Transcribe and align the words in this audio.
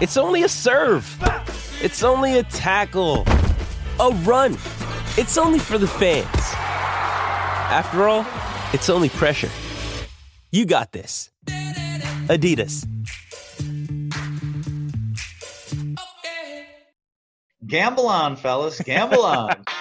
It's 0.00 0.16
only 0.16 0.44
a 0.44 0.48
serve. 0.48 1.04
It's 1.82 2.04
only 2.04 2.38
a 2.38 2.44
tackle, 2.44 3.24
a 3.98 4.10
run. 4.22 4.52
It's 5.16 5.36
only 5.36 5.58
for 5.58 5.76
the 5.76 5.88
fans. 5.88 6.26
After 7.70 8.08
all, 8.08 8.24
it's 8.72 8.88
only 8.88 9.08
pressure. 9.08 9.50
You 10.52 10.66
got 10.66 10.92
this. 10.92 11.30
Adidas. 12.28 12.86
Gamble 17.66 18.06
on, 18.06 18.36
fellas. 18.36 18.80
Gamble 18.80 19.24
on. 19.24 19.50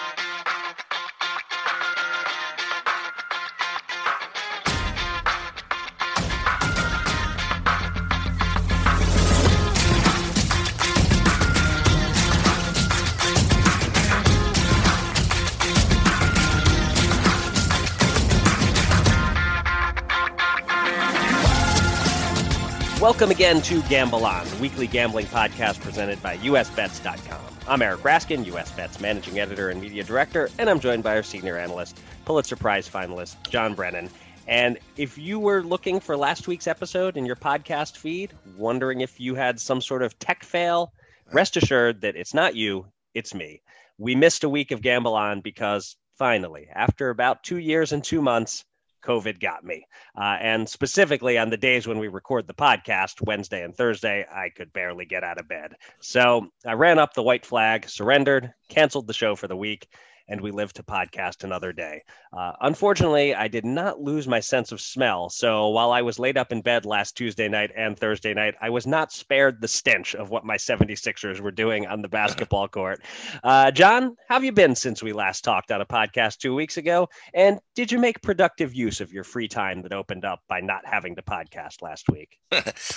Welcome 23.17 23.31
again 23.31 23.61
to 23.63 23.81
Gamble 23.89 24.27
On, 24.27 24.47
the 24.47 24.57
weekly 24.57 24.85
gambling 24.85 25.25
podcast 25.25 25.81
presented 25.81 26.21
by 26.21 26.37
USBets.com. 26.37 27.41
I'm 27.67 27.81
Eric 27.81 28.01
Raskin, 28.01 28.45
USBets 28.45 29.01
managing 29.01 29.39
editor 29.39 29.71
and 29.71 29.81
media 29.81 30.03
director, 30.03 30.51
and 30.59 30.69
I'm 30.69 30.79
joined 30.79 31.01
by 31.01 31.15
our 31.15 31.23
senior 31.23 31.57
analyst, 31.57 31.99
Pulitzer 32.25 32.55
Prize 32.55 32.87
finalist, 32.87 33.37
John 33.49 33.73
Brennan. 33.73 34.11
And 34.47 34.77
if 34.97 35.17
you 35.17 35.39
were 35.39 35.63
looking 35.63 35.99
for 35.99 36.15
last 36.15 36.47
week's 36.47 36.67
episode 36.67 37.17
in 37.17 37.25
your 37.25 37.35
podcast 37.35 37.97
feed, 37.97 38.33
wondering 38.55 39.01
if 39.01 39.19
you 39.19 39.33
had 39.33 39.59
some 39.59 39.81
sort 39.81 40.03
of 40.03 40.19
tech 40.19 40.43
fail, 40.43 40.93
rest 41.33 41.57
assured 41.57 42.01
that 42.01 42.15
it's 42.15 42.35
not 42.35 42.55
you, 42.55 42.85
it's 43.15 43.33
me. 43.33 43.63
We 43.97 44.13
missed 44.13 44.43
a 44.43 44.49
week 44.49 44.69
of 44.69 44.83
Gamble 44.83 45.15
On 45.15 45.41
because 45.41 45.95
finally, 46.19 46.67
after 46.71 47.09
about 47.09 47.41
two 47.41 47.57
years 47.57 47.93
and 47.93 48.03
two 48.03 48.21
months, 48.21 48.63
COVID 49.03 49.39
got 49.39 49.63
me. 49.63 49.85
Uh, 50.15 50.37
and 50.39 50.67
specifically 50.67 51.37
on 51.37 51.49
the 51.49 51.57
days 51.57 51.87
when 51.87 51.99
we 51.99 52.07
record 52.07 52.47
the 52.47 52.53
podcast, 52.53 53.25
Wednesday 53.25 53.63
and 53.63 53.75
Thursday, 53.75 54.25
I 54.29 54.49
could 54.49 54.73
barely 54.73 55.05
get 55.05 55.23
out 55.23 55.39
of 55.39 55.47
bed. 55.47 55.75
So 55.99 56.47
I 56.65 56.73
ran 56.73 56.99
up 56.99 57.13
the 57.13 57.23
white 57.23 57.45
flag, 57.45 57.89
surrendered, 57.89 58.53
canceled 58.69 59.07
the 59.07 59.13
show 59.13 59.35
for 59.35 59.47
the 59.47 59.57
week, 59.57 59.87
and 60.27 60.41
we 60.41 60.51
live 60.51 60.73
to 60.73 60.83
podcast 60.83 61.43
another 61.43 61.71
day. 61.71 62.03
Uh, 62.37 62.53
unfortunately, 62.61 63.33
I 63.33 63.47
did 63.47 63.65
not 63.65 64.01
lose 64.01 64.27
my 64.27 64.39
sense 64.39 64.71
of 64.71 64.81
smell. 64.81 65.29
So 65.29 65.69
while 65.69 65.91
I 65.91 66.01
was 66.01 66.19
laid 66.19 66.37
up 66.37 66.51
in 66.51 66.61
bed 66.61 66.85
last 66.85 67.15
Tuesday 67.15 67.47
night 67.47 67.71
and 67.75 67.97
Thursday 67.97 68.33
night, 68.33 68.55
I 68.61 68.69
was 68.69 68.85
not 68.85 69.11
spared 69.11 69.61
the 69.61 69.67
stench 69.67 70.15
of 70.15 70.29
what 70.29 70.45
my 70.45 70.57
76ers 70.57 71.39
were 71.39 71.51
doing 71.51 71.87
on 71.87 72.01
the 72.01 72.09
basketball 72.09 72.67
court. 72.67 73.01
Uh, 73.43 73.71
John, 73.71 74.15
how 74.27 74.35
have 74.35 74.43
you 74.43 74.51
been 74.51 74.75
since 74.75 75.01
we 75.01 75.13
last 75.13 75.43
talked 75.43 75.71
on 75.71 75.81
a 75.81 75.85
podcast 75.85 76.37
two 76.37 76.55
weeks 76.55 76.77
ago? 76.77 77.07
And 77.33 77.59
did 77.75 77.91
you 77.91 77.99
make 77.99 78.21
productive 78.21 78.73
use 78.73 79.01
of 79.01 79.13
your 79.13 79.23
free 79.23 79.47
time 79.47 79.81
that 79.83 79.93
opened 79.93 80.25
up 80.25 80.41
by 80.49 80.59
not 80.59 80.85
having 80.85 81.15
the 81.15 81.21
podcast 81.21 81.81
last 81.81 82.09
week? 82.09 82.37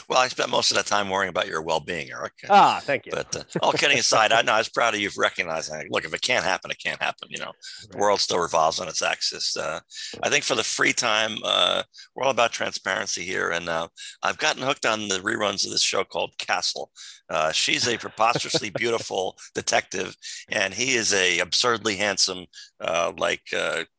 well, 0.08 0.18
I 0.18 0.28
spent 0.28 0.50
most 0.50 0.70
of 0.70 0.76
that 0.76 0.86
time 0.86 1.08
worrying 1.08 1.28
about 1.28 1.46
your 1.46 1.62
well-being, 1.62 2.10
Eric. 2.10 2.32
Ah, 2.48 2.80
thank 2.82 3.06
you. 3.06 3.12
But 3.12 3.36
uh, 3.36 3.42
all 3.62 3.72
kidding 3.72 3.98
aside, 3.98 4.32
I 4.32 4.42
know 4.42 4.52
I 4.52 4.58
was 4.58 4.68
proud 4.68 4.94
of 4.94 5.00
you 5.00 5.10
for 5.10 5.20
recognizing. 5.20 5.88
Look, 5.90 6.04
if 6.04 6.14
it 6.14 6.22
can't 6.22 6.44
happen, 6.44 6.70
it 6.70 6.78
can't 6.78 7.00
happen. 7.00 7.19
You 7.28 7.38
know, 7.38 7.52
the 7.90 7.98
world 7.98 8.20
still 8.20 8.38
revolves 8.38 8.80
on 8.80 8.88
its 8.88 9.02
axis. 9.02 9.56
Uh, 9.56 9.80
I 10.22 10.28
think 10.28 10.44
for 10.44 10.54
the 10.54 10.64
free 10.64 10.92
time, 10.92 11.36
uh, 11.44 11.82
we're 12.14 12.24
all 12.24 12.30
about 12.30 12.52
transparency 12.52 13.22
here, 13.22 13.50
and 13.50 13.68
uh, 13.68 13.88
I've 14.22 14.38
gotten 14.38 14.62
hooked 14.62 14.86
on 14.86 15.08
the 15.08 15.18
reruns 15.20 15.64
of 15.64 15.72
this 15.72 15.82
show 15.82 16.04
called 16.04 16.36
Castle. 16.38 16.90
Uh, 17.28 17.52
she's 17.52 17.86
a 17.86 17.98
preposterously 17.98 18.70
beautiful 18.74 19.36
detective, 19.54 20.16
and 20.50 20.74
he 20.74 20.94
is 20.94 21.12
a 21.12 21.38
absurdly 21.40 21.96
handsome, 21.96 22.46
uh, 22.80 23.12
like 23.16 23.42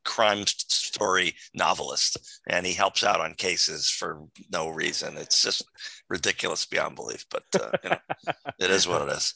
crime 0.04 0.44
story 0.46 1.34
novelist, 1.54 2.40
and 2.48 2.66
he 2.66 2.72
helps 2.72 3.02
out 3.04 3.20
on 3.20 3.34
cases 3.34 3.88
for 3.90 4.22
no 4.50 4.68
reason. 4.68 5.16
It's 5.16 5.42
just 5.42 5.64
ridiculous 6.08 6.66
beyond 6.66 6.94
belief, 6.94 7.24
but 7.30 7.44
uh, 7.54 7.70
you 7.82 7.90
know, 7.90 8.32
it 8.58 8.70
is 8.70 8.86
what 8.86 9.08
it 9.08 9.12
is. 9.12 9.34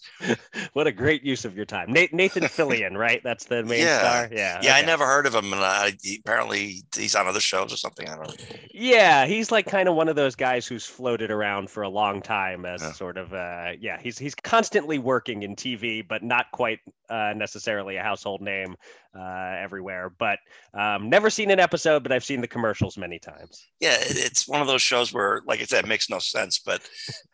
what 0.75 0.87
a 0.87 0.93
great 0.93 1.23
use 1.23 1.45
of 1.45 1.57
your 1.57 1.65
time, 1.65 1.93
Nathan 1.93 2.45
Fillion, 2.45 2.97
right? 2.97 3.23
That's 3.25 3.47
the 3.47 3.63
main 3.65 3.81
yeah. 3.81 3.99
star. 3.99 4.29
Yeah, 4.31 4.61
yeah. 4.63 4.71
Okay. 4.71 4.71
I 4.71 4.85
never 4.85 5.07
heard 5.07 5.27
of 5.27 5.35
him, 5.35 5.53
and 5.53 5.63
I, 5.63 5.93
he, 6.03 6.21
apparently 6.25 6.83
he's 6.95 7.15
on 7.15 7.27
other 7.27 7.41
shows 7.41 7.73
or 7.73 7.77
something. 7.77 8.09
I 8.09 8.17
don't 8.17 8.29
know. 8.29 8.57
Yeah, 8.73 9.27
he's 9.27 9.51
like 9.51 9.67
kind 9.67 9.89
of 9.89 9.95
one 9.95 10.09
of 10.09 10.17
those 10.17 10.35
guys 10.35 10.67
who's 10.67 10.85
floated 10.85 11.31
around 11.31 11.71
for 11.71 11.83
a 11.83 11.89
long 11.89 12.21
time 12.21 12.67
as 12.67 12.83
yeah. 12.83 12.93
sort 12.93 13.17
of 13.17 13.33
uh, 13.33 13.73
yeah. 13.81 13.99
He's 14.01 14.19
he's 14.19 14.35
constantly 14.35 14.99
working 14.99 15.43
in 15.43 15.57
TV, 15.57 16.07
but 16.07 16.23
not 16.23 16.51
quite 16.53 16.81
uh, 17.11 17.33
necessarily 17.37 17.97
a 17.97 18.03
household 18.03 18.41
name 18.41 18.77
uh, 19.19 19.57
everywhere. 19.59 20.11
But 20.11 20.39
um, 20.75 21.09
never 21.09 21.31
seen 21.31 21.51
an 21.51 21.61
episode, 21.61 22.03
but 22.03 22.13
I've 22.13 22.25
seen 22.25 22.41
the 22.41 22.49
commercials 22.49 22.97
many 22.97 23.19
times. 23.19 23.67
Yeah, 23.81 23.97
it's 24.01 24.49
one 24.49 24.61
of 24.61 24.67
those 24.67 24.83
shows 24.83 25.13
where, 25.13 25.43
like 25.47 25.61
I 25.61 25.65
said, 25.65 25.85
it 25.85 25.89
makes 25.89 26.11
no 26.11 26.19
sense, 26.19 26.59
but 26.59 26.83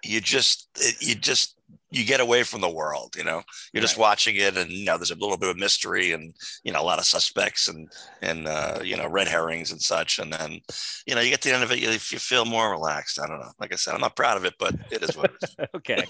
you 0.05 0.21
just 0.21 0.69
you 1.01 1.15
just 1.15 1.57
you 1.93 2.05
get 2.05 2.21
away 2.21 2.43
from 2.43 2.61
the 2.61 2.71
world 2.71 3.15
you 3.17 3.23
know 3.23 3.43
you're 3.73 3.81
right. 3.81 3.83
just 3.83 3.99
watching 3.99 4.37
it 4.37 4.57
and 4.57 4.71
you 4.71 4.85
know 4.85 4.97
there's 4.97 5.11
a 5.11 5.17
little 5.17 5.37
bit 5.37 5.51
of 5.51 5.57
mystery 5.57 6.13
and 6.13 6.35
you 6.65 6.73
know 6.73 6.81
a 6.81 6.85
lot 6.85 6.99
of 6.99 7.05
suspects 7.05 7.69
and 7.69 7.89
and 8.23 8.49
uh, 8.49 8.81
you 8.83 8.97
know 8.97 9.07
red 9.09 9.29
herrings 9.29 9.71
and 9.71 9.81
such 9.81 10.19
and 10.19 10.33
then 10.33 10.59
you 11.07 11.15
know 11.15 11.21
you 11.21 11.31
get 11.31 11.43
to 11.43 11.51
the 11.51 11.55
end 11.55 11.65
of 11.65 11.71
it 11.71 11.79
you, 11.79 11.91
you 11.91 11.99
feel 11.99 12.45
more 12.45 12.71
relaxed 12.71 13.21
i 13.21 13.27
don't 13.27 13.39
know 13.39 13.53
like 13.61 13.73
i 13.73 13.77
said 13.77 13.95
i'm 13.95 14.01
not 14.01 14.17
proud 14.17 14.37
of 14.37 14.45
it 14.45 14.55
but 14.59 14.75
it 14.91 15.03
is 15.03 15.17
what 15.17 15.31
it 15.31 15.37
is 15.43 15.57
okay 15.75 16.05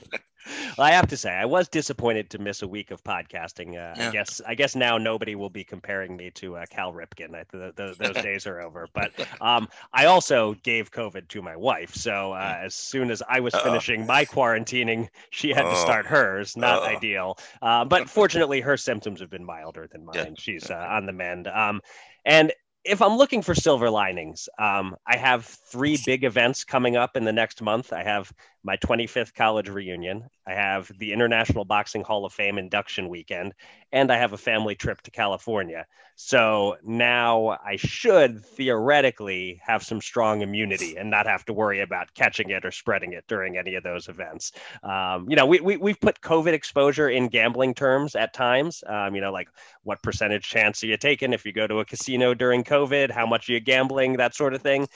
well, 0.76 0.86
I 0.86 0.90
have 0.90 1.08
to 1.08 1.16
say, 1.16 1.30
I 1.30 1.44
was 1.44 1.68
disappointed 1.68 2.30
to 2.30 2.38
miss 2.38 2.62
a 2.62 2.68
week 2.68 2.90
of 2.90 3.02
podcasting. 3.04 3.70
Uh, 3.70 3.94
yeah. 3.96 4.08
I 4.08 4.10
guess, 4.10 4.40
I 4.46 4.54
guess 4.54 4.74
now 4.74 4.98
nobody 4.98 5.34
will 5.34 5.50
be 5.50 5.64
comparing 5.64 6.16
me 6.16 6.30
to 6.32 6.56
uh, 6.56 6.66
Cal 6.70 6.92
Ripken. 6.92 7.34
I, 7.34 7.44
the, 7.50 7.72
the, 7.74 7.94
those 7.98 8.22
days 8.22 8.46
are 8.46 8.60
over. 8.60 8.88
But 8.92 9.12
um, 9.40 9.68
I 9.92 10.06
also 10.06 10.54
gave 10.62 10.90
COVID 10.90 11.28
to 11.28 11.42
my 11.42 11.56
wife, 11.56 11.94
so 11.94 12.32
uh, 12.32 12.58
as 12.62 12.74
soon 12.74 13.10
as 13.10 13.22
I 13.28 13.40
was 13.40 13.54
Uh-oh. 13.54 13.64
finishing 13.64 14.06
my 14.06 14.24
quarantining, 14.24 15.08
she 15.30 15.50
had 15.50 15.62
to 15.62 15.76
start 15.76 16.06
hers. 16.06 16.56
Not 16.56 16.82
Uh-oh. 16.82 16.96
ideal, 16.96 17.38
uh, 17.60 17.84
but 17.84 18.08
fortunately, 18.10 18.60
her 18.60 18.76
symptoms 18.76 19.20
have 19.20 19.30
been 19.30 19.44
milder 19.44 19.88
than 19.90 20.04
mine. 20.04 20.14
Yeah. 20.14 20.30
She's 20.38 20.70
uh, 20.70 20.86
on 20.90 21.06
the 21.06 21.12
mend. 21.12 21.48
Um, 21.48 21.80
and 22.24 22.52
if 22.84 23.00
I'm 23.00 23.16
looking 23.16 23.42
for 23.42 23.54
silver 23.54 23.90
linings, 23.90 24.48
um, 24.58 24.96
I 25.06 25.16
have 25.16 25.44
three 25.44 25.98
big 26.04 26.24
events 26.24 26.64
coming 26.64 26.96
up 26.96 27.16
in 27.16 27.24
the 27.24 27.32
next 27.32 27.62
month. 27.62 27.92
I 27.92 28.02
have 28.02 28.32
my 28.64 28.76
25th 28.76 29.34
college 29.34 29.68
reunion. 29.68 30.28
I 30.46 30.54
have 30.54 30.90
the 30.98 31.12
International 31.12 31.64
Boxing 31.64 32.02
Hall 32.02 32.24
of 32.24 32.32
Fame 32.32 32.58
induction 32.58 33.08
weekend, 33.08 33.54
and 33.92 34.10
I 34.10 34.18
have 34.18 34.32
a 34.32 34.38
family 34.38 34.74
trip 34.74 35.00
to 35.02 35.10
California. 35.10 35.86
So 36.14 36.76
now 36.84 37.58
I 37.64 37.76
should 37.76 38.44
theoretically 38.44 39.60
have 39.64 39.82
some 39.82 40.00
strong 40.00 40.42
immunity 40.42 40.96
and 40.96 41.10
not 41.10 41.26
have 41.26 41.44
to 41.46 41.52
worry 41.52 41.80
about 41.80 42.14
catching 42.14 42.50
it 42.50 42.64
or 42.64 42.70
spreading 42.70 43.12
it 43.12 43.24
during 43.26 43.56
any 43.56 43.74
of 43.74 43.82
those 43.82 44.08
events. 44.08 44.52
Um, 44.82 45.28
you 45.28 45.36
know, 45.36 45.46
we, 45.46 45.60
we, 45.60 45.76
we've 45.76 46.00
put 46.00 46.20
COVID 46.20 46.52
exposure 46.52 47.08
in 47.08 47.28
gambling 47.28 47.74
terms 47.74 48.14
at 48.14 48.34
times, 48.34 48.84
um, 48.86 49.14
you 49.14 49.20
know, 49.20 49.32
like 49.32 49.48
what 49.82 50.02
percentage 50.02 50.48
chance 50.48 50.82
are 50.84 50.86
you 50.86 50.96
taking 50.96 51.32
if 51.32 51.44
you 51.44 51.52
go 51.52 51.66
to 51.66 51.80
a 51.80 51.84
casino 51.84 52.34
during 52.34 52.62
COVID? 52.62 53.10
How 53.10 53.26
much 53.26 53.48
are 53.48 53.52
you 53.52 53.60
gambling? 53.60 54.18
That 54.18 54.34
sort 54.34 54.54
of 54.54 54.62
thing. 54.62 54.88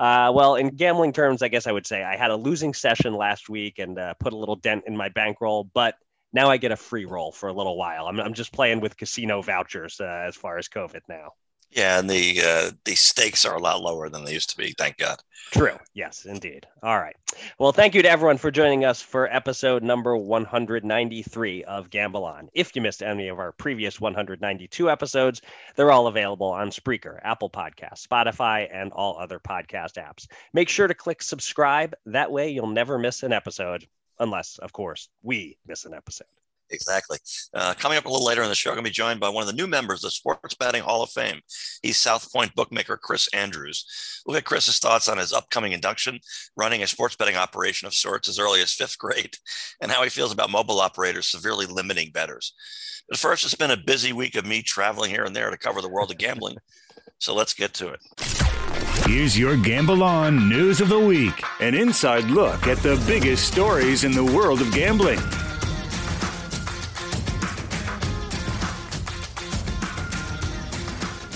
Uh, 0.00 0.32
well, 0.34 0.54
in 0.54 0.68
gambling 0.68 1.12
terms, 1.12 1.42
I 1.42 1.48
guess 1.48 1.66
I 1.66 1.72
would 1.72 1.86
say 1.86 2.02
I 2.02 2.16
had 2.16 2.30
a 2.30 2.36
losing 2.36 2.72
session 2.72 3.12
last 3.12 3.50
week 3.50 3.78
and 3.78 3.98
uh, 3.98 4.14
put 4.14 4.32
a 4.32 4.36
little 4.36 4.56
dent 4.56 4.84
in 4.86 4.96
my 4.96 5.10
bankroll, 5.10 5.64
but 5.74 5.94
now 6.32 6.48
I 6.48 6.56
get 6.56 6.72
a 6.72 6.76
free 6.76 7.04
roll 7.04 7.32
for 7.32 7.50
a 7.50 7.52
little 7.52 7.76
while. 7.76 8.06
I'm, 8.06 8.18
I'm 8.18 8.32
just 8.32 8.50
playing 8.50 8.80
with 8.80 8.96
casino 8.96 9.42
vouchers 9.42 10.00
uh, 10.00 10.24
as 10.26 10.36
far 10.36 10.56
as 10.56 10.68
COVID 10.68 11.02
now. 11.06 11.32
Yeah, 11.70 12.00
and 12.00 12.10
the 12.10 12.40
uh, 12.44 12.70
the 12.84 12.96
stakes 12.96 13.44
are 13.44 13.54
a 13.54 13.60
lot 13.60 13.80
lower 13.80 14.08
than 14.08 14.24
they 14.24 14.32
used 14.32 14.50
to 14.50 14.56
be. 14.56 14.72
Thank 14.72 14.96
God. 14.96 15.18
True. 15.52 15.78
Yes, 15.94 16.26
indeed. 16.26 16.66
All 16.82 16.98
right. 16.98 17.16
Well, 17.58 17.72
thank 17.72 17.94
you 17.94 18.02
to 18.02 18.10
everyone 18.10 18.38
for 18.38 18.50
joining 18.50 18.84
us 18.84 19.00
for 19.00 19.32
episode 19.32 19.82
number 19.82 20.16
193 20.16 21.64
of 21.64 21.90
Gamble 21.90 22.24
On. 22.24 22.48
If 22.54 22.74
you 22.74 22.82
missed 22.82 23.02
any 23.02 23.28
of 23.28 23.38
our 23.38 23.52
previous 23.52 24.00
192 24.00 24.90
episodes, 24.90 25.42
they're 25.76 25.92
all 25.92 26.08
available 26.08 26.48
on 26.48 26.70
Spreaker, 26.70 27.18
Apple 27.22 27.50
Podcasts, 27.50 28.06
Spotify, 28.06 28.68
and 28.72 28.92
all 28.92 29.18
other 29.18 29.38
podcast 29.38 29.94
apps. 29.94 30.26
Make 30.52 30.68
sure 30.68 30.88
to 30.88 30.94
click 30.94 31.22
subscribe. 31.22 31.94
That 32.06 32.32
way, 32.32 32.50
you'll 32.50 32.68
never 32.68 32.98
miss 32.98 33.22
an 33.22 33.32
episode, 33.32 33.86
unless, 34.18 34.58
of 34.58 34.72
course, 34.72 35.08
we 35.22 35.56
miss 35.66 35.84
an 35.84 35.94
episode. 35.94 36.26
Exactly. 36.70 37.18
Uh, 37.54 37.74
coming 37.74 37.98
up 37.98 38.04
a 38.04 38.08
little 38.08 38.26
later 38.26 38.42
in 38.42 38.48
the 38.48 38.54
show, 38.54 38.70
I'm 38.70 38.76
going 38.76 38.84
to 38.84 38.90
be 38.90 38.94
joined 38.94 39.20
by 39.20 39.28
one 39.28 39.42
of 39.42 39.48
the 39.48 39.60
new 39.60 39.66
members 39.66 40.04
of 40.04 40.08
the 40.08 40.12
Sports 40.12 40.54
Betting 40.54 40.82
Hall 40.82 41.02
of 41.02 41.10
Fame. 41.10 41.40
He's 41.82 41.96
South 41.96 42.32
Point 42.32 42.54
bookmaker 42.54 42.96
Chris 42.96 43.28
Andrews. 43.34 43.84
We'll 44.24 44.36
get 44.36 44.44
Chris's 44.44 44.78
thoughts 44.78 45.08
on 45.08 45.18
his 45.18 45.32
upcoming 45.32 45.72
induction, 45.72 46.20
running 46.56 46.82
a 46.82 46.86
sports 46.86 47.16
betting 47.16 47.36
operation 47.36 47.86
of 47.86 47.94
sorts 47.94 48.28
as 48.28 48.38
early 48.38 48.60
as 48.60 48.72
fifth 48.72 48.98
grade, 48.98 49.36
and 49.80 49.90
how 49.90 50.02
he 50.02 50.10
feels 50.10 50.32
about 50.32 50.50
mobile 50.50 50.80
operators 50.80 51.26
severely 51.26 51.66
limiting 51.66 52.10
bettors. 52.12 52.54
But 53.08 53.18
first, 53.18 53.44
it's 53.44 53.54
been 53.54 53.72
a 53.72 53.76
busy 53.76 54.12
week 54.12 54.36
of 54.36 54.46
me 54.46 54.62
traveling 54.62 55.10
here 55.10 55.24
and 55.24 55.34
there 55.34 55.50
to 55.50 55.58
cover 55.58 55.82
the 55.82 55.88
world 55.88 56.10
of 56.10 56.18
gambling. 56.18 56.56
So 57.18 57.34
let's 57.34 57.52
get 57.52 57.74
to 57.74 57.88
it. 57.88 58.00
Here's 59.06 59.38
your 59.38 59.54
Gamble 59.54 60.02
On 60.02 60.48
News 60.48 60.80
of 60.80 60.88
the 60.88 60.98
Week 60.98 61.42
an 61.60 61.74
inside 61.74 62.24
look 62.24 62.66
at 62.66 62.78
the 62.78 63.02
biggest 63.06 63.46
stories 63.46 64.04
in 64.04 64.12
the 64.12 64.24
world 64.24 64.62
of 64.62 64.72
gambling. 64.72 65.18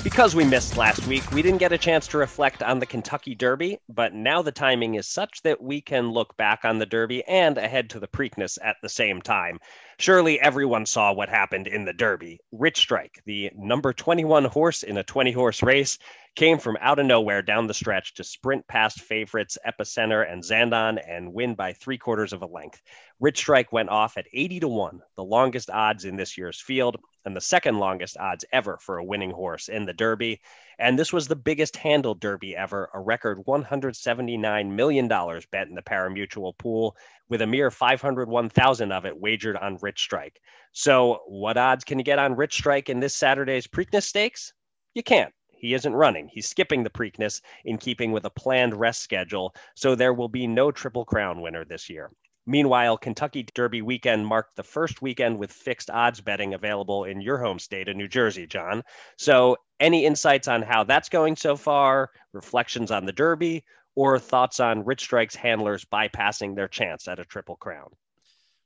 Because 0.05 0.35
we 0.35 0.45
missed 0.45 0.77
last 0.77 1.07
week, 1.07 1.29
we 1.33 1.41
didn't 1.41 1.61
get 1.61 1.73
a 1.73 1.79
chance 1.79 2.07
to 2.09 2.19
reflect 2.19 2.63
on 2.63 2.79
the 2.79 2.85
Kentucky 2.85 3.35
Derby, 3.35 3.79
but 3.89 4.13
now 4.13 4.43
the 4.43 4.53
timing 4.53 4.97
is 4.97 5.07
such 5.07 5.41
that 5.45 5.63
we 5.63 5.81
can 5.81 6.11
look 6.11 6.37
back 6.37 6.67
on 6.67 6.79
the 6.79 6.85
Derby 6.85 7.25
and 7.25 7.57
ahead 7.57 7.89
to 7.89 7.99
the 7.99 8.07
Preakness 8.07 8.59
at 8.63 8.77
the 8.83 8.89
same 8.91 9.23
time. 9.23 9.59
Surely 9.99 10.41
everyone 10.41 10.87
saw 10.87 11.13
what 11.13 11.29
happened 11.29 11.69
in 11.69 11.85
the 11.85 11.93
Derby. 11.93 12.41
Rich 12.51 12.79
Strike, 12.79 13.23
the 13.27 13.51
number 13.57 13.93
21 13.93 14.45
horse 14.47 14.83
in 14.83 14.97
a 14.97 15.05
20 15.05 15.31
horse 15.31 15.63
race, 15.63 15.99
came 16.35 16.59
from 16.59 16.77
out 16.81 16.99
of 16.99 17.07
nowhere 17.07 17.43
down 17.43 17.69
the 17.69 17.75
stretch 17.75 18.15
to 18.15 18.25
sprint 18.25 18.67
past 18.67 19.01
favorites 19.01 19.57
Epicenter 19.65 20.31
and 20.31 20.43
Zandon 20.43 20.99
and 21.09 21.33
win 21.33 21.55
by 21.55 21.73
three 21.73 21.97
quarters 21.97 22.33
of 22.33 22.43
a 22.43 22.47
length. 22.47 22.83
Rich 23.21 23.39
Strike 23.39 23.73
went 23.73 23.89
off 23.89 24.17
at 24.17 24.27
80 24.33 24.61
to 24.61 24.69
1, 24.69 25.01
the 25.17 25.25
longest 25.25 25.71
odds 25.71 26.05
in 26.05 26.17
this 26.17 26.37
year's 26.37 26.61
field, 26.61 26.97
and 27.25 27.37
the 27.37 27.41
second 27.41 27.79
longest 27.79 28.17
odds 28.17 28.45
ever 28.53 28.79
for 28.81 28.99
a 28.99 29.05
winning 29.05 29.31
horse 29.31 29.69
in 29.69 29.85
the 29.85 29.93
Derby. 29.93 30.41
And 30.79 30.99
this 30.99 31.13
was 31.13 31.29
the 31.29 31.37
biggest 31.37 31.77
handle 31.77 32.15
Derby 32.15 32.57
ever, 32.57 32.91
a 32.93 33.01
record 33.01 33.39
$179 33.47 34.71
million 34.71 35.09
bet 35.09 35.69
in 35.69 35.75
the 35.75 35.83
parimutuel 35.83 36.57
pool, 36.59 36.97
with 37.29 37.43
a 37.43 37.47
mere 37.47 37.71
501,000 37.71 38.93
of 38.93 39.07
it 39.07 39.21
wagered 39.21 39.57
on 39.57 39.79
Rich 39.81 40.01
Strike. 40.01 40.41
So, 40.73 41.21
what 41.27 41.57
odds 41.57 41.85
can 41.85 41.99
you 41.99 42.05
get 42.05 42.19
on 42.19 42.37
Rich 42.37 42.55
Strike 42.55 42.89
in 42.89 43.01
this 43.01 43.15
Saturday's 43.15 43.67
Preakness 43.67 44.05
Stakes? 44.05 44.53
You 44.95 45.03
can't. 45.03 45.33
He 45.51 45.73
isn't 45.75 45.95
running. 45.95 46.29
He's 46.29 46.49
skipping 46.49 46.83
the 46.83 46.91
Preakness 46.91 47.41
in 47.65 47.79
keeping 47.79 48.13
with 48.13 48.25
a 48.25 48.31
planned 48.31 48.75
rest 48.79 49.03
schedule, 49.03 49.55
so 49.75 49.95
there 49.95 50.13
will 50.13 50.29
be 50.29 50.47
no 50.47 50.71
Triple 50.71 51.05
Crown 51.05 51.41
winner 51.41 51.65
this 51.65 51.89
year. 51.89 52.11
Meanwhile, 52.47 52.99
Kentucky 52.99 53.43
Derby 53.43 53.81
weekend 53.81 54.27
marked 54.27 54.57
the 54.57 54.63
first 54.63 55.01
weekend 55.01 55.39
with 55.39 55.51
fixed 55.51 55.89
odds 55.89 56.21
betting 56.21 56.53
available 56.53 57.05
in 57.05 57.23
your 57.23 57.39
home 57.39 57.59
state 57.59 57.89
of 57.89 57.97
New 57.97 58.09
Jersey, 58.09 58.47
John. 58.47 58.83
So, 59.17 59.57
any 59.81 60.05
insights 60.05 60.47
on 60.47 60.63
how 60.63 60.85
that's 60.85 61.09
going 61.09 61.37
so 61.37 61.57
far, 61.57 62.11
reflections 62.33 62.91
on 62.91 63.07
the 63.07 63.13
Derby, 63.13 63.65
or 63.95 64.19
thoughts 64.19 64.61
on 64.61 64.85
Rich 64.85 65.03
Strike's 65.03 65.37
handlers 65.37 65.87
bypassing 65.87 66.55
their 66.55 66.69
chance 66.69 67.09
at 67.09 67.19
a 67.19 67.25
Triple 67.25 67.57
Crown? 67.57 67.91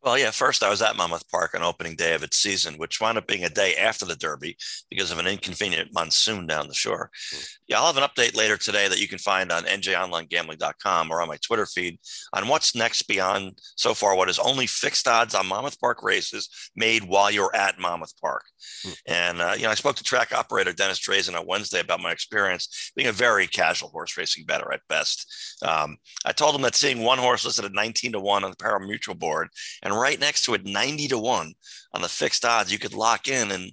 Well, 0.03 0.17
yeah, 0.17 0.31
first 0.31 0.62
I 0.62 0.71
was 0.71 0.81
at 0.81 0.97
Monmouth 0.97 1.29
Park 1.29 1.55
on 1.55 1.62
opening 1.62 1.97
day 1.97 2.15
of 2.15 2.23
its 2.23 2.37
season, 2.37 2.75
which 2.75 3.00
wound 3.00 3.19
up 3.19 3.27
being 3.27 3.45
a 3.45 3.49
day 3.49 3.75
after 3.75 4.05
the 4.05 4.15
Derby 4.15 4.56
because 4.89 5.11
of 5.11 5.19
an 5.19 5.27
inconvenient 5.27 5.93
monsoon 5.93 6.47
down 6.47 6.69
the 6.69 6.75
shore. 6.75 7.11
Mm. 7.35 7.56
Yeah, 7.67 7.81
I'll 7.81 7.93
have 7.93 7.97
an 7.97 8.05
update 8.05 8.37
later 8.37 8.56
today 8.56 8.87
that 8.87 9.00
you 9.00 9.09
can 9.09 9.19
find 9.19 9.50
on 9.50 9.65
njonlinegambling.com 9.65 11.11
or 11.11 11.21
on 11.21 11.27
my 11.27 11.37
Twitter 11.39 11.67
feed 11.67 11.99
on 12.33 12.47
what's 12.47 12.77
next 12.77 13.03
beyond 13.03 13.59
so 13.77 13.93
far 13.93 14.15
what 14.15 14.29
is 14.29 14.39
only 14.39 14.69
fixed 14.69 15.09
odds 15.09 15.35
on 15.35 15.49
Monmouth 15.49 15.81
Park 15.81 16.05
races 16.05 16.49
made 16.77 17.03
while 17.03 17.31
you're 17.31 17.55
at 17.55 17.81
Monmouth 17.81 18.15
Park. 18.21 18.45
Mm. 18.87 18.97
And, 19.09 19.43
uh, 19.43 19.55
you 19.56 19.65
know, 19.65 19.71
I 19.71 19.75
spoke 19.75 19.97
to 19.97 20.05
track 20.05 20.33
operator 20.33 20.73
Dennis 20.73 21.00
Drazen 21.00 21.37
on 21.37 21.45
Wednesday 21.45 21.81
about 21.81 22.00
my 22.00 22.12
experience 22.12 22.93
being 22.95 23.09
a 23.09 23.12
very 23.12 23.49
casual 23.49 23.89
horse 23.89 24.17
racing 24.17 24.45
better 24.45 24.73
at 24.73 24.81
best. 24.89 25.59
Um, 25.67 25.97
I 26.25 26.31
told 26.31 26.55
him 26.55 26.62
that 26.62 26.77
seeing 26.77 27.03
one 27.03 27.19
horse 27.19 27.45
listed 27.45 27.65
at 27.65 27.73
19 27.73 28.12
to 28.12 28.21
1 28.21 28.45
on 28.45 28.50
the 28.50 28.56
parimutuel 28.56 29.19
board 29.19 29.49
and 29.88 29.99
right 29.99 30.20
next 30.20 30.44
to 30.44 30.52
it 30.52 30.67
90 30.67 31.08
to 31.08 31.19
1 31.19 31.55
on 31.94 32.02
the 32.02 32.08
fixed 32.08 32.44
odds 32.44 32.70
you 32.70 32.79
could 32.79 32.93
lock 32.93 33.26
in 33.26 33.50
and 33.50 33.73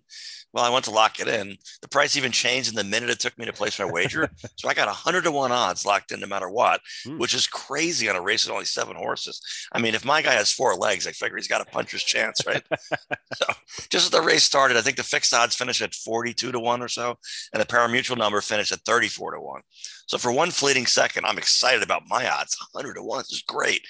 well 0.54 0.64
i 0.64 0.70
went 0.70 0.86
to 0.86 0.92
lock 0.92 1.20
it 1.20 1.28
in. 1.28 1.58
The 1.82 1.90
price 1.90 2.16
even 2.16 2.32
changed 2.32 2.70
in 2.70 2.76
the 2.76 2.86
minute 2.86 3.10
it 3.10 3.20
took 3.20 3.38
me 3.38 3.46
to 3.46 3.52
place 3.52 3.78
my 3.78 3.86
wager. 3.86 4.30
So 4.58 4.70
i 4.70 4.74
got 4.74 4.88
100 4.88 5.26
to 5.26 5.32
1 5.32 5.52
odds 5.52 5.86
locked 5.86 6.14
in 6.14 6.22
no 6.22 6.28
matter 6.28 6.50
what 6.50 6.80
mm. 7.06 7.20
which 7.20 7.34
is 7.34 7.48
crazy 7.48 8.10
on 8.10 8.16
a 8.16 8.22
race 8.22 8.46
with 8.46 8.54
only 8.54 8.66
seven 8.66 8.96
horses. 8.96 9.42
I 9.74 9.82
mean 9.82 9.94
if 9.94 10.06
my 10.06 10.22
guy 10.22 10.32
has 10.32 10.54
four 10.54 10.76
legs 10.76 11.06
i 11.06 11.12
figure 11.12 11.36
he's 11.36 11.50
got 11.50 11.62
a 11.62 11.66
puncher's 11.66 12.04
chance 12.04 12.46
right? 12.48 12.64
So 13.36 13.46
just 13.90 14.06
as 14.06 14.10
the 14.12 14.22
race 14.22 14.44
started 14.44 14.78
i 14.78 14.82
think 14.82 14.96
the 14.96 15.04
fixed 15.04 15.34
odds 15.34 15.56
finished 15.56 15.82
at 15.82 15.94
42 15.94 16.54
to 16.54 16.60
1 16.60 16.82
or 16.82 16.88
so 16.88 17.18
and 17.52 17.62
the 17.62 17.66
parimutuel 17.66 18.18
number 18.18 18.40
finished 18.40 18.72
at 18.72 18.80
34 18.86 19.32
to 19.36 19.42
1 19.42 19.62
so 20.08 20.18
for 20.18 20.32
one 20.32 20.52
fleeting 20.52 20.86
second 20.86 21.26
i'm 21.26 21.38
excited 21.38 21.84
about 21.84 22.04
my 22.08 22.30
odds. 22.30 22.58
100 22.72 22.94
to 22.94 23.04
1 23.04 23.20
this 23.20 23.34
is 23.34 23.42
great 23.42 23.82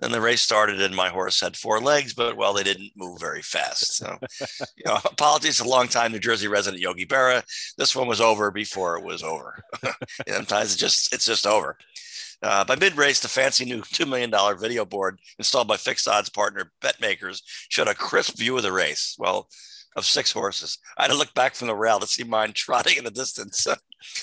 then 0.00 0.10
the 0.10 0.20
race 0.20 0.42
started, 0.42 0.80
and 0.82 0.94
my 0.94 1.08
horse 1.08 1.40
had 1.40 1.56
four 1.56 1.80
legs, 1.80 2.14
but 2.14 2.36
well, 2.36 2.52
they 2.52 2.62
didn't 2.62 2.92
move 2.96 3.20
very 3.20 3.42
fast. 3.42 3.96
So, 3.96 4.18
you 4.76 4.84
know, 4.86 4.98
apologies 5.04 5.58
to 5.58 5.68
long-time 5.68 6.12
New 6.12 6.18
Jersey 6.18 6.48
resident 6.48 6.82
Yogi 6.82 7.06
Berra. 7.06 7.42
This 7.78 7.94
one 7.94 8.08
was 8.08 8.20
over 8.20 8.50
before 8.50 8.96
it 8.96 9.04
was 9.04 9.22
over. 9.22 9.62
Sometimes 10.28 10.72
it's 10.72 10.76
just 10.76 11.12
it's 11.12 11.26
just 11.26 11.46
over. 11.46 11.76
Uh, 12.42 12.64
by 12.64 12.76
mid-race, 12.76 13.20
the 13.20 13.28
fancy 13.28 13.64
new 13.64 13.80
$2 13.82 14.08
million 14.08 14.32
video 14.58 14.84
board 14.84 15.18
installed 15.38 15.68
by 15.68 15.76
fixed 15.76 16.08
odds 16.08 16.28
partner 16.28 16.72
BetMakers 16.82 17.42
showed 17.68 17.88
a 17.88 17.94
crisp 17.94 18.36
view 18.36 18.56
of 18.56 18.62
the 18.62 18.72
race. 18.72 19.16
Well, 19.18 19.48
of 19.96 20.04
six 20.04 20.32
horses. 20.32 20.78
I 20.98 21.02
had 21.02 21.12
to 21.12 21.16
look 21.16 21.32
back 21.34 21.54
from 21.54 21.68
the 21.68 21.74
rail 21.74 22.00
to 22.00 22.06
see 22.06 22.24
mine 22.24 22.52
trotting 22.52 22.98
in 22.98 23.04
the 23.04 23.10
distance. 23.10 23.66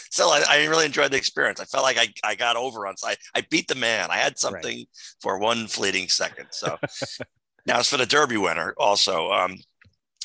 So 0.10 0.30
I, 0.30 0.44
I, 0.48 0.66
really 0.66 0.86
enjoyed 0.86 1.12
the 1.12 1.18
experience. 1.18 1.60
I 1.60 1.66
felt 1.66 1.84
like 1.84 1.98
I, 1.98 2.08
I 2.24 2.36
got 2.36 2.56
over 2.56 2.88
on 2.88 2.96
I, 3.04 3.16
I 3.36 3.46
beat 3.50 3.68
the 3.68 3.76
man. 3.76 4.10
I 4.12 4.18
had 4.18 4.38
something 4.38 4.78
right. 4.78 4.88
for 5.22 5.38
one 5.40 5.68
fleeting 5.68 6.08
second. 6.08 6.48
So 6.52 6.78
now 7.66 7.80
as 7.80 7.90
for 7.90 7.98
the 7.98 8.06
Derby 8.06 8.38
winner, 8.38 8.74
also, 8.78 9.32
um, 9.32 9.58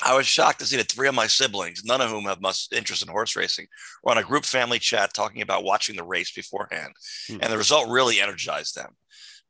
I 0.03 0.15
was 0.15 0.27
shocked 0.27 0.59
to 0.59 0.65
see 0.65 0.77
that 0.77 0.91
three 0.91 1.07
of 1.07 1.15
my 1.15 1.27
siblings, 1.27 1.83
none 1.83 2.01
of 2.01 2.09
whom 2.09 2.25
have 2.25 2.41
much 2.41 2.67
interest 2.71 3.01
in 3.01 3.07
horse 3.07 3.35
racing, 3.35 3.65
were 4.03 4.11
on 4.11 4.19
a 4.19 4.23
group 4.23 4.45
family 4.45 4.77
chat 4.77 5.13
talking 5.13 5.41
about 5.41 5.63
watching 5.63 5.95
the 5.95 6.03
race 6.03 6.31
beforehand. 6.31 6.93
Hmm. 7.27 7.37
And 7.41 7.51
the 7.51 7.57
result 7.57 7.89
really 7.89 8.21
energized 8.21 8.75
them. 8.75 8.95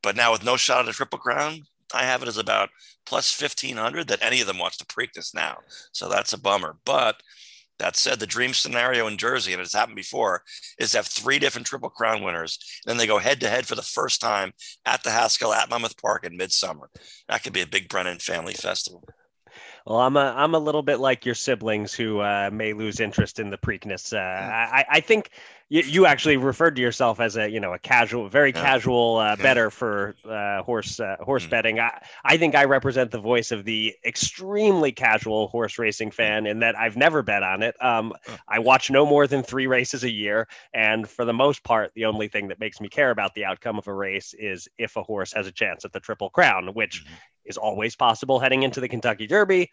But 0.02 0.16
now 0.16 0.32
with 0.32 0.44
no 0.44 0.56
shot 0.56 0.84
at 0.84 0.88
a 0.88 0.92
triple 0.92 1.18
crown, 1.18 1.62
I 1.92 2.04
have 2.04 2.22
it 2.22 2.28
as 2.28 2.38
about 2.38 2.70
plus 3.06 3.40
1500 3.40 4.08
that 4.08 4.22
any 4.22 4.40
of 4.40 4.46
them 4.46 4.58
wants 4.58 4.76
to 4.78 4.86
Preakness 4.86 5.34
now. 5.34 5.58
So 5.92 6.08
that's 6.08 6.32
a 6.32 6.38
bummer. 6.38 6.76
But 6.84 7.22
that 7.78 7.96
said, 7.96 8.20
the 8.20 8.26
dream 8.26 8.54
scenario 8.54 9.06
in 9.06 9.16
Jersey, 9.16 9.52
and 9.52 9.62
it's 9.62 9.74
happened 9.74 9.96
before, 9.96 10.42
is 10.78 10.92
to 10.92 10.98
have 10.98 11.06
three 11.06 11.38
different 11.38 11.66
Triple 11.66 11.90
Crown 11.90 12.22
winners. 12.22 12.58
Then 12.84 12.96
they 12.96 13.06
go 13.06 13.18
head 13.18 13.40
to 13.40 13.48
head 13.48 13.66
for 13.66 13.74
the 13.74 13.82
first 13.82 14.20
time 14.20 14.52
at 14.84 15.02
the 15.02 15.10
Haskell 15.10 15.52
at 15.52 15.70
Monmouth 15.70 16.00
Park 16.00 16.24
in 16.24 16.36
midsummer. 16.36 16.90
That 17.28 17.42
could 17.42 17.52
be 17.52 17.62
a 17.62 17.66
big 17.66 17.88
Brennan 17.88 18.18
family 18.18 18.54
festival. 18.54 19.04
Well, 19.86 20.00
I'm 20.00 20.16
a 20.16 20.34
I'm 20.36 20.54
a 20.54 20.58
little 20.58 20.82
bit 20.82 21.00
like 21.00 21.24
your 21.24 21.34
siblings 21.34 21.94
who 21.94 22.20
uh, 22.20 22.50
may 22.52 22.74
lose 22.74 23.00
interest 23.00 23.38
in 23.38 23.48
the 23.48 23.56
Preakness. 23.56 24.12
Uh, 24.12 24.18
I, 24.18 24.84
I 24.90 25.00
think 25.00 25.30
you, 25.70 25.82
you 25.82 26.06
actually 26.06 26.36
referred 26.38 26.76
to 26.76 26.82
yourself 26.82 27.20
as 27.20 27.36
a 27.36 27.48
you 27.50 27.60
know 27.60 27.74
a 27.74 27.78
casual, 27.78 28.28
very 28.28 28.52
Yeah. 28.54 28.62
casual 28.62 29.18
uh, 29.18 29.36
better 29.36 29.70
for 29.70 30.16
uh, 30.28 30.62
horse 30.62 30.98
uh, 30.98 31.16
horse 31.20 31.46
Mm. 31.46 31.50
betting. 31.50 31.80
I, 31.80 32.00
I 32.24 32.36
think 32.38 32.54
I 32.54 32.64
represent 32.64 33.10
the 33.10 33.20
voice 33.20 33.50
of 33.52 33.64
the 33.64 33.94
extremely 34.04 34.92
casual 34.92 35.48
horse 35.48 35.78
racing 35.78 36.10
fan 36.10 36.46
in 36.46 36.60
that 36.60 36.78
I've 36.78 36.96
never 36.96 37.22
bet 37.22 37.42
on 37.42 37.62
it. 37.62 37.74
Um, 37.82 38.14
I 38.48 38.58
watch 38.60 38.90
no 38.90 39.04
more 39.04 39.26
than 39.26 39.42
three 39.42 39.66
races 39.66 40.04
a 40.04 40.10
year, 40.10 40.48
and 40.72 41.08
for 41.08 41.24
the 41.24 41.34
most 41.34 41.62
part, 41.64 41.92
the 41.94 42.06
only 42.06 42.28
thing 42.28 42.48
that 42.48 42.60
makes 42.60 42.80
me 42.80 42.88
care 42.88 43.10
about 43.10 43.34
the 43.34 43.44
outcome 43.44 43.78
of 43.78 43.86
a 43.88 43.92
race 43.92 44.34
is 44.38 44.68
if 44.78 44.96
a 44.96 45.02
horse 45.02 45.32
has 45.34 45.46
a 45.46 45.52
chance 45.52 45.84
at 45.84 45.92
the 45.92 46.00
Triple 46.00 46.30
Crown, 46.30 46.68
which 46.74 47.04
Mhm. 47.04 47.10
is 47.44 47.56
always 47.58 47.94
possible 47.94 48.38
heading 48.38 48.62
into 48.62 48.80
the 48.80 48.88
Kentucky 48.88 49.26
Derby 49.26 49.70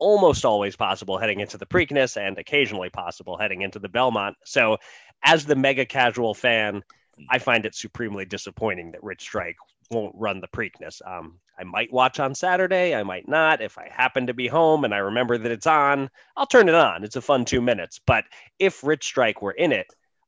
almost 0.00 0.44
always 0.44 0.76
possible 0.76 1.18
heading 1.18 1.40
into 1.40 1.58
the 1.58 1.66
Preakness 1.66 2.16
and 2.16 2.38
occasionally 2.38 2.88
possible 2.88 3.36
heading 3.36 3.62
into 3.62 3.80
the 3.80 3.88
Belmont. 3.88 4.36
So, 4.44 4.78
as 5.22 5.44
the 5.44 5.56
mega 5.56 5.84
casual 5.84 6.34
fan, 6.34 6.82
I 7.28 7.38
find 7.38 7.66
it 7.66 7.74
supremely 7.74 8.24
disappointing 8.24 8.92
that 8.92 9.02
Rich 9.02 9.22
Strike 9.22 9.56
won't 9.90 10.14
run 10.16 10.40
the 10.40 10.48
Preakness. 10.48 11.00
Um, 11.06 11.38
I 11.58 11.64
might 11.64 11.92
watch 11.92 12.20
on 12.20 12.34
Saturday, 12.34 12.94
I 12.94 13.02
might 13.02 13.28
not. 13.28 13.60
If 13.60 13.78
I 13.78 13.88
happen 13.90 14.26
to 14.26 14.34
be 14.34 14.46
home 14.46 14.84
and 14.84 14.94
I 14.94 14.98
remember 14.98 15.38
that 15.38 15.50
it's 15.50 15.66
on, 15.66 16.10
I'll 16.36 16.46
turn 16.46 16.68
it 16.68 16.74
on. 16.74 17.04
It's 17.04 17.16
a 17.16 17.20
fun 17.20 17.44
two 17.44 17.60
minutes. 17.60 18.00
But 18.06 18.24
if 18.58 18.84
Rich 18.84 19.04
Strike 19.04 19.42
were 19.42 19.52
in 19.52 19.72
it, 19.72 19.86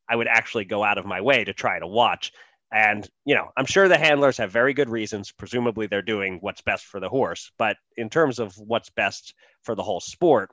I 0.09 0.15
would 0.15 0.27
actually 0.27 0.65
go 0.65 0.83
out 0.83 0.97
of 0.97 1.05
my 1.05 1.21
way 1.21 1.43
to 1.43 1.53
try 1.53 1.79
to 1.79 1.87
watch. 1.87 2.33
And, 2.73 3.07
you 3.25 3.35
know, 3.35 3.49
I'm 3.55 3.65
sure 3.65 3.87
the 3.87 3.97
handlers 3.97 4.37
have 4.37 4.51
very 4.51 4.73
good 4.73 4.89
reasons. 4.89 5.31
Presumably, 5.31 5.87
they're 5.87 6.01
doing 6.01 6.39
what's 6.41 6.61
best 6.61 6.85
for 6.85 6.99
the 6.99 7.09
horse. 7.09 7.51
But 7.57 7.77
in 7.97 8.09
terms 8.09 8.39
of 8.39 8.53
what's 8.57 8.89
best 8.89 9.33
for 9.63 9.75
the 9.75 9.83
whole 9.83 9.99
sport, 9.99 10.51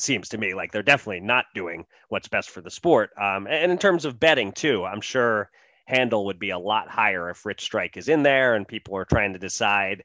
seems 0.00 0.28
to 0.30 0.38
me 0.38 0.54
like 0.54 0.72
they're 0.72 0.82
definitely 0.82 1.20
not 1.20 1.46
doing 1.54 1.86
what's 2.08 2.28
best 2.28 2.50
for 2.50 2.60
the 2.60 2.70
sport. 2.70 3.10
Um, 3.20 3.46
and 3.46 3.70
in 3.72 3.78
terms 3.78 4.04
of 4.04 4.20
betting, 4.20 4.52
too, 4.52 4.84
I'm 4.84 5.00
sure 5.00 5.50
handle 5.86 6.26
would 6.26 6.38
be 6.38 6.50
a 6.50 6.58
lot 6.58 6.88
higher 6.88 7.30
if 7.30 7.44
Rich 7.44 7.62
Strike 7.62 7.96
is 7.96 8.08
in 8.08 8.22
there 8.22 8.54
and 8.54 8.66
people 8.66 8.96
are 8.96 9.04
trying 9.04 9.32
to 9.34 9.38
decide. 9.38 10.04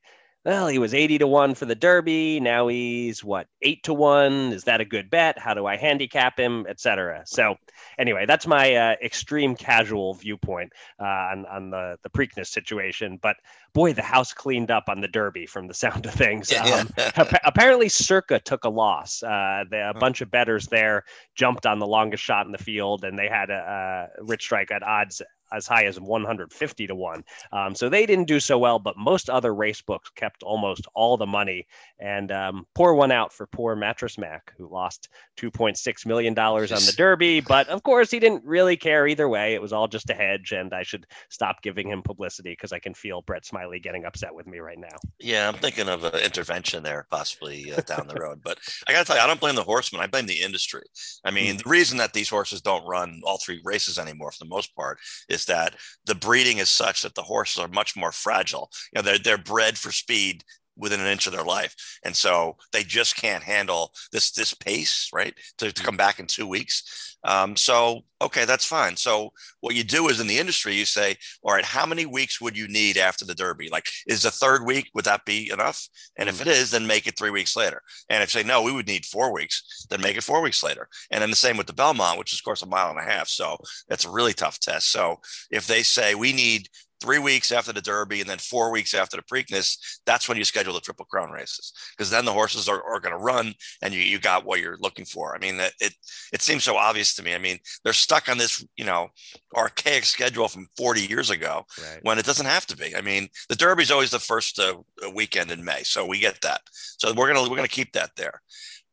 Well, 0.49 0.67
he 0.67 0.79
was 0.79 0.95
80 0.95 1.19
to 1.19 1.27
1 1.27 1.53
for 1.53 1.65
the 1.65 1.75
Derby. 1.75 2.39
Now 2.39 2.69
he's 2.69 3.23
what, 3.23 3.45
8 3.61 3.83
to 3.83 3.93
1? 3.93 4.51
Is 4.51 4.63
that 4.63 4.81
a 4.81 4.85
good 4.85 5.11
bet? 5.11 5.37
How 5.37 5.53
do 5.53 5.67
I 5.67 5.77
handicap 5.77 6.39
him, 6.39 6.65
etc. 6.67 7.21
So, 7.27 7.53
anyway, 7.99 8.25
that's 8.25 8.47
my 8.47 8.73
uh, 8.73 8.95
extreme 9.03 9.55
casual 9.55 10.15
viewpoint 10.15 10.73
uh, 10.99 11.05
on, 11.05 11.45
on 11.45 11.69
the, 11.69 11.97
the 12.01 12.09
Preakness 12.09 12.47
situation. 12.47 13.19
But 13.21 13.35
boy, 13.73 13.93
the 13.93 14.01
house 14.01 14.33
cleaned 14.33 14.71
up 14.71 14.85
on 14.87 15.01
the 15.01 15.07
Derby 15.07 15.45
from 15.45 15.67
the 15.67 15.73
sound 15.75 16.07
of 16.07 16.15
things. 16.15 16.51
Yeah. 16.51 16.63
Um, 16.63 16.89
appa- 16.97 17.41
apparently, 17.45 17.87
Circa 17.87 18.39
took 18.39 18.63
a 18.63 18.69
loss. 18.69 19.21
Uh, 19.21 19.65
the, 19.69 19.91
a 19.91 19.99
bunch 19.99 20.21
of 20.21 20.31
betters 20.31 20.65
there 20.65 21.03
jumped 21.35 21.67
on 21.67 21.77
the 21.77 21.85
longest 21.85 22.23
shot 22.23 22.47
in 22.47 22.51
the 22.51 22.57
field, 22.57 23.03
and 23.03 23.19
they 23.19 23.27
had 23.27 23.51
a, 23.51 24.09
a 24.19 24.23
Rich 24.23 24.45
Strike 24.45 24.71
at 24.71 24.81
odds 24.81 25.21
as 25.51 25.67
high 25.67 25.85
as 25.85 25.99
150 25.99 26.87
to 26.87 26.95
1. 26.95 27.23
Um, 27.51 27.75
so 27.75 27.89
they 27.89 28.05
didn't 28.05 28.27
do 28.27 28.39
so 28.39 28.57
well, 28.57 28.79
but 28.79 28.97
most 28.97 29.29
other 29.29 29.53
race 29.53 29.81
books 29.81 30.09
kept 30.15 30.43
almost 30.43 30.87
all 30.93 31.17
the 31.17 31.25
money. 31.25 31.67
And 31.99 32.31
um, 32.31 32.65
pour 32.75 32.95
one 32.95 33.11
out 33.11 33.33
for 33.33 33.47
poor 33.47 33.75
Mattress 33.75 34.17
Mac, 34.17 34.53
who 34.57 34.67
lost 34.69 35.09
$2.6 35.37 36.05
million 36.05 36.37
on 36.37 36.67
the 36.67 36.93
Derby. 36.95 37.39
But 37.39 37.67
of 37.69 37.83
course, 37.83 38.11
he 38.11 38.19
didn't 38.19 38.43
really 38.45 38.77
care 38.77 39.07
either 39.07 39.27
way. 39.27 39.53
It 39.53 39.61
was 39.61 39.73
all 39.73 39.87
just 39.87 40.09
a 40.09 40.13
hedge, 40.13 40.51
and 40.51 40.73
I 40.73 40.83
should 40.83 41.05
stop 41.29 41.61
giving 41.61 41.89
him 41.89 42.01
publicity 42.01 42.51
because 42.51 42.71
I 42.71 42.79
can 42.79 42.93
feel 42.93 43.21
Brett 43.21 43.45
Smiley 43.45 43.79
getting 43.79 44.05
upset 44.05 44.33
with 44.33 44.47
me 44.47 44.59
right 44.59 44.79
now. 44.79 44.95
Yeah, 45.19 45.47
I'm 45.47 45.55
thinking 45.55 45.89
of 45.89 46.03
an 46.03 46.19
intervention 46.19 46.83
there, 46.83 47.07
possibly 47.09 47.73
uh, 47.73 47.81
down 47.81 48.07
the 48.07 48.15
road. 48.15 48.41
But 48.43 48.59
I 48.87 48.93
got 48.93 48.99
to 48.99 49.05
tell 49.05 49.15
you, 49.17 49.21
I 49.21 49.27
don't 49.27 49.39
blame 49.39 49.55
the 49.55 49.63
horsemen. 49.63 50.01
I 50.01 50.07
blame 50.07 50.25
the 50.25 50.41
industry. 50.41 50.83
I 51.23 51.31
mean, 51.31 51.57
the 51.57 51.69
reason 51.69 51.97
that 51.97 52.13
these 52.13 52.29
horses 52.29 52.61
don't 52.61 52.85
run 52.85 53.21
all 53.23 53.37
three 53.37 53.61
races 53.63 53.97
anymore, 53.97 54.31
for 54.31 54.43
the 54.43 54.49
most 54.49 54.75
part, 54.75 54.99
is 55.27 55.38
that 55.45 55.75
the 56.05 56.15
breeding 56.15 56.57
is 56.57 56.69
such 56.69 57.01
that 57.01 57.15
the 57.15 57.21
horses 57.21 57.59
are 57.59 57.67
much 57.67 57.95
more 57.95 58.11
fragile. 58.11 58.69
You 58.93 58.99
know, 58.99 59.03
they're 59.03 59.19
they're 59.19 59.37
bred 59.37 59.77
for 59.77 59.91
speed 59.91 60.43
within 60.79 60.99
an 60.99 61.07
inch 61.07 61.27
of 61.27 61.33
their 61.33 61.43
life, 61.43 61.75
and 62.03 62.15
so 62.15 62.57
they 62.71 62.83
just 62.83 63.15
can't 63.15 63.43
handle 63.43 63.93
this 64.11 64.31
this 64.31 64.53
pace, 64.53 65.09
right? 65.13 65.33
To, 65.59 65.71
to 65.71 65.83
come 65.83 65.97
back 65.97 66.19
in 66.19 66.25
two 66.25 66.47
weeks. 66.47 67.17
Um, 67.23 67.55
so 67.55 68.01
okay, 68.21 68.45
that's 68.45 68.65
fine. 68.65 68.95
So 68.97 69.31
what 69.61 69.75
you 69.75 69.83
do 69.83 70.09
is 70.09 70.19
in 70.19 70.27
the 70.27 70.37
industry, 70.37 70.73
you 70.73 70.85
say, 70.85 71.15
all 71.41 71.53
right, 71.53 71.63
how 71.63 71.85
many 71.85 72.05
weeks 72.05 72.41
would 72.41 72.57
you 72.57 72.67
need 72.67 72.97
after 72.97 73.25
the 73.25 73.35
Derby? 73.35 73.69
Like, 73.71 73.87
is 74.07 74.23
the 74.23 74.31
third 74.31 74.65
week 74.65 74.89
would 74.93 75.05
that 75.05 75.25
be 75.25 75.49
enough? 75.51 75.87
And 76.17 76.27
if 76.27 76.41
it 76.41 76.47
is, 76.47 76.71
then 76.71 76.85
make 76.85 77.07
it 77.07 77.17
three 77.17 77.29
weeks 77.29 77.55
later. 77.55 77.81
And 78.09 78.21
if 78.21 78.33
you 78.33 78.41
say 78.41 78.47
no, 78.47 78.61
we 78.61 78.73
would 78.73 78.87
need 78.87 79.05
four 79.05 79.33
weeks, 79.33 79.85
then 79.89 80.01
make 80.01 80.17
it 80.17 80.23
four 80.23 80.41
weeks 80.41 80.63
later. 80.63 80.89
And 81.11 81.21
then 81.21 81.29
the 81.29 81.35
same 81.35 81.57
with 81.57 81.67
the 81.67 81.73
Belmont, 81.73 82.19
which 82.19 82.33
is 82.33 82.39
of 82.39 82.43
course 82.43 82.61
a 82.61 82.65
mile 82.65 82.89
and 82.89 82.99
a 82.99 83.09
half. 83.09 83.27
So 83.27 83.57
that's 83.87 84.05
a 84.05 84.11
really 84.11 84.33
tough 84.33 84.59
test. 84.59 84.91
So 84.91 85.19
if 85.49 85.65
they 85.67 85.83
say 85.83 86.15
we 86.15 86.33
need 86.33 86.67
three 87.01 87.19
weeks 87.19 87.51
after 87.51 87.71
the 87.73 87.81
Derby 87.81 88.21
and 88.21 88.29
then 88.29 88.37
four 88.37 88.71
weeks 88.71 88.93
after 88.93 89.17
the 89.17 89.23
Preakness, 89.23 89.77
that's 90.05 90.27
when 90.27 90.37
you 90.37 90.43
schedule 90.43 90.73
the 90.73 90.79
Triple 90.81 91.05
Crown 91.05 91.31
races 91.31 91.71
because 91.97 92.09
then 92.09 92.25
the 92.25 92.33
horses 92.33 92.67
are, 92.67 92.83
are 92.83 92.99
going 92.99 93.13
to 93.13 93.17
run 93.17 93.53
and 93.81 93.93
you, 93.93 94.01
you 94.01 94.19
got 94.19 94.45
what 94.45 94.59
you're 94.59 94.77
looking 94.79 95.05
for. 95.05 95.35
I 95.35 95.39
mean, 95.39 95.59
it, 95.59 95.73
it 95.79 95.93
it 96.33 96.41
seems 96.41 96.63
so 96.63 96.75
obvious 96.77 97.15
to 97.15 97.23
me. 97.23 97.33
I 97.33 97.37
mean, 97.37 97.57
they're 97.83 97.93
stuck 97.93 98.29
on 98.29 98.37
this, 98.37 98.65
you 98.77 98.85
know, 98.85 99.09
archaic 99.55 100.03
schedule 100.05 100.47
from 100.47 100.67
40 100.77 101.01
years 101.01 101.29
ago 101.29 101.65
Right. 101.81 101.99
when 102.03 102.19
it 102.19 102.25
doesn't 102.25 102.45
have 102.45 102.65
to 102.67 102.77
be. 102.77 102.95
I 102.95 103.01
mean, 103.01 103.29
the 103.47 103.55
Derby 103.55 103.83
is 103.83 103.91
always 103.91 104.11
the 104.11 104.19
first 104.19 104.59
uh, 104.59 104.75
weekend 105.13 105.51
in 105.51 105.63
May, 105.63 105.83
so 105.83 106.05
we 106.05 106.19
get 106.19 106.41
that. 106.41 106.61
So 106.71 107.13
we're 107.13 107.31
gonna 107.33 107.49
we're 107.49 107.55
gonna 107.55 107.67
keep 107.67 107.93
that 107.93 108.11
there. 108.15 108.41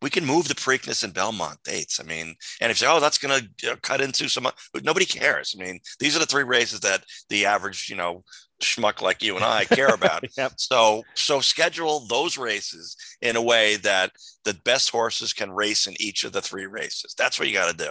We 0.02 0.10
can 0.10 0.26
move 0.26 0.48
the 0.48 0.54
Preakness 0.54 1.02
and 1.02 1.14
Belmont 1.14 1.58
dates. 1.64 1.98
I 2.00 2.04
mean, 2.04 2.34
and 2.60 2.70
if 2.70 2.80
you 2.80 2.86
say, 2.86 2.92
oh, 2.92 3.00
that's 3.00 3.18
gonna 3.18 3.40
you 3.62 3.70
know, 3.70 3.76
cut 3.82 4.00
into 4.00 4.28
some, 4.28 4.46
nobody 4.82 5.06
cares. 5.06 5.54
I 5.58 5.62
mean, 5.62 5.80
these 5.98 6.14
are 6.16 6.20
the 6.20 6.26
three 6.26 6.44
races 6.44 6.80
that 6.80 7.04
the 7.30 7.46
average, 7.46 7.88
you 7.88 7.96
know, 7.96 8.22
schmuck 8.62 9.02
like 9.02 9.22
you 9.22 9.36
and 9.36 9.44
I 9.44 9.64
care 9.64 9.92
about. 9.94 10.24
Yep. 10.36 10.52
So 10.56 11.02
so 11.14 11.40
schedule 11.40 12.06
those 12.08 12.36
races 12.36 12.96
in 13.22 13.36
a 13.36 13.42
way 13.42 13.76
that 13.76 14.12
the 14.44 14.54
best 14.64 14.90
horses 14.90 15.32
can 15.32 15.50
race 15.50 15.86
in 15.86 15.94
each 16.00 16.24
of 16.24 16.32
the 16.32 16.42
three 16.42 16.66
races. 16.66 17.14
That's 17.16 17.38
what 17.38 17.48
you 17.48 17.54
got 17.54 17.70
to 17.70 17.84
do. 17.84 17.90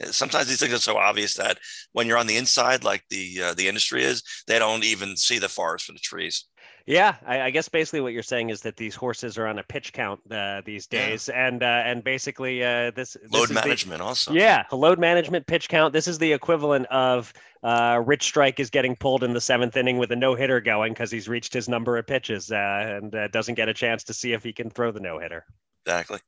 Uh, 0.00 0.12
Sometimes 0.12 0.46
these 0.46 0.60
things 0.60 0.72
are 0.72 0.78
so 0.78 0.96
obvious 0.96 1.34
that 1.34 1.58
when 1.92 2.06
you're 2.06 2.18
on 2.18 2.26
the 2.26 2.36
inside, 2.36 2.84
like 2.84 3.02
the 3.10 3.42
uh, 3.42 3.54
the 3.54 3.66
industry 3.66 4.04
is, 4.04 4.22
they 4.46 4.58
don't 4.58 4.84
even 4.84 5.16
see 5.16 5.38
the 5.38 5.48
forest 5.48 5.86
for 5.86 5.92
the 5.92 5.98
trees. 5.98 6.46
Yeah, 6.86 7.16
I, 7.26 7.40
I 7.42 7.50
guess 7.50 7.68
basically 7.68 8.00
what 8.00 8.12
you're 8.12 8.22
saying 8.22 8.50
is 8.50 8.62
that 8.62 8.76
these 8.76 8.94
horses 8.94 9.38
are 9.38 9.46
on 9.46 9.58
a 9.58 9.62
pitch 9.62 9.92
count 9.92 10.20
uh, 10.30 10.62
these 10.64 10.88
Yeah. 10.90 11.06
days, 11.08 11.28
and 11.28 11.62
uh, 11.62 11.66
and 11.84 12.02
basically 12.02 12.64
uh, 12.64 12.90
this, 12.92 13.14
this 13.22 13.32
Load 13.32 13.42
is 13.44 13.48
the- 13.48 13.54
management 13.54 14.00
also. 14.02 14.32
yeah, 14.32 14.64
load 14.72 14.98
management, 14.98 15.46
pitch 15.46 15.68
count. 15.68 15.92
This 15.92 16.08
is 16.08 16.18
the 16.18 16.32
equivalent 16.32 16.86
of 16.86 17.32
uh, 17.62 18.02
Rich 18.04 18.22
Strike 18.24 18.58
is 18.60 18.70
getting 18.70 18.96
pulled 18.96 19.22
in 19.22 19.32
the 19.34 19.40
seventh 19.40 19.76
inning 19.76 19.98
with 19.98 20.10
a 20.12 20.16
no 20.16 20.34
hitter 20.34 20.60
going 20.60 20.92
because 20.92 21.10
he's 21.10 21.28
reached 21.28 21.52
his 21.52 21.68
number 21.68 21.98
of 21.98 22.06
pitches 22.06 22.50
uh, 22.50 22.56
and 23.02 23.14
uh, 23.14 23.28
doesn't 23.28 23.54
get 23.54 23.68
a 23.68 23.74
chance 23.74 24.04
to 24.04 24.14
see 24.14 24.32
if 24.32 24.42
he 24.42 24.52
can 24.52 24.70
throw 24.70 24.90
the 24.90 25.00
no 25.00 25.18
hitter. 25.18 25.44
Exactly. 25.86 26.18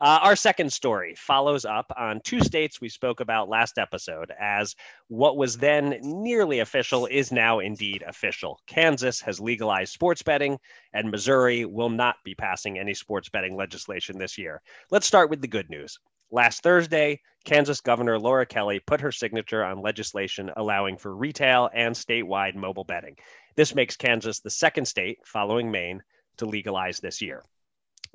Uh, 0.00 0.18
our 0.22 0.36
second 0.36 0.72
story 0.72 1.14
follows 1.16 1.64
up 1.64 1.92
on 1.96 2.20
two 2.24 2.40
states 2.40 2.80
we 2.80 2.88
spoke 2.88 3.20
about 3.20 3.48
last 3.48 3.78
episode, 3.78 4.32
as 4.40 4.74
what 5.08 5.36
was 5.36 5.58
then 5.58 5.98
nearly 6.02 6.60
official 6.60 7.06
is 7.06 7.32
now 7.32 7.58
indeed 7.60 8.02
official. 8.06 8.60
Kansas 8.66 9.20
has 9.20 9.40
legalized 9.40 9.92
sports 9.92 10.22
betting, 10.22 10.58
and 10.92 11.10
Missouri 11.10 11.64
will 11.64 11.90
not 11.90 12.16
be 12.24 12.34
passing 12.34 12.78
any 12.78 12.94
sports 12.94 13.28
betting 13.28 13.56
legislation 13.56 14.18
this 14.18 14.38
year. 14.38 14.60
Let's 14.90 15.06
start 15.06 15.30
with 15.30 15.40
the 15.40 15.48
good 15.48 15.70
news. 15.70 15.98
Last 16.30 16.62
Thursday, 16.62 17.20
Kansas 17.44 17.82
Governor 17.82 18.18
Laura 18.18 18.46
Kelly 18.46 18.80
put 18.80 19.02
her 19.02 19.12
signature 19.12 19.62
on 19.62 19.82
legislation 19.82 20.50
allowing 20.56 20.96
for 20.96 21.14
retail 21.14 21.68
and 21.74 21.94
statewide 21.94 22.54
mobile 22.54 22.84
betting. 22.84 23.16
This 23.54 23.74
makes 23.74 23.96
Kansas 23.96 24.40
the 24.40 24.48
second 24.48 24.86
state, 24.86 25.18
following 25.26 25.70
Maine, 25.70 26.02
to 26.38 26.46
legalize 26.46 27.00
this 27.00 27.20
year. 27.20 27.42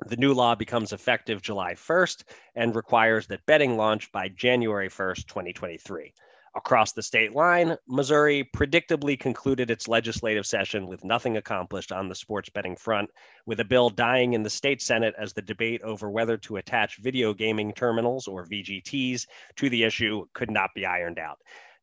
The 0.06 0.16
new 0.16 0.32
law 0.32 0.54
becomes 0.54 0.92
effective 0.92 1.42
July 1.42 1.74
1st 1.74 2.22
and 2.54 2.76
requires 2.76 3.26
that 3.26 3.44
betting 3.46 3.76
launch 3.76 4.12
by 4.12 4.28
January 4.28 4.88
1st, 4.88 5.26
2023. 5.26 6.12
Across 6.54 6.92
the 6.92 7.02
state 7.02 7.34
line, 7.34 7.76
Missouri 7.88 8.48
predictably 8.56 9.18
concluded 9.18 9.70
its 9.70 9.88
legislative 9.88 10.46
session 10.46 10.86
with 10.86 11.04
nothing 11.04 11.36
accomplished 11.36 11.92
on 11.92 12.08
the 12.08 12.14
sports 12.14 12.48
betting 12.48 12.76
front, 12.76 13.10
with 13.44 13.60
a 13.60 13.64
bill 13.64 13.90
dying 13.90 14.34
in 14.34 14.42
the 14.42 14.50
state 14.50 14.80
Senate 14.80 15.14
as 15.18 15.32
the 15.32 15.42
debate 15.42 15.82
over 15.82 16.10
whether 16.10 16.36
to 16.38 16.56
attach 16.56 16.98
video 16.98 17.34
gaming 17.34 17.72
terminals 17.72 18.28
or 18.28 18.46
VGTs 18.46 19.26
to 19.56 19.68
the 19.68 19.82
issue 19.82 20.26
could 20.32 20.50
not 20.50 20.70
be 20.74 20.86
ironed 20.86 21.18
out. 21.18 21.38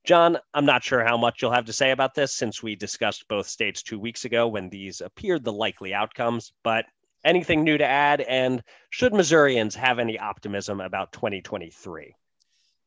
John, 0.05 0.38
I'm 0.53 0.65
not 0.65 0.84
sure 0.84 1.03
how 1.03 1.17
much 1.17 1.41
you'll 1.41 1.51
have 1.51 1.65
to 1.65 1.74
say 1.74 1.91
about 1.91 2.13
this 2.13 2.36
since 2.36 2.62
we 2.62 2.75
discussed 2.75 3.27
both 3.27 3.48
states 3.48 3.84
two 3.84 4.00
weeks 4.00 4.24
ago 4.24 4.48
when 4.48 4.69
these 4.69 5.01
appeared 5.01 5.43
the 5.43 5.53
likely 5.53 5.93
outcomes, 5.93 6.53
but 6.63 6.86
anything 7.25 7.63
new 7.63 7.77
to 7.77 7.86
add? 7.86 8.22
And 8.22 8.63
should 8.91 9.13
Missourians 9.13 9.75
have 9.75 10.00
any 10.00 10.17
optimism 10.20 10.79
about 10.79 11.12
2023? 11.13 12.15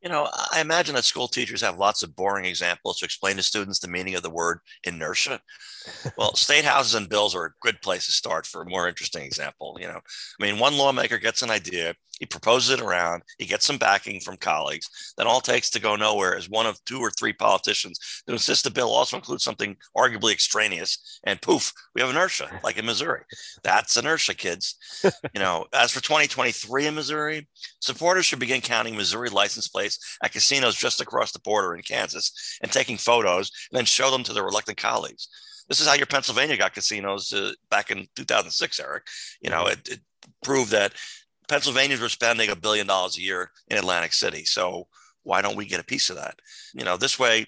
You 0.03 0.09
know, 0.09 0.29
I 0.53 0.61
imagine 0.61 0.95
that 0.95 1.05
school 1.05 1.27
teachers 1.27 1.61
have 1.63 1.77
lots 1.79 2.05
of 2.05 2.15
boring 2.15 2.45
examples 2.45 2.99
to 2.99 3.05
explain 3.05 3.37
to 3.37 3.43
students 3.43 3.81
the 3.81 3.89
meaning 3.89 4.15
of 4.15 4.23
the 4.23 4.31
word 4.31 4.61
inertia. 4.85 5.41
Well, 6.17 6.35
state 6.35 6.65
houses 6.65 6.95
and 6.95 7.09
bills 7.09 7.35
are 7.35 7.47
a 7.47 7.55
good 7.61 7.81
place 7.83 8.07
to 8.07 8.13
start 8.13 8.47
for 8.47 8.63
a 8.63 8.69
more 8.69 8.89
interesting 8.89 9.25
example. 9.25 9.77
You 9.81 9.89
know, 9.89 10.01
I 10.41 10.45
mean, 10.45 10.59
one 10.59 10.77
lawmaker 10.77 11.19
gets 11.19 11.43
an 11.43 11.51
idea, 11.51 11.95
he 12.19 12.27
proposes 12.27 12.71
it 12.71 12.81
around, 12.81 13.23
he 13.39 13.47
gets 13.47 13.67
some 13.67 13.79
backing 13.79 14.21
from 14.21 14.37
colleagues. 14.37 15.15
Then 15.17 15.27
all 15.27 15.41
takes 15.41 15.71
to 15.71 15.81
go 15.81 15.97
nowhere 15.97 16.37
is 16.37 16.49
one 16.49 16.67
of 16.67 16.83
two 16.85 17.01
or 17.01 17.11
three 17.11 17.33
politicians 17.33 18.23
to 18.27 18.33
insist 18.33 18.65
the 18.65 18.71
bill 18.71 18.91
also 18.91 19.17
includes 19.17 19.45
something 19.45 19.77
arguably 19.97 20.33
extraneous, 20.33 21.21
and 21.25 21.41
poof, 21.41 21.73
we 21.95 22.03
have 22.03 22.11
inertia, 22.11 22.61
like 22.65 22.77
in 22.77 22.87
Missouri. 22.87 23.23
That's 23.63 23.97
inertia, 23.97 24.35
kids. 24.35 24.77
you 25.05 25.41
know, 25.41 25.67
as 25.73 25.93
for 25.93 26.03
2023 26.03 26.87
in 26.87 26.95
Missouri, 26.95 27.49
supporters 27.81 28.27
should 28.27 28.41
begin 28.41 28.61
counting 28.61 28.97
Missouri 28.97 29.31
license 29.31 29.69
plates 29.69 29.88
at 30.23 30.33
casinos 30.33 30.75
just 30.75 31.01
across 31.01 31.33
the 31.33 31.39
border 31.39 31.75
in 31.75 31.83
Kansas 31.83 32.59
and 32.63 32.73
taking 32.73 32.97
photos 32.97 33.51
and 33.71 33.79
then 33.79 33.85
show 33.85 34.11
them 34.11 34.25
to 34.25 34.33
their 34.33 34.45
reluctant 34.45 34.79
colleagues. 34.79 35.29
This 35.69 35.81
is 35.81 35.87
how 35.87 35.95
your 35.95 36.07
Pennsylvania 36.07 36.57
got 36.57 36.75
casinos 36.75 37.33
uh, 37.33 37.53
back 37.71 37.91
in 37.91 38.07
2006, 38.17 38.81
Eric. 38.81 39.07
You 39.41 39.51
know, 39.51 39.67
it, 39.67 39.87
it 39.89 40.01
proved 40.43 40.73
that 40.73 40.95
Pennsylvanians 41.49 42.01
were 42.01 42.09
spending 42.09 42.51
a 42.51 42.57
billion 42.57 42.87
dollars 42.87 43.17
a 43.17 43.23
year 43.23 43.51
in 43.69 43.79
Atlantic 43.79 44.13
City. 44.13 44.45
So 44.45 44.89
why 45.29 45.43
don't 45.43 45.57
we 45.57 45.67
get 45.67 45.81
a 45.81 45.85
piece 45.85 46.09
of 46.09 46.17
that? 46.17 46.39
You 46.73 46.85
know, 46.85 46.97
this 46.97 47.19
way, 47.19 47.41
you, 47.41 47.45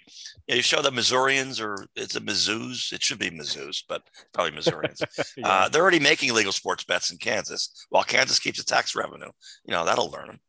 know, 0.48 0.56
you 0.56 0.62
show 0.62 0.82
that 0.82 0.92
Missourians 0.92 1.60
or 1.60 1.86
it's 1.96 2.14
a 2.14 2.20
Mizzous. 2.20 2.92
It 2.92 3.02
should 3.02 3.18
be 3.18 3.30
Mizzous, 3.30 3.82
but 3.88 4.02
probably 4.34 4.52
Missourians. 4.52 5.02
yeah. 5.36 5.48
uh, 5.48 5.68
they're 5.68 5.80
already 5.80 5.98
making 5.98 6.34
legal 6.34 6.52
sports 6.52 6.84
bets 6.84 7.10
in 7.10 7.16
Kansas, 7.16 7.86
while 7.88 8.04
Kansas 8.04 8.38
keeps 8.38 8.58
the 8.58 8.64
tax 8.64 8.94
revenue. 8.94 9.30
You 9.64 9.72
know, 9.72 9.86
that'll 9.86 10.10
learn 10.10 10.26
them. 10.26 10.40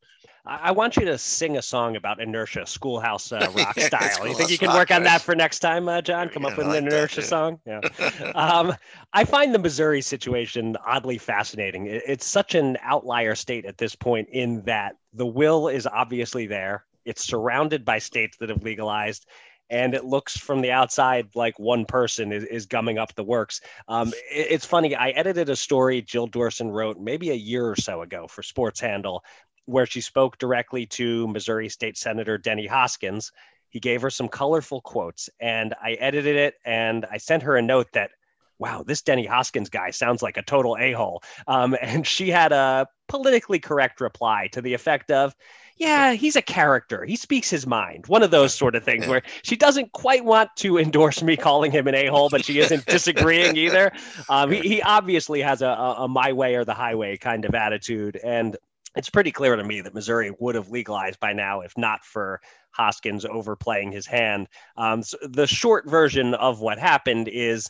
I 0.45 0.71
want 0.71 0.97
you 0.97 1.05
to 1.05 1.17
sing 1.19 1.57
a 1.57 1.61
song 1.61 1.95
about 1.95 2.19
inertia, 2.19 2.65
schoolhouse 2.65 3.31
uh, 3.31 3.51
rock 3.55 3.79
style. 3.79 4.27
you 4.27 4.33
think 4.33 4.49
you 4.49 4.57
can 4.57 4.73
work 4.73 4.89
on 4.89 5.03
that 5.03 5.21
for 5.21 5.35
next 5.35 5.59
time, 5.59 5.87
uh, 5.87 6.01
John? 6.01 6.29
Come 6.29 6.43
yeah, 6.43 6.49
up 6.49 6.57
with 6.57 6.67
like 6.67 6.79
an 6.79 6.87
inertia 6.87 7.21
that, 7.21 7.27
song. 7.27 7.59
Yeah. 7.65 7.79
um, 8.35 8.73
I 9.13 9.23
find 9.23 9.53
the 9.53 9.59
Missouri 9.59 10.01
situation 10.01 10.77
oddly 10.85 11.19
fascinating. 11.19 11.85
It's 11.87 12.25
such 12.25 12.55
an 12.55 12.77
outlier 12.81 13.35
state 13.35 13.65
at 13.65 13.77
this 13.77 13.95
point 13.95 14.29
in 14.31 14.63
that 14.63 14.95
the 15.13 15.27
will 15.27 15.67
is 15.67 15.85
obviously 15.85 16.47
there. 16.47 16.85
It's 17.05 17.23
surrounded 17.23 17.85
by 17.85 17.99
states 17.99 18.37
that 18.37 18.49
have 18.49 18.63
legalized, 18.63 19.27
and 19.69 19.93
it 19.93 20.05
looks 20.05 20.37
from 20.37 20.61
the 20.61 20.71
outside 20.71 21.29
like 21.35 21.57
one 21.59 21.85
person 21.85 22.31
is, 22.31 22.43
is 22.45 22.65
gumming 22.65 22.97
up 22.97 23.13
the 23.13 23.23
works. 23.23 23.61
Um, 23.87 24.09
it, 24.31 24.47
it's 24.49 24.65
funny. 24.65 24.95
I 24.95 25.09
edited 25.09 25.49
a 25.49 25.55
story 25.55 26.01
Jill 26.01 26.27
Dorson 26.27 26.71
wrote 26.71 26.99
maybe 26.99 27.29
a 27.29 27.35
year 27.35 27.67
or 27.67 27.75
so 27.75 28.01
ago 28.01 28.27
for 28.27 28.41
Sports 28.41 28.79
Handle 28.79 29.23
where 29.65 29.85
she 29.85 30.01
spoke 30.01 30.37
directly 30.37 30.85
to 30.85 31.27
Missouri 31.27 31.69
State 31.69 31.97
Senator 31.97 32.37
Denny 32.37 32.67
Hoskins. 32.67 33.31
He 33.69 33.79
gave 33.79 34.01
her 34.01 34.09
some 34.09 34.27
colorful 34.27 34.81
quotes, 34.81 35.29
and 35.39 35.73
I 35.81 35.93
edited 35.93 36.35
it 36.35 36.55
and 36.65 37.05
I 37.09 37.17
sent 37.17 37.43
her 37.43 37.55
a 37.55 37.61
note 37.61 37.87
that, 37.93 38.11
wow, 38.59 38.83
this 38.85 39.01
Denny 39.01 39.25
Hoskins 39.25 39.69
guy 39.69 39.91
sounds 39.91 40.21
like 40.21 40.37
a 40.37 40.43
total 40.43 40.77
a 40.77 40.91
hole. 40.91 41.23
Um, 41.47 41.75
and 41.81 42.05
she 42.05 42.29
had 42.29 42.51
a 42.51 42.87
politically 43.07 43.59
correct 43.59 44.01
reply 44.01 44.49
to 44.51 44.61
the 44.61 44.73
effect 44.73 45.09
of, 45.09 45.35
yeah, 45.77 46.13
he's 46.13 46.35
a 46.35 46.43
character. 46.43 47.05
He 47.05 47.15
speaks 47.15 47.49
his 47.49 47.65
mind. 47.65 48.05
One 48.05 48.21
of 48.21 48.29
those 48.29 48.53
sort 48.53 48.75
of 48.75 48.83
things 48.83 49.07
where 49.07 49.23
she 49.41 49.55
doesn't 49.55 49.91
quite 49.93 50.23
want 50.23 50.49
to 50.57 50.77
endorse 50.77 51.23
me 51.23 51.35
calling 51.35 51.71
him 51.71 51.87
an 51.87 51.95
a 51.95 52.05
hole, 52.05 52.29
but 52.29 52.45
she 52.45 52.59
isn't 52.59 52.85
disagreeing 52.87 53.57
either. 53.57 53.91
Um, 54.29 54.51
he, 54.51 54.59
he, 54.59 54.81
obviously 54.83 55.41
has 55.41 55.63
a, 55.63 55.67
a, 55.67 56.03
a 56.03 56.07
my 56.07 56.33
way 56.33 56.53
or 56.55 56.65
the 56.65 56.75
highway 56.75 57.17
kind 57.17 57.45
of 57.45 57.55
attitude. 57.55 58.19
And 58.23 58.57
it's 58.95 59.09
pretty 59.09 59.31
clear 59.31 59.55
to 59.55 59.63
me 59.63 59.81
that 59.81 59.93
Missouri 59.93 60.31
would 60.39 60.55
have 60.55 60.69
legalized 60.69 61.19
by 61.19 61.33
now 61.33 61.61
if 61.61 61.77
not 61.77 62.03
for 62.03 62.41
Hoskins 62.71 63.25
overplaying 63.25 63.91
his 63.91 64.05
hand. 64.05 64.47
Um, 64.77 65.03
so 65.03 65.17
the 65.21 65.47
short 65.47 65.89
version 65.89 66.33
of 66.33 66.59
what 66.59 66.79
happened 66.79 67.27
is 67.27 67.69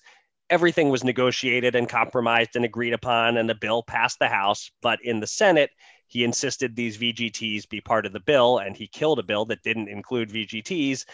everything 0.49 0.89
was 0.89 1.03
negotiated 1.03 1.75
and 1.75 1.87
compromised 1.87 2.55
and 2.55 2.65
agreed 2.65 2.93
upon, 2.93 3.37
and 3.37 3.49
the 3.49 3.55
bill 3.55 3.83
passed 3.83 4.19
the 4.19 4.27
House. 4.27 4.69
But 4.81 4.99
in 5.03 5.19
the 5.19 5.27
Senate, 5.27 5.71
he 6.07 6.23
insisted 6.23 6.75
these 6.75 6.97
VGTs 6.97 7.69
be 7.69 7.81
part 7.81 8.05
of 8.05 8.13
the 8.13 8.19
bill, 8.19 8.57
and 8.57 8.75
he 8.75 8.87
killed 8.87 9.19
a 9.19 9.23
bill 9.23 9.45
that 9.45 9.63
didn't 9.63 9.87
include 9.87 10.29
VGTs. 10.29 11.05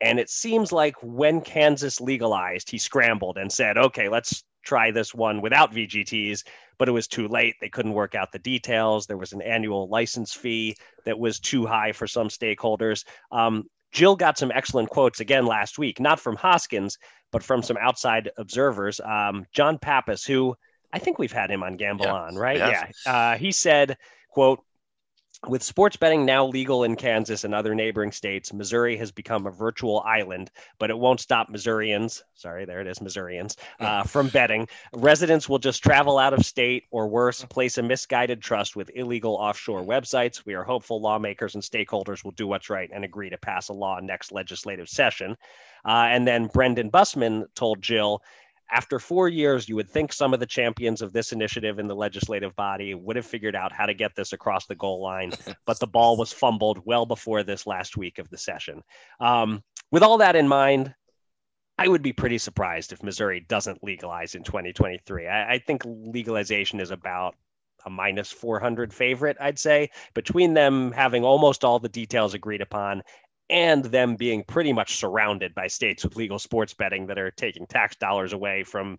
And 0.00 0.18
it 0.20 0.30
seems 0.30 0.72
like 0.72 0.94
when 1.02 1.40
Kansas 1.40 2.00
legalized, 2.00 2.70
he 2.70 2.78
scrambled 2.78 3.36
and 3.36 3.50
said, 3.50 3.76
okay, 3.76 4.08
let's 4.08 4.44
try 4.64 4.90
this 4.90 5.14
one 5.14 5.40
without 5.40 5.72
VGTs 5.72 6.44
but 6.78 6.88
it 6.88 6.92
was 6.92 7.06
too 7.06 7.28
late. 7.28 7.54
They 7.60 7.68
couldn't 7.68 7.92
work 7.92 8.14
out 8.14 8.32
the 8.32 8.38
details. 8.38 9.06
There 9.06 9.16
was 9.16 9.32
an 9.32 9.42
annual 9.42 9.88
license 9.88 10.32
fee 10.32 10.76
that 11.04 11.18
was 11.18 11.40
too 11.40 11.66
high 11.66 11.92
for 11.92 12.06
some 12.06 12.28
stakeholders. 12.28 13.04
Um, 13.30 13.64
Jill 13.92 14.16
got 14.16 14.36
some 14.38 14.50
excellent 14.50 14.90
quotes 14.90 15.20
again 15.20 15.46
last 15.46 15.78
week, 15.78 16.00
not 16.00 16.18
from 16.18 16.36
Hoskins, 16.36 16.98
but 17.30 17.42
from 17.42 17.62
some 17.62 17.76
outside 17.80 18.30
observers. 18.36 19.00
Um, 19.00 19.46
John 19.52 19.78
Pappas, 19.78 20.24
who 20.24 20.56
I 20.92 20.98
think 20.98 21.18
we've 21.18 21.32
had 21.32 21.50
him 21.50 21.62
on 21.62 21.76
Gamble 21.76 22.06
yeah. 22.06 22.12
on, 22.12 22.36
right? 22.36 22.58
Yeah. 22.58 22.90
Uh, 23.06 23.36
he 23.36 23.52
said, 23.52 23.96
quote, 24.30 24.60
with 25.48 25.62
sports 25.62 25.96
betting 25.96 26.24
now 26.24 26.46
legal 26.46 26.84
in 26.84 26.96
Kansas 26.96 27.44
and 27.44 27.54
other 27.54 27.74
neighboring 27.74 28.12
states, 28.12 28.52
Missouri 28.52 28.96
has 28.96 29.12
become 29.12 29.46
a 29.46 29.50
virtual 29.50 30.00
island, 30.00 30.50
but 30.78 30.90
it 30.90 30.98
won't 30.98 31.20
stop 31.20 31.48
Missourians, 31.48 32.22
sorry, 32.34 32.64
there 32.64 32.80
it 32.80 32.86
is, 32.86 33.00
Missourians, 33.00 33.56
uh, 33.80 34.04
from 34.04 34.28
betting. 34.28 34.68
Residents 34.92 35.48
will 35.48 35.58
just 35.58 35.82
travel 35.82 36.18
out 36.18 36.32
of 36.32 36.44
state 36.44 36.84
or 36.90 37.08
worse, 37.08 37.44
place 37.44 37.78
a 37.78 37.82
misguided 37.82 38.42
trust 38.42 38.76
with 38.76 38.90
illegal 38.94 39.34
offshore 39.34 39.82
websites. 39.82 40.44
We 40.44 40.54
are 40.54 40.64
hopeful 40.64 41.00
lawmakers 41.00 41.54
and 41.54 41.62
stakeholders 41.62 42.24
will 42.24 42.32
do 42.32 42.46
what's 42.46 42.70
right 42.70 42.90
and 42.92 43.04
agree 43.04 43.30
to 43.30 43.38
pass 43.38 43.68
a 43.68 43.72
law 43.72 44.00
next 44.00 44.32
legislative 44.32 44.88
session. 44.88 45.36
Uh, 45.84 46.08
and 46.08 46.26
then 46.26 46.46
Brendan 46.46 46.90
Bussmann 46.90 47.44
told 47.54 47.82
Jill 47.82 48.22
after 48.74 48.98
four 48.98 49.28
years, 49.28 49.68
you 49.68 49.76
would 49.76 49.88
think 49.88 50.12
some 50.12 50.34
of 50.34 50.40
the 50.40 50.46
champions 50.46 51.00
of 51.00 51.12
this 51.12 51.30
initiative 51.30 51.78
in 51.78 51.86
the 51.86 51.94
legislative 51.94 52.56
body 52.56 52.92
would 52.92 53.14
have 53.14 53.24
figured 53.24 53.54
out 53.54 53.70
how 53.70 53.86
to 53.86 53.94
get 53.94 54.16
this 54.16 54.32
across 54.32 54.66
the 54.66 54.74
goal 54.74 55.00
line, 55.00 55.32
but 55.64 55.78
the 55.78 55.86
ball 55.86 56.16
was 56.16 56.32
fumbled 56.32 56.80
well 56.84 57.06
before 57.06 57.44
this 57.44 57.68
last 57.68 57.96
week 57.96 58.18
of 58.18 58.28
the 58.30 58.36
session. 58.36 58.82
Um, 59.20 59.62
with 59.92 60.02
all 60.02 60.18
that 60.18 60.34
in 60.34 60.48
mind, 60.48 60.92
I 61.78 61.86
would 61.86 62.02
be 62.02 62.12
pretty 62.12 62.38
surprised 62.38 62.92
if 62.92 63.00
Missouri 63.00 63.46
doesn't 63.48 63.84
legalize 63.84 64.34
in 64.34 64.42
2023. 64.42 65.28
I, 65.28 65.52
I 65.52 65.58
think 65.58 65.82
legalization 65.86 66.80
is 66.80 66.90
about 66.90 67.36
a 67.86 67.90
minus 67.90 68.32
400 68.32 68.92
favorite, 68.92 69.36
I'd 69.40 69.58
say, 69.58 69.90
between 70.14 70.54
them 70.54 70.90
having 70.90 71.24
almost 71.24 71.64
all 71.64 71.78
the 71.78 71.88
details 71.88 72.34
agreed 72.34 72.60
upon 72.60 73.02
and 73.50 73.84
them 73.84 74.16
being 74.16 74.42
pretty 74.44 74.72
much 74.72 74.96
surrounded 74.96 75.54
by 75.54 75.66
states 75.66 76.04
with 76.04 76.16
legal 76.16 76.38
sports 76.38 76.74
betting 76.74 77.06
that 77.06 77.18
are 77.18 77.30
taking 77.30 77.66
tax 77.66 77.96
dollars 77.96 78.32
away 78.32 78.62
from 78.64 78.98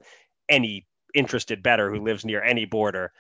any 0.50 0.86
interested 1.14 1.64
bettor 1.64 1.90
who 1.90 2.04
lives 2.04 2.26
near 2.26 2.44
any 2.44 2.66
border. 2.66 3.12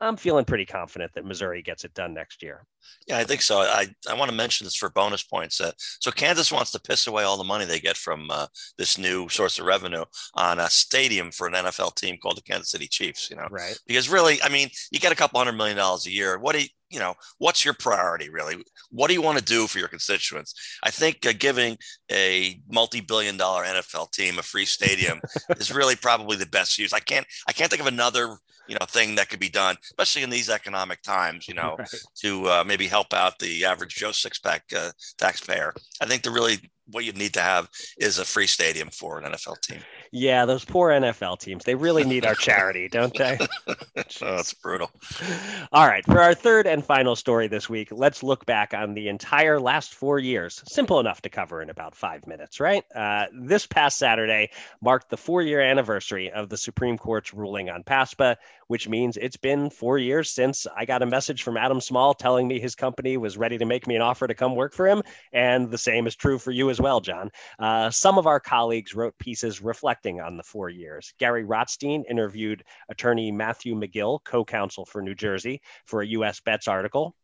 I'm 0.00 0.16
feeling 0.16 0.44
pretty 0.44 0.64
confident 0.64 1.12
that 1.14 1.26
Missouri 1.26 1.62
gets 1.62 1.84
it 1.84 1.92
done 1.92 2.14
next 2.14 2.42
year. 2.42 2.64
Yeah, 3.06 3.18
I 3.18 3.24
think 3.24 3.42
so. 3.42 3.60
I, 3.60 3.86
I 4.08 4.14
want 4.14 4.30
to 4.30 4.36
mention 4.36 4.64
this 4.64 4.74
for 4.74 4.88
bonus 4.88 5.22
points. 5.22 5.60
Uh, 5.60 5.72
so 5.76 6.10
Kansas 6.10 6.50
wants 6.50 6.70
to 6.72 6.80
piss 6.80 7.06
away 7.06 7.24
all 7.24 7.36
the 7.36 7.44
money 7.44 7.66
they 7.66 7.80
get 7.80 7.96
from 7.96 8.30
uh, 8.30 8.46
this 8.78 8.96
new 8.96 9.28
source 9.28 9.58
of 9.58 9.66
revenue 9.66 10.04
on 10.34 10.58
a 10.58 10.70
stadium 10.70 11.30
for 11.30 11.46
an 11.46 11.52
NFL 11.52 11.96
team 11.96 12.16
called 12.16 12.38
the 12.38 12.42
Kansas 12.42 12.70
City 12.70 12.86
Chiefs. 12.86 13.30
You 13.30 13.36
know, 13.36 13.46
right? 13.50 13.78
Because 13.86 14.08
really, 14.08 14.42
I 14.42 14.48
mean, 14.48 14.70
you 14.90 15.00
get 15.00 15.12
a 15.12 15.16
couple 15.16 15.38
hundred 15.38 15.56
million 15.56 15.76
dollars 15.76 16.06
a 16.06 16.10
year. 16.10 16.38
What 16.38 16.54
do 16.54 16.62
you, 16.62 16.68
you 16.90 16.98
know, 16.98 17.14
what's 17.38 17.64
your 17.64 17.74
priority 17.74 18.30
really? 18.30 18.56
What 18.90 19.08
do 19.08 19.14
you 19.14 19.22
want 19.22 19.38
to 19.38 19.44
do 19.44 19.66
for 19.66 19.78
your 19.78 19.88
constituents? 19.88 20.54
I 20.82 20.90
think 20.90 21.24
uh, 21.26 21.32
giving 21.38 21.76
a 22.10 22.60
multi-billion 22.70 23.36
dollar 23.36 23.64
NFL 23.64 24.12
team 24.12 24.38
a 24.38 24.42
free 24.42 24.66
stadium 24.66 25.20
is 25.58 25.72
really 25.72 25.94
probably 25.94 26.36
the 26.36 26.46
best 26.46 26.78
use. 26.78 26.92
I 26.92 27.00
can't, 27.00 27.26
I 27.46 27.52
can't 27.52 27.70
think 27.70 27.80
of 27.80 27.86
another, 27.86 28.36
you 28.70 28.76
know, 28.78 28.86
thing 28.86 29.16
that 29.16 29.28
could 29.28 29.40
be 29.40 29.48
done, 29.48 29.76
especially 29.82 30.22
in 30.22 30.30
these 30.30 30.48
economic 30.48 31.02
times, 31.02 31.48
you 31.48 31.54
know, 31.54 31.74
right. 31.76 31.88
to 32.14 32.46
uh, 32.46 32.64
maybe 32.64 32.86
help 32.86 33.12
out 33.12 33.36
the 33.40 33.64
average 33.64 33.96
Joe 33.96 34.12
six-pack 34.12 34.62
uh, 34.76 34.92
taxpayer. 35.18 35.74
I 36.00 36.06
think 36.06 36.22
the 36.22 36.30
really 36.30 36.70
what 36.92 37.04
you 37.04 37.12
need 37.12 37.34
to 37.34 37.40
have 37.40 37.68
is 37.98 38.18
a 38.18 38.24
free 38.24 38.46
stadium 38.46 38.88
for 38.90 39.18
an 39.18 39.32
NFL 39.32 39.60
team. 39.60 39.80
Yeah, 40.12 40.44
those 40.44 40.64
poor 40.64 40.90
NFL 40.90 41.38
teams. 41.38 41.64
They 41.64 41.74
really 41.74 42.04
need 42.04 42.26
our 42.26 42.34
charity, 42.34 42.88
don't 42.88 43.16
they? 43.16 43.38
oh, 43.68 43.74
it's 43.96 44.54
brutal. 44.54 44.90
All 45.72 45.86
right. 45.86 46.04
For 46.04 46.20
our 46.20 46.34
third 46.34 46.66
and 46.66 46.84
final 46.84 47.14
story 47.14 47.46
this 47.46 47.68
week, 47.68 47.88
let's 47.92 48.22
look 48.22 48.44
back 48.46 48.74
on 48.74 48.94
the 48.94 49.08
entire 49.08 49.60
last 49.60 49.94
four 49.94 50.18
years. 50.18 50.62
Simple 50.66 50.98
enough 50.98 51.22
to 51.22 51.28
cover 51.28 51.62
in 51.62 51.70
about 51.70 51.94
five 51.94 52.26
minutes, 52.26 52.58
right? 52.58 52.84
Uh, 52.94 53.26
this 53.32 53.66
past 53.66 53.98
Saturday 53.98 54.50
marked 54.82 55.10
the 55.10 55.16
four 55.16 55.42
year 55.42 55.60
anniversary 55.60 56.30
of 56.30 56.48
the 56.48 56.56
Supreme 56.56 56.98
Court's 56.98 57.32
ruling 57.32 57.70
on 57.70 57.84
PASPA, 57.84 58.36
which 58.70 58.88
means 58.88 59.16
it's 59.16 59.36
been 59.36 59.68
four 59.68 59.98
years 59.98 60.30
since 60.30 60.64
I 60.76 60.84
got 60.84 61.02
a 61.02 61.06
message 61.06 61.42
from 61.42 61.56
Adam 61.56 61.80
Small 61.80 62.14
telling 62.14 62.46
me 62.46 62.60
his 62.60 62.76
company 62.76 63.16
was 63.16 63.36
ready 63.36 63.58
to 63.58 63.64
make 63.64 63.88
me 63.88 63.96
an 63.96 64.00
offer 64.00 64.28
to 64.28 64.34
come 64.34 64.54
work 64.54 64.74
for 64.74 64.86
him. 64.86 65.02
And 65.32 65.68
the 65.68 65.76
same 65.76 66.06
is 66.06 66.14
true 66.14 66.38
for 66.38 66.52
you 66.52 66.70
as 66.70 66.80
well, 66.80 67.00
John. 67.00 67.30
Uh, 67.58 67.90
some 67.90 68.16
of 68.16 68.28
our 68.28 68.38
colleagues 68.38 68.94
wrote 68.94 69.18
pieces 69.18 69.60
reflecting 69.60 70.20
on 70.20 70.36
the 70.36 70.44
four 70.44 70.68
years. 70.68 71.12
Gary 71.18 71.44
Rotstein 71.44 72.04
interviewed 72.08 72.62
attorney 72.88 73.32
Matthew 73.32 73.74
McGill, 73.74 74.20
co 74.22 74.44
counsel 74.44 74.84
for 74.84 75.02
New 75.02 75.16
Jersey, 75.16 75.60
for 75.86 76.02
a 76.02 76.06
U.S. 76.06 76.38
Bets 76.38 76.68
article. 76.68 77.16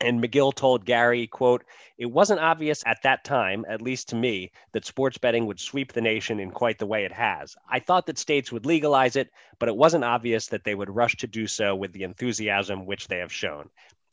And 0.00 0.22
McGill 0.22 0.54
told 0.54 0.84
Gary, 0.84 1.26
quote, 1.26 1.64
it 1.98 2.06
wasn't 2.06 2.40
obvious 2.40 2.82
at 2.86 3.02
that 3.02 3.24
time, 3.24 3.64
at 3.68 3.82
least 3.82 4.08
to 4.08 4.16
me, 4.16 4.50
that 4.72 4.84
sports 4.84 5.18
betting 5.18 5.46
would 5.46 5.60
sweep 5.60 5.92
the 5.92 6.00
nation 6.00 6.40
in 6.40 6.50
quite 6.50 6.78
the 6.78 6.86
way 6.86 7.04
it 7.04 7.12
has. 7.12 7.56
I 7.68 7.78
thought 7.78 8.06
that 8.06 8.18
states 8.18 8.50
would 8.50 8.66
legalize 8.66 9.16
it, 9.16 9.30
but 9.58 9.68
it 9.68 9.76
wasn't 9.76 10.04
obvious 10.04 10.48
that 10.48 10.64
they 10.64 10.74
would 10.74 10.94
rush 10.94 11.16
to 11.16 11.26
do 11.26 11.46
so 11.46 11.74
with 11.74 11.92
the 11.92 12.02
enthusiasm 12.02 12.86
which 12.86 13.08
they 13.08 13.18
have 13.18 13.32
shown. 13.32 13.70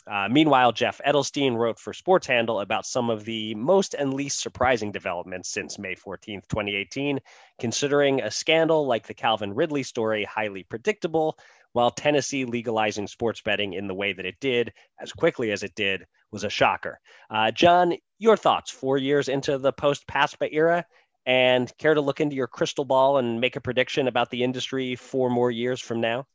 Uh, 0.08 0.28
meanwhile, 0.30 0.72
Jeff 0.72 1.00
Edelstein 1.06 1.56
wrote 1.56 1.78
for 1.78 1.94
Sports 1.94 2.26
Handle 2.26 2.60
about 2.60 2.86
some 2.86 3.10
of 3.10 3.24
the 3.24 3.54
most 3.56 3.94
and 3.94 4.14
least 4.14 4.40
surprising 4.40 4.92
developments 4.92 5.50
since 5.50 5.78
May 5.78 5.96
14th, 5.96 6.48
2018, 6.48 7.20
considering 7.60 8.22
a 8.22 8.32
scandal 8.32 8.88
like 8.88 9.06
the 9.06 9.14
Calvin 9.14 9.54
Ridley 9.54 9.84
story 9.84 10.24
highly 10.24 10.64
predictable, 10.64 11.38
while 11.74 11.92
Tennessee 11.92 12.46
legalizing 12.46 13.08
sports 13.08 13.42
betting 13.42 13.74
in 13.74 13.88
the 13.88 13.94
way 13.94 14.14
that 14.14 14.26
it 14.26 14.36
did, 14.40 14.74
as 15.00 15.12
quickly 15.12 15.52
as 15.52 15.64
it 15.64 15.74
did, 15.76 16.06
was 16.32 16.44
a 16.44 16.50
shocker. 16.50 17.00
Uh, 17.30 17.52
John, 17.52 17.94
your 18.20 18.38
thoughts 18.38 18.72
four 18.72 18.98
years 18.98 19.28
into 19.30 19.58
the 19.58 19.74
post 19.74 20.08
PASPA 20.08 20.50
era, 20.52 20.86
and 21.26 21.72
care 21.78 21.94
to 21.94 22.02
look 22.02 22.20
into 22.20 22.36
your 22.36 22.48
crystal 22.48 22.86
ball 22.86 23.18
and 23.18 23.40
make 23.40 23.56
a 23.56 23.62
prediction 23.62 24.08
about 24.08 24.30
the 24.32 24.44
industry 24.44 24.96
four 24.96 25.30
more 25.30 25.52
years 25.52 25.80
from 25.80 26.02
now? 26.02 26.26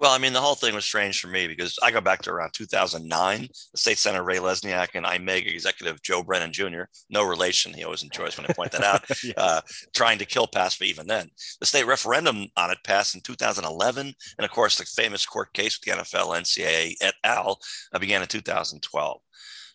Well, 0.00 0.12
I 0.12 0.18
mean, 0.18 0.32
the 0.32 0.40
whole 0.40 0.54
thing 0.54 0.74
was 0.74 0.86
strange 0.86 1.20
for 1.20 1.28
me 1.28 1.46
because 1.46 1.78
I 1.82 1.90
go 1.90 2.00
back 2.00 2.22
to 2.22 2.30
around 2.30 2.54
2009. 2.54 3.40
The 3.42 3.78
state 3.78 3.98
senator 3.98 4.24
Ray 4.24 4.38
Lesniak 4.38 4.94
and 4.94 5.06
I, 5.06 5.18
iMEGA 5.18 5.52
executive 5.52 6.02
Joe 6.02 6.22
Brennan 6.22 6.54
Jr., 6.54 6.84
no 7.10 7.22
relation, 7.22 7.74
he 7.74 7.84
always 7.84 8.02
enjoys 8.02 8.38
when 8.38 8.46
I 8.46 8.54
point 8.54 8.72
that 8.72 8.82
out, 8.82 9.04
yeah. 9.24 9.34
uh, 9.36 9.60
trying 9.92 10.16
to 10.18 10.24
kill 10.24 10.46
PASPA 10.46 10.86
even 10.86 11.06
then. 11.06 11.28
The 11.60 11.66
state 11.66 11.86
referendum 11.86 12.46
on 12.56 12.70
it 12.70 12.78
passed 12.82 13.14
in 13.14 13.20
2011. 13.20 14.14
And 14.38 14.44
of 14.44 14.50
course, 14.50 14.78
the 14.78 14.86
famous 14.86 15.26
court 15.26 15.52
case 15.52 15.78
with 15.78 15.94
the 15.94 16.02
NFL, 16.02 16.34
NCAA 16.34 16.94
et 17.02 17.14
al. 17.22 17.58
Uh, 17.92 17.98
began 17.98 18.22
in 18.22 18.28
2012. 18.28 19.20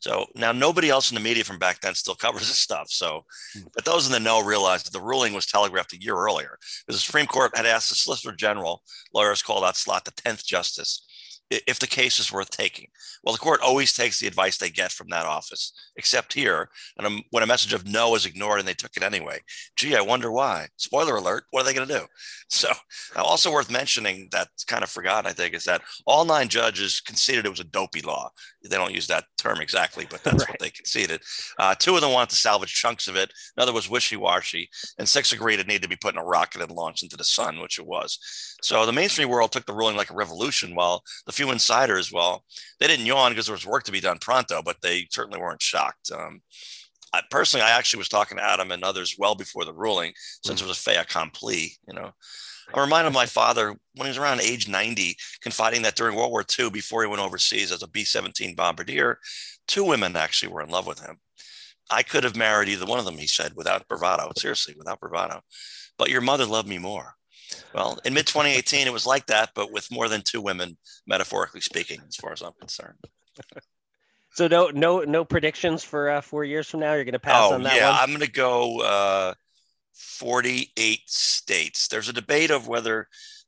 So 0.06 0.28
now 0.36 0.52
nobody 0.52 0.92
else 0.92 1.10
in 1.10 1.16
the 1.16 1.22
media 1.22 1.44
from 1.44 1.58
back 1.58 1.82
then 1.82 1.96
still 1.96 2.14
covers 2.26 2.48
this 2.48 2.60
stuff. 2.60 2.92
So, 2.92 3.26
hmm. 3.56 3.62
but 3.74 3.86
those 3.86 4.06
in 4.06 4.12
the 4.12 4.20
know 4.20 4.44
realized 4.44 4.86
that 4.86 4.94
the 4.94 5.02
ruling 5.02 5.34
was 5.34 5.48
telegraphed 5.48 5.94
a 5.94 6.02
year 6.02 6.16
earlier. 6.16 6.60
The 6.88 6.94
Supreme 6.94 7.26
Court 7.26 7.58
had 7.58 7.66
asked 7.66 7.90
the 7.90 7.96
Solicitor 7.96 8.36
General, 8.36 8.84
lawyers 9.16 9.42
called 9.42 9.64
that 9.64 9.78
slot 9.78 10.06
the 10.06 10.12
10th 10.12 10.46
justice, 10.46 11.08
if 11.50 11.80
the 11.80 11.88
case 11.88 12.20
is 12.20 12.32
worth 12.32 12.52
taking. 12.52 12.88
Well, 13.24 13.34
the 13.34 13.40
court 13.40 13.62
always 13.62 13.94
takes 13.94 14.20
the 14.20 14.28
advice 14.28 14.58
they 14.58 14.70
get 14.70 14.92
from 14.92 15.08
that 15.10 15.26
office, 15.26 15.74
except 15.96 16.34
here. 16.34 16.70
And 16.98 17.24
when 17.32 17.44
a 17.44 17.48
message 17.48 17.74
of 17.74 17.88
no 17.88 18.14
is 18.14 18.28
ignored 18.28 18.60
and 18.60 18.68
they 18.68 18.74
took 18.74 18.96
it 18.96 19.04
anyway, 19.04 19.40
gee, 19.76 19.96
I 19.96 20.02
wonder 20.02 20.32
why. 20.32 20.68
Spoiler 20.78 21.16
alert, 21.16 21.46
what 21.50 21.62
are 21.62 21.64
they 21.66 21.74
going 21.74 21.88
to 21.88 22.00
do? 22.00 22.06
So, 22.48 22.72
also 23.16 23.52
worth 23.52 23.72
mentioning 23.72 24.30
that 24.32 24.50
kind 24.68 24.84
of 24.84 24.90
forgotten, 24.90 25.28
I 25.30 25.34
think, 25.34 25.56
is 25.56 25.64
that 25.64 25.82
all 26.06 26.26
nine 26.26 26.48
judges 26.48 27.02
conceded 27.02 27.44
it 27.44 27.50
was 27.50 27.60
a 27.60 27.64
dopey 27.64 28.02
law. 28.02 28.30
They 28.64 28.78
don't 28.78 28.94
use 28.94 29.08
that 29.08 29.26
term 29.46 29.62
exactly, 29.62 30.08
but 30.10 30.24
that's 30.24 30.40
right. 30.40 30.50
what 30.50 30.60
they 30.60 30.70
conceded. 30.70 31.22
Uh, 31.60 31.76
two 31.76 31.96
of 31.96 32.02
them 32.02 32.12
wanted 32.12 32.30
to 32.30 32.36
salvage 32.36 32.74
chunks 32.74 33.08
of 33.08 33.16
it, 33.16 33.32
another 33.58 33.74
was 33.74 33.90
wishy 33.90 34.16
washy, 34.16 34.70
and 34.98 35.08
six 35.08 35.32
agreed 35.32 35.60
it 35.60 35.68
needed 35.68 35.84
to 35.84 35.90
be 35.90 35.96
put 35.96 36.14
in 36.14 36.20
a 36.20 36.24
rocket 36.24 36.62
and 36.62 36.72
launched 36.72 37.04
into 37.04 37.18
the 37.18 37.24
sun, 37.24 37.60
which 37.62 37.80
it 37.80 37.86
was. 37.86 38.18
So, 38.62 38.86
the 38.86 38.94
mainstream 38.94 39.30
world 39.30 39.52
took 39.52 39.66
the 39.66 39.74
ruling 39.74 39.96
like 39.96 40.12
a 40.12 40.16
revolution, 40.16 40.76
while 40.76 41.04
the 41.26 41.32
few 41.32 41.52
insiders, 41.52 42.12
well, 42.12 42.44
they 42.80 42.88
didn't 42.88 43.06
yawn 43.06 43.32
because 43.32 43.46
there 43.46 43.54
was 43.54 43.66
work 43.66 43.84
to 43.84 43.92
be 43.92 44.02
done 44.02 44.18
pronto, 44.20 44.62
but 44.64 44.78
they 44.82 45.08
certainly 45.12 45.40
weren't 45.40 45.62
shocked. 45.62 46.12
Um, 46.12 46.42
I, 47.14 47.22
personally, 47.30 47.64
I 47.64 47.78
actually 47.78 48.00
was 48.00 48.10
talking 48.10 48.38
to 48.38 48.44
Adam 48.44 48.72
and 48.72 48.84
others 48.84 49.16
well 49.18 49.36
before 49.36 49.66
the 49.66 49.74
ruling, 49.74 50.14
since 50.44 50.60
mm-hmm. 50.60 50.66
it 50.66 50.70
was 50.70 50.78
a 50.78 50.82
fait 50.82 50.98
accompli. 50.98 51.74
You 51.88 51.96
know, 51.96 52.12
I'm 52.74 52.82
reminded 52.82 53.08
of 53.08 53.14
my 53.14 53.26
father 53.26 53.76
when 53.94 54.06
he 54.06 54.10
was 54.10 54.18
around 54.18 54.42
age 54.42 54.68
90, 54.68 55.16
confiding 55.42 55.84
that 55.84 55.96
during 55.96 56.16
World 56.16 56.32
War 56.32 56.46
II, 56.58 56.70
before 56.70 57.04
he 57.04 57.08
went 57.08 57.22
overseas 57.22 57.72
as 57.72 57.84
a 57.84 57.88
B 57.88 58.04
17 58.04 58.56
bombardier, 58.56 59.20
two 59.68 59.84
women 59.84 60.16
actually 60.16 60.52
were 60.52 60.62
in 60.62 60.70
love 60.70 60.88
with 60.88 61.00
him. 61.00 61.20
I 61.90 62.04
could 62.04 62.24
have 62.24 62.36
married 62.36 62.70
either 62.70 62.86
one 62.86 63.00
of 63.00 63.06
them, 63.06 63.18
he 63.18 63.28
said, 63.28 63.54
without 63.56 63.88
bravado. 63.88 64.32
Seriously, 64.38 64.74
without 64.78 65.00
bravado. 65.00 65.42
But 65.98 66.10
your 66.10 66.22
mother 66.22 66.46
loved 66.46 66.68
me 66.68 66.78
more. 66.78 67.16
Well, 67.74 68.00
in 68.06 68.14
mid 68.14 68.26
2018, 68.28 68.88
it 68.88 68.94
was 68.94 69.06
like 69.06 69.28
that, 69.28 69.52
but 69.54 69.72
with 69.72 69.92
more 69.92 70.10
than 70.10 70.22
two 70.22 70.42
women, 70.42 70.78
metaphorically 71.06 71.62
speaking, 71.62 72.00
as 72.08 72.16
far 72.16 72.32
as 72.34 72.42
I'm 72.42 72.54
concerned. 72.60 72.98
so 74.34 74.48
no, 74.48 74.72
no, 74.74 75.02
no 75.02 75.24
predictions 75.24 75.84
for 75.84 76.10
uh, 76.10 76.22
four 76.22 76.44
years 76.44 76.68
from 76.68 76.80
now. 76.80 76.94
You're 76.94 77.04
going 77.04 77.14
to 77.14 77.20
pass 77.20 77.52
oh, 77.52 77.54
on 77.54 77.64
that. 77.64 77.76
Yeah, 77.76 77.92
one? 77.92 78.00
I'm 78.00 78.10
going 78.10 78.22
to 78.22 78.32
go 78.32 78.82
uh, 78.82 79.34
48 79.96 81.02
states. 81.06 81.88
There's 81.88 82.10
a 82.10 82.14
debate 82.14 82.52
of 82.52 82.68
whether 82.68 83.08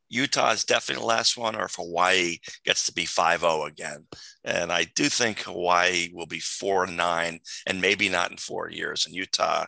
Utah 0.10 0.52
is 0.52 0.64
definitely 0.64 1.02
the 1.02 1.08
last 1.08 1.38
one, 1.38 1.56
or 1.56 1.66
if 1.66 1.76
Hawaii 1.76 2.38
gets 2.64 2.86
to 2.86 2.94
be 2.94 3.06
5-0 3.06 3.68
again. 3.68 4.06
And 4.44 4.72
I 4.72 4.86
do 4.96 5.10
think 5.10 5.42
Hawaii 5.42 6.10
will 6.14 6.26
be 6.26 6.40
4 6.40 6.88
9 6.88 7.40
and 7.66 7.82
maybe 7.82 8.10
not 8.10 8.32
in 8.32 8.38
four 8.38 8.70
years. 8.70 9.06
And 9.06 9.14
Utah, 9.14 9.66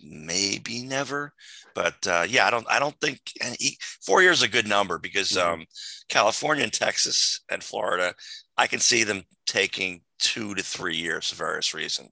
maybe 0.00 0.84
never. 0.84 1.32
But 1.74 2.06
uh, 2.06 2.26
yeah, 2.28 2.46
I 2.46 2.50
don't 2.50 2.66
I 2.68 2.78
don't 2.78 2.98
think 3.00 3.20
he, 3.58 3.78
four 4.04 4.22
years 4.22 4.38
is 4.38 4.42
a 4.44 4.48
good 4.48 4.66
number 4.66 4.98
because 4.98 5.30
mm-hmm. 5.30 5.60
um, 5.60 5.66
California 6.08 6.64
and 6.64 6.72
Texas 6.72 7.40
and 7.50 7.62
Florida, 7.62 8.14
I 8.56 8.66
can 8.66 8.80
see 8.80 9.04
them 9.04 9.22
taking 9.46 10.02
two 10.18 10.54
to 10.54 10.62
three 10.62 10.96
years 10.96 11.30
for 11.30 11.36
various 11.36 11.74
reasons. 11.74 12.10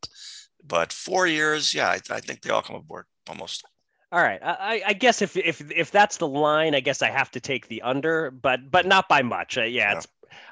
But 0.65 0.93
four 0.93 1.27
years, 1.27 1.75
yeah, 1.75 1.89
I, 1.89 2.01
I 2.11 2.21
think 2.21 2.43
they 2.43 2.51
all 2.51 2.63
come 2.63 2.77
aboard 2.77 3.07
almost. 3.29 3.65
All 4.13 4.23
right, 4.23 4.41
I, 4.43 4.83
I, 4.87 4.93
guess 4.93 5.21
if 5.21 5.37
if 5.37 5.69
if 5.73 5.91
that's 5.91 6.19
the 6.19 6.29
line, 6.29 6.77
I 6.77 6.81
guess 6.81 7.03
I 7.03 7.11
have 7.11 7.31
to 7.33 7.41
take 7.41 7.67
the 7.67 7.83
under, 7.83 8.31
but 8.31 8.71
but 8.71 8.87
not 8.87 9.09
by 9.09 9.23
much. 9.23 9.59
Uh, 9.59 9.63
yeah, 9.63 9.97
it's 9.97 10.07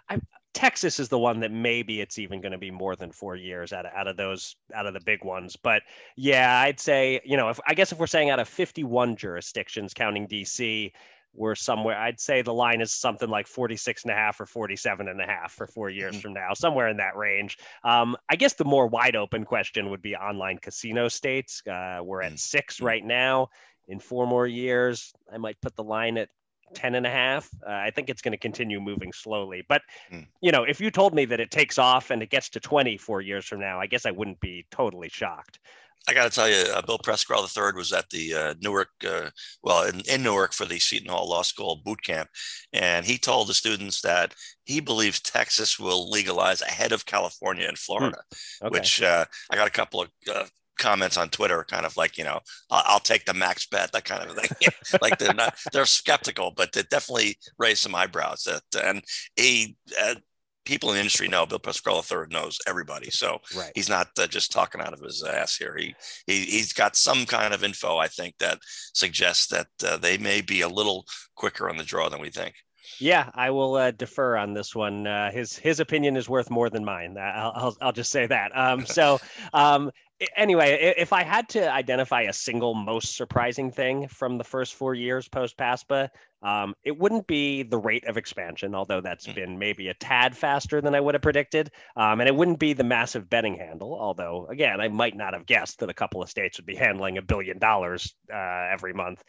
I, 0.08 0.20
Texas 0.54 0.98
is 0.98 1.08
the 1.08 1.18
one 1.18 1.38
that 1.40 1.52
maybe 1.52 2.00
it's 2.00 2.18
even 2.18 2.40
going 2.40 2.52
to 2.52 2.58
be 2.58 2.72
more 2.72 2.96
than 2.96 3.12
four 3.12 3.36
years 3.36 3.72
out 3.72 3.86
of, 3.86 3.92
out 3.94 4.08
of 4.08 4.16
those 4.16 4.56
out 4.74 4.86
of 4.86 4.94
the 4.94 5.00
big 5.00 5.24
ones. 5.24 5.54
But 5.54 5.82
yeah, 6.16 6.60
I'd 6.60 6.80
say 6.80 7.20
you 7.24 7.36
know 7.36 7.48
if 7.48 7.60
I 7.66 7.74
guess 7.74 7.92
if 7.92 7.98
we're 7.98 8.08
saying 8.08 8.30
out 8.30 8.40
of 8.40 8.48
51 8.48 9.14
jurisdictions 9.14 9.94
counting 9.94 10.26
DC, 10.26 10.90
we're 11.34 11.54
somewhere 11.54 11.98
I'd 11.98 12.20
say 12.20 12.42
the 12.42 12.54
line 12.54 12.80
is 12.80 12.92
something 12.92 13.28
like 13.28 13.46
46 13.46 14.04
and 14.04 14.12
a 14.12 14.14
half 14.14 14.40
or 14.40 14.46
47 14.46 15.08
and 15.08 15.20
a 15.20 15.26
half 15.26 15.52
for 15.52 15.66
four 15.66 15.90
years 15.90 16.12
mm-hmm. 16.12 16.20
from 16.20 16.34
now, 16.34 16.54
somewhere 16.54 16.88
in 16.88 16.96
that 16.98 17.16
range. 17.16 17.58
Um, 17.82 18.16
I 18.28 18.36
guess 18.36 18.54
the 18.54 18.64
more 18.64 18.86
wide 18.86 19.16
open 19.16 19.44
question 19.44 19.90
would 19.90 20.02
be 20.02 20.14
online 20.14 20.58
casino 20.58 21.08
states. 21.08 21.62
Uh, 21.66 22.00
we're 22.02 22.22
at 22.22 22.28
mm-hmm. 22.28 22.36
six 22.36 22.80
right 22.80 23.04
now. 23.04 23.48
In 23.88 24.00
four 24.00 24.26
more 24.26 24.46
years, 24.46 25.12
I 25.32 25.36
might 25.36 25.60
put 25.60 25.76
the 25.76 25.84
line 25.84 26.16
at 26.16 26.30
10 26.74 26.94
and 26.94 27.06
a 27.06 27.10
half. 27.10 27.48
Uh, 27.66 27.70
I 27.70 27.90
think 27.90 28.08
it's 28.08 28.22
going 28.22 28.32
to 28.32 28.38
continue 28.38 28.80
moving 28.80 29.12
slowly. 29.12 29.62
But, 29.68 29.82
mm. 30.12 30.26
you 30.40 30.52
know, 30.52 30.64
if 30.64 30.80
you 30.80 30.90
told 30.90 31.14
me 31.14 31.24
that 31.26 31.40
it 31.40 31.50
takes 31.50 31.78
off 31.78 32.10
and 32.10 32.22
it 32.22 32.30
gets 32.30 32.48
to 32.50 32.60
24 32.60 33.20
years 33.20 33.44
from 33.44 33.60
now, 33.60 33.80
I 33.80 33.86
guess 33.86 34.06
I 34.06 34.10
wouldn't 34.10 34.40
be 34.40 34.64
totally 34.70 35.08
shocked. 35.08 35.60
I 36.08 36.12
got 36.12 36.24
to 36.24 36.30
tell 36.30 36.48
you, 36.48 36.64
uh, 36.72 36.82
Bill 36.82 36.98
Pascrell 36.98 37.42
III 37.42 37.72
was 37.74 37.92
at 37.92 38.10
the 38.10 38.34
uh, 38.34 38.54
Newark, 38.60 38.90
uh, 39.06 39.30
well, 39.62 39.84
in, 39.84 40.00
in, 40.00 40.22
Newark 40.22 40.52
for 40.52 40.66
the 40.66 40.78
Seton 40.78 41.08
Hall 41.08 41.28
Law 41.28 41.42
School 41.42 41.80
boot 41.84 42.02
camp. 42.02 42.28
And 42.72 43.06
he 43.06 43.16
told 43.16 43.48
the 43.48 43.54
students 43.54 44.02
that 44.02 44.34
he 44.64 44.80
believes 44.80 45.20
Texas 45.20 45.78
will 45.78 46.10
legalize 46.10 46.60
ahead 46.60 46.92
of 46.92 47.06
California 47.06 47.66
and 47.66 47.78
Florida, 47.78 48.18
hmm. 48.60 48.66
okay. 48.66 48.78
which 48.78 49.02
uh, 49.02 49.24
I 49.50 49.56
got 49.56 49.68
a 49.68 49.72
couple 49.72 50.02
of 50.02 50.10
uh, 50.30 50.44
comments 50.78 51.16
on 51.16 51.30
Twitter, 51.30 51.64
kind 51.64 51.86
of 51.86 51.96
like 51.96 52.18
you 52.18 52.24
know, 52.24 52.40
I'll, 52.70 52.82
I'll 52.86 53.00
take 53.00 53.24
the 53.24 53.34
max 53.34 53.66
bet, 53.66 53.92
that 53.92 54.04
kind 54.04 54.28
of 54.28 54.36
thing. 54.36 54.70
like 55.00 55.18
they're 55.18 55.34
not, 55.34 55.56
they're 55.72 55.86
skeptical, 55.86 56.52
but 56.54 56.76
it 56.76 56.90
definitely 56.90 57.38
raised 57.58 57.80
some 57.80 57.94
eyebrows. 57.94 58.44
That 58.44 58.84
and 58.84 59.02
he. 59.36 59.76
People 60.64 60.90
in 60.90 60.94
the 60.94 61.00
industry 61.00 61.28
know 61.28 61.46
Bill 61.46 61.58
Pascrell 61.58 62.04
III 62.10 62.26
knows 62.30 62.58
everybody, 62.66 63.10
so 63.10 63.38
right. 63.56 63.72
he's 63.74 63.88
not 63.88 64.08
uh, 64.18 64.26
just 64.26 64.52
talking 64.52 64.80
out 64.80 64.92
of 64.92 65.00
his 65.00 65.22
ass 65.22 65.56
here. 65.56 65.76
He, 65.76 65.94
he 66.26 66.44
he's 66.44 66.72
got 66.72 66.96
some 66.96 67.26
kind 67.26 67.52
of 67.52 67.64
info, 67.64 67.98
I 67.98 68.08
think, 68.08 68.36
that 68.38 68.58
suggests 68.94 69.48
that 69.48 69.68
uh, 69.86 69.96
they 69.96 70.18
may 70.18 70.40
be 70.40 70.62
a 70.62 70.68
little 70.68 71.04
quicker 71.34 71.68
on 71.68 71.76
the 71.76 71.84
draw 71.84 72.08
than 72.08 72.20
we 72.20 72.30
think. 72.30 72.54
Yeah, 73.00 73.30
I 73.34 73.50
will 73.50 73.74
uh, 73.74 73.90
defer 73.90 74.36
on 74.36 74.54
this 74.54 74.74
one. 74.74 75.06
Uh, 75.06 75.30
his 75.30 75.56
his 75.56 75.80
opinion 75.80 76.16
is 76.16 76.28
worth 76.28 76.50
more 76.50 76.70
than 76.70 76.84
mine. 76.84 77.16
I'll 77.18 77.52
I'll, 77.54 77.76
I'll 77.80 77.92
just 77.92 78.10
say 78.10 78.26
that. 78.26 78.56
Um, 78.56 78.86
so 78.86 79.18
um, 79.52 79.90
anyway, 80.36 80.94
if 80.96 81.12
I 81.12 81.22
had 81.22 81.48
to 81.50 81.72
identify 81.72 82.22
a 82.22 82.32
single 82.32 82.74
most 82.74 83.16
surprising 83.16 83.70
thing 83.70 84.08
from 84.08 84.38
the 84.38 84.44
first 84.44 84.74
four 84.74 84.94
years 84.94 85.28
post 85.28 85.56
PASPA, 85.56 86.10
um, 86.42 86.74
it 86.84 86.98
wouldn't 86.98 87.26
be 87.26 87.62
the 87.62 87.78
rate 87.78 88.06
of 88.06 88.16
expansion, 88.16 88.74
although 88.74 89.00
that's 89.00 89.26
been 89.26 89.58
maybe 89.58 89.88
a 89.88 89.94
tad 89.94 90.36
faster 90.36 90.80
than 90.80 90.94
I 90.94 91.00
would 91.00 91.14
have 91.14 91.22
predicted. 91.22 91.70
Um, 91.96 92.20
and 92.20 92.28
it 92.28 92.34
wouldn't 92.34 92.58
be 92.58 92.74
the 92.74 92.84
massive 92.84 93.30
betting 93.30 93.56
handle, 93.56 93.96
although, 93.98 94.46
again, 94.50 94.80
I 94.80 94.88
might 94.88 95.16
not 95.16 95.32
have 95.32 95.46
guessed 95.46 95.78
that 95.78 95.88
a 95.88 95.94
couple 95.94 96.22
of 96.22 96.28
states 96.28 96.58
would 96.58 96.66
be 96.66 96.76
handling 96.76 97.18
a 97.18 97.22
billion 97.22 97.58
dollars 97.58 98.14
uh, 98.32 98.68
every 98.70 98.92
month. 98.92 99.24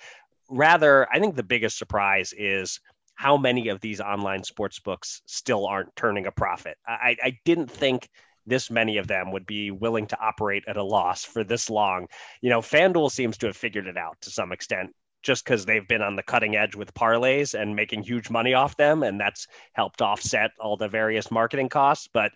Rather, 0.49 1.07
I 1.11 1.19
think 1.19 1.35
the 1.35 1.43
biggest 1.43 1.77
surprise 1.77 2.33
is 2.37 2.79
how 3.15 3.37
many 3.37 3.69
of 3.69 3.79
these 3.79 4.01
online 4.01 4.43
sports 4.43 4.79
books 4.79 5.21
still 5.25 5.65
aren't 5.65 5.95
turning 5.95 6.25
a 6.25 6.31
profit. 6.31 6.77
I, 6.85 7.15
I 7.23 7.39
didn't 7.45 7.71
think 7.71 8.09
this 8.45 8.69
many 8.69 8.97
of 8.97 9.07
them 9.07 9.31
would 9.31 9.45
be 9.45 9.71
willing 9.71 10.07
to 10.07 10.19
operate 10.19 10.63
at 10.67 10.77
a 10.77 10.83
loss 10.83 11.23
for 11.23 11.43
this 11.43 11.69
long. 11.69 12.07
You 12.41 12.49
know, 12.49 12.61
FanDuel 12.61 13.11
seems 13.11 13.37
to 13.39 13.47
have 13.47 13.57
figured 13.57 13.87
it 13.87 13.97
out 13.97 14.21
to 14.21 14.29
some 14.29 14.51
extent 14.51 14.93
just 15.23 15.43
because 15.43 15.65
they've 15.65 15.87
been 15.87 16.03
on 16.03 16.15
the 16.15 16.23
cutting 16.23 16.55
edge 16.55 16.75
with 16.75 16.93
parlays 16.93 17.59
and 17.59 17.75
making 17.75 18.03
huge 18.03 18.29
money 18.29 18.53
off 18.53 18.77
them. 18.77 19.01
And 19.01 19.19
that's 19.19 19.47
helped 19.73 20.01
offset 20.01 20.51
all 20.59 20.77
the 20.77 20.87
various 20.87 21.31
marketing 21.31 21.69
costs. 21.69 22.07
But 22.13 22.31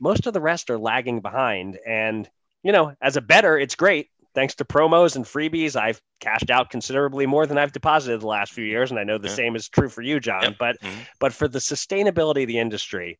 most 0.00 0.26
of 0.26 0.32
the 0.32 0.40
rest 0.40 0.70
are 0.70 0.78
lagging 0.78 1.20
behind. 1.20 1.78
And, 1.86 2.28
you 2.62 2.72
know, 2.72 2.94
as 3.02 3.16
a 3.16 3.20
better, 3.20 3.58
it's 3.58 3.74
great. 3.74 4.08
Thanks 4.34 4.54
to 4.54 4.64
promos 4.64 5.16
and 5.16 5.24
freebies, 5.24 5.76
I've 5.76 6.00
cashed 6.20 6.50
out 6.50 6.70
considerably 6.70 7.26
more 7.26 7.46
than 7.46 7.58
I've 7.58 7.72
deposited 7.72 8.20
the 8.20 8.28
last 8.28 8.52
few 8.52 8.64
years. 8.64 8.90
And 8.90 8.98
I 8.98 9.04
know 9.04 9.18
the 9.18 9.28
Yeah. 9.28 9.34
same 9.34 9.56
is 9.56 9.68
true 9.68 9.88
for 9.88 10.02
you, 10.02 10.20
John. 10.20 10.42
Yep. 10.44 10.54
But 10.58 10.80
Mhm. 10.80 11.06
but 11.18 11.34
for 11.34 11.48
the 11.48 11.58
sustainability 11.58 12.42
of 12.42 12.48
the 12.48 12.58
industry, 12.58 13.18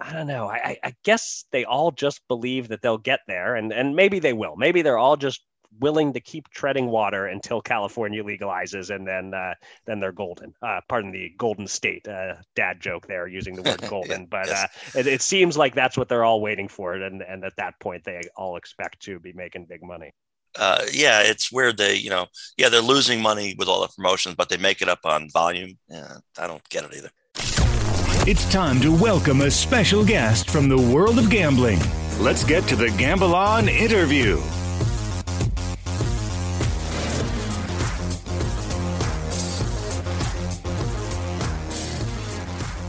I 0.00 0.12
don't 0.12 0.26
know. 0.26 0.48
I, 0.48 0.78
I- 0.82 0.94
guess 1.04 1.44
they 1.52 1.64
all 1.64 1.90
just 1.90 2.20
believe 2.28 2.68
that 2.68 2.82
they'll 2.82 2.98
get 2.98 3.20
there, 3.26 3.56
and 3.56 3.72
and 3.72 3.96
maybe 3.96 4.18
they 4.20 4.32
will. 4.32 4.56
Maybe 4.56 4.82
they're 4.82 4.98
all 4.98 5.16
just 5.16 5.42
willing 5.80 6.12
to 6.14 6.20
keep 6.20 6.48
treading 6.50 6.86
water 6.86 7.26
until 7.26 7.60
California 7.60 8.22
legalizes, 8.24 8.94
and 8.94 9.06
then 9.06 9.34
uh, 9.34 9.54
then 9.86 10.00
they're 10.00 10.12
golden. 10.12 10.52
Uh, 10.62 10.80
pardon 10.88 11.10
the 11.12 11.30
Golden 11.38 11.66
State 11.66 12.06
uh, 12.08 12.34
dad 12.56 12.80
joke 12.80 13.06
there, 13.06 13.26
using 13.28 13.54
the 13.56 13.62
word 13.62 13.80
golden. 13.88 14.26
but 14.26 14.46
yes. 14.46 14.64
uh, 14.94 14.98
it, 15.00 15.06
it 15.06 15.22
seems 15.22 15.56
like 15.56 15.74
that's 15.74 15.96
what 15.96 16.08
they're 16.08 16.24
all 16.24 16.40
waiting 16.40 16.68
for, 16.68 16.94
and 16.94 17.22
and 17.22 17.44
at 17.44 17.56
that 17.56 17.78
point 17.80 18.04
they 18.04 18.20
all 18.36 18.56
expect 18.56 19.00
to 19.00 19.18
be 19.20 19.32
making 19.32 19.66
big 19.66 19.82
money. 19.82 20.12
uh, 20.58 20.84
yeah, 20.92 21.20
it's 21.22 21.52
weird. 21.52 21.76
They, 21.76 21.96
you 21.96 22.10
know, 22.10 22.26
yeah, 22.56 22.68
they're 22.68 22.80
losing 22.80 23.20
money 23.22 23.54
with 23.58 23.68
all 23.68 23.82
the 23.82 23.88
promotions, 23.88 24.34
but 24.34 24.48
they 24.48 24.56
make 24.56 24.82
it 24.82 24.88
up 24.88 25.00
on 25.04 25.28
volume. 25.30 25.78
Yeah, 25.88 26.18
I 26.38 26.46
don't 26.46 26.66
get 26.70 26.84
it 26.84 26.94
either. 26.96 27.10
It's 28.28 28.44
time 28.50 28.78
to 28.82 28.94
welcome 28.94 29.40
a 29.40 29.50
special 29.50 30.04
guest 30.04 30.50
from 30.50 30.68
the 30.68 30.76
world 30.76 31.18
of 31.18 31.30
gambling. 31.30 31.80
Let's 32.20 32.44
get 32.44 32.62
to 32.64 32.76
the 32.76 32.90
Gamble 32.90 33.34
On 33.34 33.70
interview. 33.70 34.36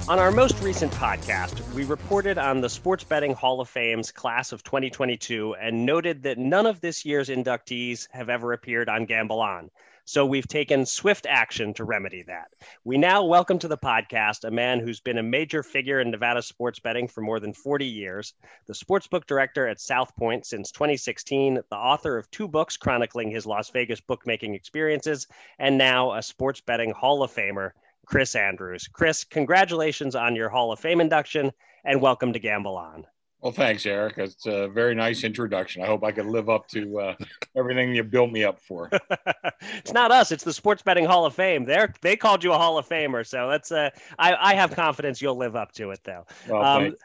On 0.09 0.19
our 0.19 0.29
most 0.29 0.61
recent 0.61 0.91
podcast, 0.91 1.73
we 1.73 1.85
reported 1.85 2.37
on 2.37 2.59
the 2.59 2.67
Sports 2.67 3.05
Betting 3.05 3.33
Hall 3.33 3.61
of 3.61 3.69
Fame's 3.69 4.11
class 4.11 4.51
of 4.51 4.61
2022 4.65 5.55
and 5.55 5.85
noted 5.85 6.23
that 6.23 6.37
none 6.37 6.65
of 6.65 6.81
this 6.81 7.05
year's 7.05 7.29
inductees 7.29 8.09
have 8.11 8.27
ever 8.27 8.51
appeared 8.51 8.89
on 8.89 9.05
Gamble 9.05 9.39
On. 9.39 9.71
So 10.09 10.25
we've 10.25 10.47
taken 10.47 10.87
swift 10.87 11.27
action 11.29 11.71
to 11.75 11.83
remedy 11.83 12.23
that. 12.23 12.47
We 12.83 12.97
now 12.97 13.25
welcome 13.25 13.59
to 13.59 13.67
the 13.67 13.77
podcast 13.77 14.43
a 14.43 14.49
man 14.49 14.79
who's 14.79 14.99
been 14.99 15.19
a 15.19 15.23
major 15.23 15.61
figure 15.61 15.99
in 15.99 16.09
Nevada 16.09 16.41
sports 16.41 16.79
betting 16.79 17.07
for 17.07 17.21
more 17.21 17.39
than 17.39 17.53
40 17.53 17.85
years, 17.85 18.33
the 18.65 18.73
sportsbook 18.73 19.27
director 19.27 19.67
at 19.67 19.79
South 19.79 20.15
Point 20.15 20.47
since 20.47 20.71
2016, 20.71 21.61
the 21.69 21.75
author 21.75 22.17
of 22.17 22.31
two 22.31 22.47
books 22.47 22.75
chronicling 22.75 23.29
his 23.29 23.45
Las 23.45 23.69
Vegas 23.69 24.01
bookmaking 24.01 24.55
experiences, 24.55 25.27
and 25.59 25.77
now 25.77 26.13
a 26.13 26.23
sports 26.23 26.59
betting 26.59 26.89
Hall 26.89 27.21
of 27.21 27.31
Famer. 27.31 27.73
Chris 28.07 28.33
Andrews. 28.33 28.87
Chris, 28.87 29.23
congratulations 29.23 30.15
on 30.15 30.35
your 30.35 30.49
Hall 30.49 30.71
of 30.71 30.79
Fame 30.79 31.01
induction 31.01 31.51
and 31.85 32.01
welcome 32.01 32.33
to 32.33 32.39
Gamble 32.39 32.77
On. 32.77 33.05
Well, 33.41 33.53
thanks, 33.53 33.85
Eric. 33.85 34.17
It's 34.17 34.45
a 34.45 34.67
very 34.67 34.93
nice 34.93 35.23
introduction. 35.23 35.81
I 35.81 35.85
hope 35.85 36.03
I 36.03 36.11
can 36.11 36.27
live 36.27 36.49
up 36.49 36.67
to 36.69 36.99
uh, 36.99 37.15
everything 37.55 37.95
you 37.95 38.03
built 38.03 38.31
me 38.31 38.43
up 38.43 38.59
for. 38.59 38.89
it's 39.77 39.93
not 39.93 40.11
us, 40.11 40.33
it's 40.33 40.43
the 40.43 40.51
Sports 40.51 40.81
Betting 40.81 41.05
Hall 41.05 41.25
of 41.25 41.33
Fame. 41.33 41.63
They're, 41.63 41.93
they 42.01 42.17
called 42.17 42.43
you 42.43 42.51
a 42.51 42.57
Hall 42.57 42.77
of 42.77 42.87
Famer. 42.87 43.25
So 43.25 43.49
that's 43.49 43.71
uh, 43.71 43.91
I, 44.17 44.35
I 44.35 44.53
have 44.55 44.75
confidence 44.75 45.21
you'll 45.21 45.37
live 45.37 45.55
up 45.55 45.71
to 45.73 45.91
it, 45.91 46.01
though. 46.03 46.25
Well, 46.49 46.63
Um, 46.63 46.95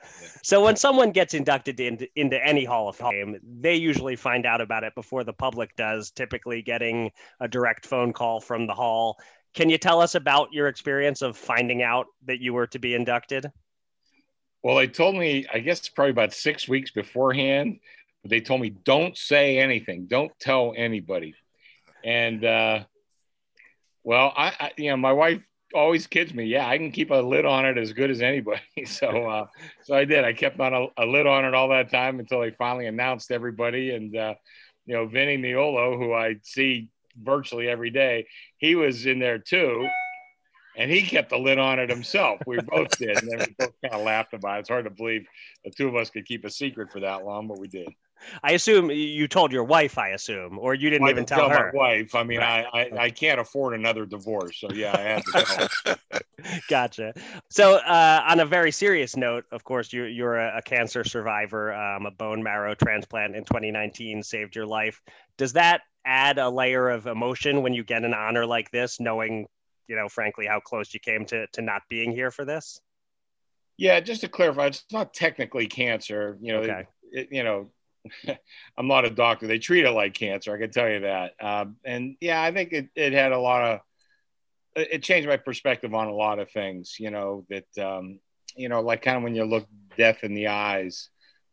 so 0.43 0.65
when 0.65 0.75
someone 0.75 1.13
gets 1.13 1.35
inducted 1.35 1.79
into, 1.79 2.09
into 2.17 2.45
any 2.45 2.65
Hall 2.65 2.89
of 2.89 2.97
Fame, 2.97 3.39
they 3.61 3.77
usually 3.77 4.17
find 4.17 4.45
out 4.45 4.61
about 4.61 4.83
it 4.83 4.95
before 4.97 5.23
the 5.23 5.33
public 5.33 5.77
does, 5.77 6.11
typically 6.11 6.63
getting 6.63 7.13
a 7.39 7.47
direct 7.47 7.87
phone 7.87 8.13
call 8.13 8.41
from 8.41 8.67
the 8.67 8.75
hall. 8.75 9.21
Can 9.55 9.71
you 9.71 9.79
tell 9.79 10.01
us 10.01 10.17
about 10.17 10.53
your 10.53 10.67
experience 10.67 11.23
of 11.23 11.37
finding 11.37 11.81
out 11.81 12.07
that 12.25 12.41
you 12.41 12.53
were 12.53 12.67
to 12.67 12.81
be 12.81 12.95
inducted? 12.95 13.53
Well, 14.65 14.77
they 14.77 14.87
told 14.87 15.15
me, 15.15 15.47
I 15.53 15.59
guess 15.59 15.87
probably 15.91 16.13
about 16.13 16.33
six 16.33 16.67
weeks 16.67 16.91
beforehand, 16.91 17.81
but 18.23 18.31
they 18.31 18.41
told 18.41 18.63
me, 18.63 18.71
don't 18.71 19.15
say 19.15 19.59
anything, 19.59 20.07
don't 20.07 20.33
tell 20.41 20.73
anybody. 20.75 21.35
And, 22.03 22.43
uh, 22.43 22.85
well, 24.05 24.33
I, 24.35 24.53
I, 24.59 24.73
you 24.79 24.89
know, 24.89 24.97
my 24.97 25.13
wife 25.13 25.43
always 25.75 26.07
kids 26.07 26.33
me. 26.33 26.45
Yeah, 26.45 26.67
I 26.67 26.79
can 26.79 26.93
keep 26.93 27.11
a 27.11 27.17
lid 27.17 27.45
on 27.45 27.67
it 27.67 27.77
as 27.77 27.93
good 27.93 28.11
as 28.11 28.23
anybody. 28.23 28.63
So, 28.87 29.29
uh, 29.29 29.47
so 29.83 29.95
I 29.95 30.07
did. 30.07 30.25
I 30.25 30.33
kept 30.33 30.59
on 30.59 30.73
a, 30.73 30.87
a 30.97 31.05
lid 31.05 31.27
on 31.27 31.45
it 31.45 31.53
all 31.53 31.69
that 31.69 31.91
time 31.91 32.19
until 32.19 32.41
they 32.41 32.51
finally 32.53 32.87
announced 32.87 33.31
everybody. 33.31 33.91
And, 33.91 34.17
uh, 34.17 34.35
you 34.87 34.95
know, 34.95 35.07
Vinny 35.07 35.37
Magliulo, 35.37 35.99
who 35.99 36.15
I 36.15 36.37
see 36.43 36.89
virtually 37.23 37.69
every 37.69 37.91
day, 37.91 38.27
he 38.57 38.77
was 38.77 39.05
in 39.05 39.19
there 39.19 39.39
too. 39.39 39.87
And 40.77 40.91
he 40.91 41.03
kept 41.03 41.31
the 41.31 41.39
lid 41.39 41.59
on 41.59 41.79
it 41.79 41.89
himself. 41.91 42.41
We 42.47 42.59
both 42.61 42.97
did. 42.99 43.17
And 43.17 43.29
then 43.31 43.39
we 43.39 43.55
both 43.59 43.75
kind 43.83 43.95
of 43.95 44.03
laughed 44.03 44.35
about 44.35 44.57
it. 44.57 44.61
It's 44.61 44.69
hard 44.69 44.85
to 44.85 44.91
believe 44.91 45.27
the 45.65 45.71
two 45.71 45.89
of 45.89 45.97
us 45.97 46.11
could 46.11 46.27
keep 46.27 46.45
a 46.45 46.51
secret 46.51 46.91
for 46.91 47.01
that 47.01 47.25
long, 47.25 47.47
but 47.49 47.59
we 47.59 47.69
did. 47.69 47.89
I 48.43 48.53
assume 48.53 48.91
you 48.91 49.29
told 49.29 49.53
your 49.53 49.65
wife, 49.65 49.99
I 49.99 50.11
assume, 50.11 50.59
or 50.59 50.75
you 50.75 50.91
didn't 50.91 51.07
I 51.07 51.11
even 51.11 51.25
didn't 51.25 51.39
tell 51.39 51.49
her. 51.51 51.73
my 51.73 51.79
wife. 51.79 52.15
I 52.15 52.23
mean, 52.23 52.41
I, 52.41 52.65
I 52.73 52.91
I 52.99 53.11
can't 53.11 53.41
afford 53.41 53.75
another 53.75 54.07
divorce, 54.07 54.61
so 54.61 54.69
yeah, 54.73 54.95
I 54.97 55.01
had 55.01 55.23
to 55.25 55.69
tell. 55.85 56.21
gotcha. 56.69 57.13
So, 57.51 57.77
uh, 57.77 58.25
on 58.27 58.41
a 58.41 58.47
very 58.47 58.71
serious 58.71 59.17
note, 59.17 59.45
of 59.53 59.65
course, 59.65 59.93
you, 59.93 60.05
you're 60.05 60.39
a, 60.39 60.59
a 60.59 60.63
cancer 60.63 61.05
survivor. 61.05 61.75
Um, 61.75 62.07
a 62.07 62.11
bone 62.11 62.43
marrow 62.43 62.75
transplant 62.75 63.37
in 63.37 63.45
2019 63.45 64.23
saved 64.23 64.57
your 64.57 64.67
life. 64.67 65.03
Does 65.37 65.53
that 65.55 65.83
add 66.05 66.39
a 66.39 66.49
layer 66.49 66.91
of 66.91 67.07
emotion 67.07 67.63
when 67.63 67.73
you 67.73 67.83
get 67.83 68.05
an 68.05 68.15
honor 68.15 68.47
like 68.47 68.71
this, 68.71 69.01
knowing, 69.01 69.47
you 69.89 69.97
know, 69.97 70.09
frankly, 70.09 70.47
how 70.47 70.61
close 70.61 70.93
you 70.95 71.01
came 71.01 71.25
to, 71.27 71.47
to 71.49 71.63
not 71.63 71.83
being 71.89 72.13
here 72.13 72.31
for 72.31 72.45
this? 72.45 72.81
Yeah, 73.77 74.01
just 74.01 74.21
to 74.21 74.29
clarify, 74.29 74.67
it's 74.67 74.85
not 74.93 75.15
technically 75.15 75.67
cancer. 75.67 76.39
You 76.41 76.53
know, 76.53 76.61
Okay. 76.61 76.87
it, 77.13 77.29
you 77.31 77.43
know, 77.43 77.71
I'm 78.79 78.87
not 78.87 79.05
a 79.05 79.11
doctor. 79.11 79.47
They 79.47 79.59
treat 79.59 79.85
it 79.85 79.91
like 79.91 80.15
cancer. 80.15 80.55
I 80.55 80.59
can 80.59 80.71
tell 80.71 80.89
you 80.89 81.01
that. 81.01 81.33
Um, 81.41 81.77
and 81.85 82.17
yeah, 82.21 82.43
I 82.43 82.53
think 82.53 82.73
it, 82.73 82.89
it 82.95 83.13
had 83.13 83.33
a 83.33 83.39
lot 83.39 83.63
of, 83.65 83.81
it 84.77 84.89
it 84.93 85.03
changed 85.03 85.29
my 85.29 85.37
perspective 85.37 85.95
on 85.95 86.09
a 86.09 86.15
lot 86.15 86.39
of 86.39 86.51
things, 86.51 86.97
you 87.01 87.11
know, 87.11 87.45
that, 87.49 87.85
um, 87.85 88.21
you 88.57 88.69
know, 88.69 88.81
like 88.81 89.03
kind 89.03 89.17
of 89.17 89.23
when 89.23 89.35
you 89.35 89.45
look 89.45 89.67
death 89.97 90.23
in 90.23 90.35
the 90.35 90.49
eyes 90.49 91.09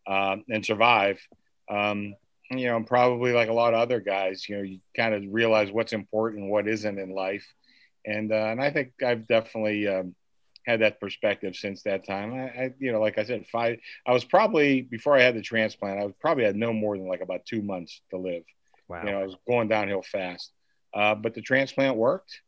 um, 0.07 0.43
and 0.49 0.65
survive, 0.65 1.19
um, 1.69 2.13
you 2.51 2.67
know, 2.67 2.83
probably 2.83 3.31
like 3.31 3.49
a 3.49 3.53
lot 3.53 3.73
of 3.73 3.79
other 3.79 3.99
guys, 3.99 4.47
you 4.47 4.57
know, 4.57 4.63
you 4.63 4.79
kind 4.95 5.13
of 5.15 5.23
realize 5.31 5.71
what's 5.71 5.93
important, 5.93 6.49
what 6.49 6.67
isn't 6.67 6.99
in 6.99 7.09
life. 7.09 7.47
And, 8.05 8.31
uh, 8.31 8.35
and 8.35 8.61
I 8.61 8.71
think 8.71 8.93
I've 9.03 9.27
definitely, 9.27 9.87
um, 9.87 10.15
had 10.65 10.81
that 10.81 10.99
perspective 10.99 11.55
since 11.55 11.83
that 11.83 12.05
time. 12.05 12.33
I, 12.33 12.43
I, 12.47 12.73
you 12.79 12.91
know, 12.91 13.01
like 13.01 13.17
I 13.17 13.23
said, 13.23 13.47
five. 13.47 13.79
I 14.05 14.13
was 14.13 14.23
probably 14.23 14.81
before 14.81 15.17
I 15.17 15.21
had 15.21 15.35
the 15.35 15.41
transplant. 15.41 15.99
I 15.99 16.05
was 16.05 16.13
probably 16.19 16.43
had 16.43 16.55
no 16.55 16.71
more 16.71 16.97
than 16.97 17.07
like 17.07 17.21
about 17.21 17.45
two 17.45 17.61
months 17.61 18.01
to 18.11 18.17
live. 18.17 18.43
Wow. 18.87 19.03
You 19.03 19.11
know, 19.11 19.21
I 19.21 19.23
was 19.23 19.35
going 19.47 19.67
downhill 19.67 20.03
fast. 20.03 20.51
Uh, 20.93 21.15
but 21.15 21.33
the 21.33 21.41
transplant 21.41 21.95
worked, 21.95 22.41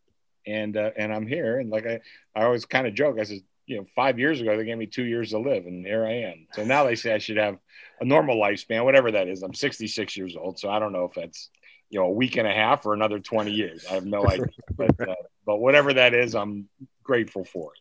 and 0.45 0.75
uh, 0.75 0.91
and 0.97 1.13
I'm 1.13 1.25
here. 1.25 1.59
And 1.59 1.69
like 1.69 1.85
I, 1.87 2.01
I 2.35 2.43
always 2.43 2.65
kind 2.65 2.85
of 2.85 2.93
joke. 2.93 3.17
I 3.19 3.23
said, 3.23 3.39
you 3.65 3.77
know, 3.77 3.85
five 3.95 4.19
years 4.19 4.41
ago 4.41 4.57
they 4.57 4.65
gave 4.65 4.77
me 4.77 4.85
two 4.85 5.03
years 5.03 5.29
to 5.29 5.39
live, 5.39 5.65
and 5.65 5.85
here 5.85 6.05
I 6.05 6.23
am. 6.23 6.47
So 6.51 6.65
now 6.65 6.83
they 6.83 6.95
say 6.95 7.13
I 7.13 7.19
should 7.19 7.37
have 7.37 7.57
a 8.01 8.05
normal 8.05 8.35
lifespan, 8.37 8.83
whatever 8.83 9.11
that 9.11 9.29
is. 9.29 9.43
I'm 9.43 9.53
66 9.53 10.17
years 10.17 10.35
old, 10.35 10.59
so 10.59 10.69
I 10.69 10.79
don't 10.79 10.91
know 10.91 11.05
if 11.05 11.13
that's 11.13 11.49
you 11.89 11.99
know 11.99 12.07
a 12.07 12.11
week 12.11 12.35
and 12.35 12.47
a 12.47 12.53
half 12.53 12.85
or 12.85 12.93
another 12.93 13.19
20 13.19 13.51
years. 13.51 13.85
I 13.89 13.93
have 13.93 14.05
no 14.05 14.27
idea. 14.27 14.47
But 14.75 14.99
uh, 14.99 15.15
but 15.45 15.57
whatever 15.57 15.93
that 15.93 16.13
is, 16.13 16.35
I'm 16.35 16.69
grateful 17.03 17.43
for 17.45 17.73
it. 17.73 17.79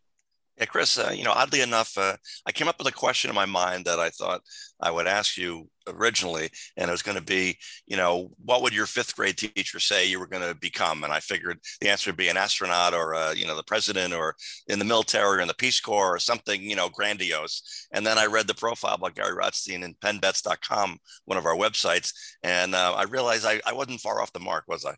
Yeah, 0.59 0.67
Chris, 0.67 0.99
uh, 0.99 1.13
you 1.15 1.25
know, 1.25 1.33
oddly 1.33 1.63
enough, 1.63 1.97
uh, 1.97 2.17
I 2.47 2.53
came 2.53 2.69
up 2.69 2.79
with 2.79 2.87
a 2.87 2.93
question 2.93 3.31
in 3.31 3.35
my 3.35 3.47
mind 3.47 3.87
that 3.87 3.99
I 3.99 4.11
thought 4.11 4.43
I 4.81 4.91
would 4.91 5.07
ask 5.07 5.39
you 5.39 5.69
originally, 5.89 6.51
and 6.77 6.89
it 6.89 6.93
was 6.93 7.03
going 7.03 7.17
to 7.17 7.25
be, 7.25 7.57
you 7.87 7.97
know, 7.97 8.31
what 8.45 8.61
would 8.61 8.75
your 8.75 8.85
fifth 8.87 9.17
grade 9.17 9.39
teacher 9.39 9.81
say 9.81 10.07
you 10.07 10.21
were 10.21 10.27
going 10.27 10.47
to 10.47 10.55
become? 10.55 11.05
And 11.05 11.13
I 11.13 11.21
figured 11.21 11.59
the 11.81 11.89
answer 11.89 12.11
would 12.11 12.19
be 12.19 12.29
an 12.29 12.37
astronaut 12.37 12.93
or, 12.93 13.15
uh, 13.15 13.33
you 13.33 13.47
know, 13.47 13.57
the 13.57 13.63
president 13.63 14.13
or 14.13 14.37
in 14.69 14.79
the 14.79 14.85
military 14.85 15.39
or 15.39 15.41
in 15.41 15.49
the 15.49 15.55
Peace 15.55 15.81
Corps 15.81 16.15
or 16.15 16.19
something, 16.19 16.63
you 16.63 16.77
know, 16.77 16.91
grandiose. 16.91 17.89
And 17.91 18.07
then 18.07 18.19
I 18.19 18.27
read 18.27 18.47
the 18.47 18.55
profile 18.55 18.97
about 18.97 19.15
Gary 19.15 19.35
Rotstein 19.35 19.83
in 19.83 19.95
pennbets.com, 20.05 20.99
one 21.25 21.39
of 21.39 21.47
our 21.47 21.57
websites, 21.57 22.13
and 22.43 22.75
uh, 22.75 22.93
I 22.95 23.05
realized 23.05 23.47
I, 23.47 23.61
I 23.67 23.73
wasn't 23.73 24.01
far 24.01 24.21
off 24.21 24.33
the 24.33 24.39
mark, 24.39 24.65
was 24.69 24.85
I? 24.85 24.95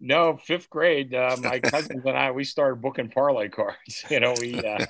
No, 0.00 0.36
fifth 0.36 0.70
grade. 0.70 1.14
Uh, 1.14 1.36
my 1.40 1.58
cousins 1.58 2.04
and 2.04 2.16
I, 2.16 2.30
we 2.30 2.44
started 2.44 2.80
booking 2.80 3.10
parlay 3.10 3.48
cards. 3.50 4.04
You 4.08 4.20
know, 4.20 4.34
we, 4.40 4.54
uh, 4.54 4.86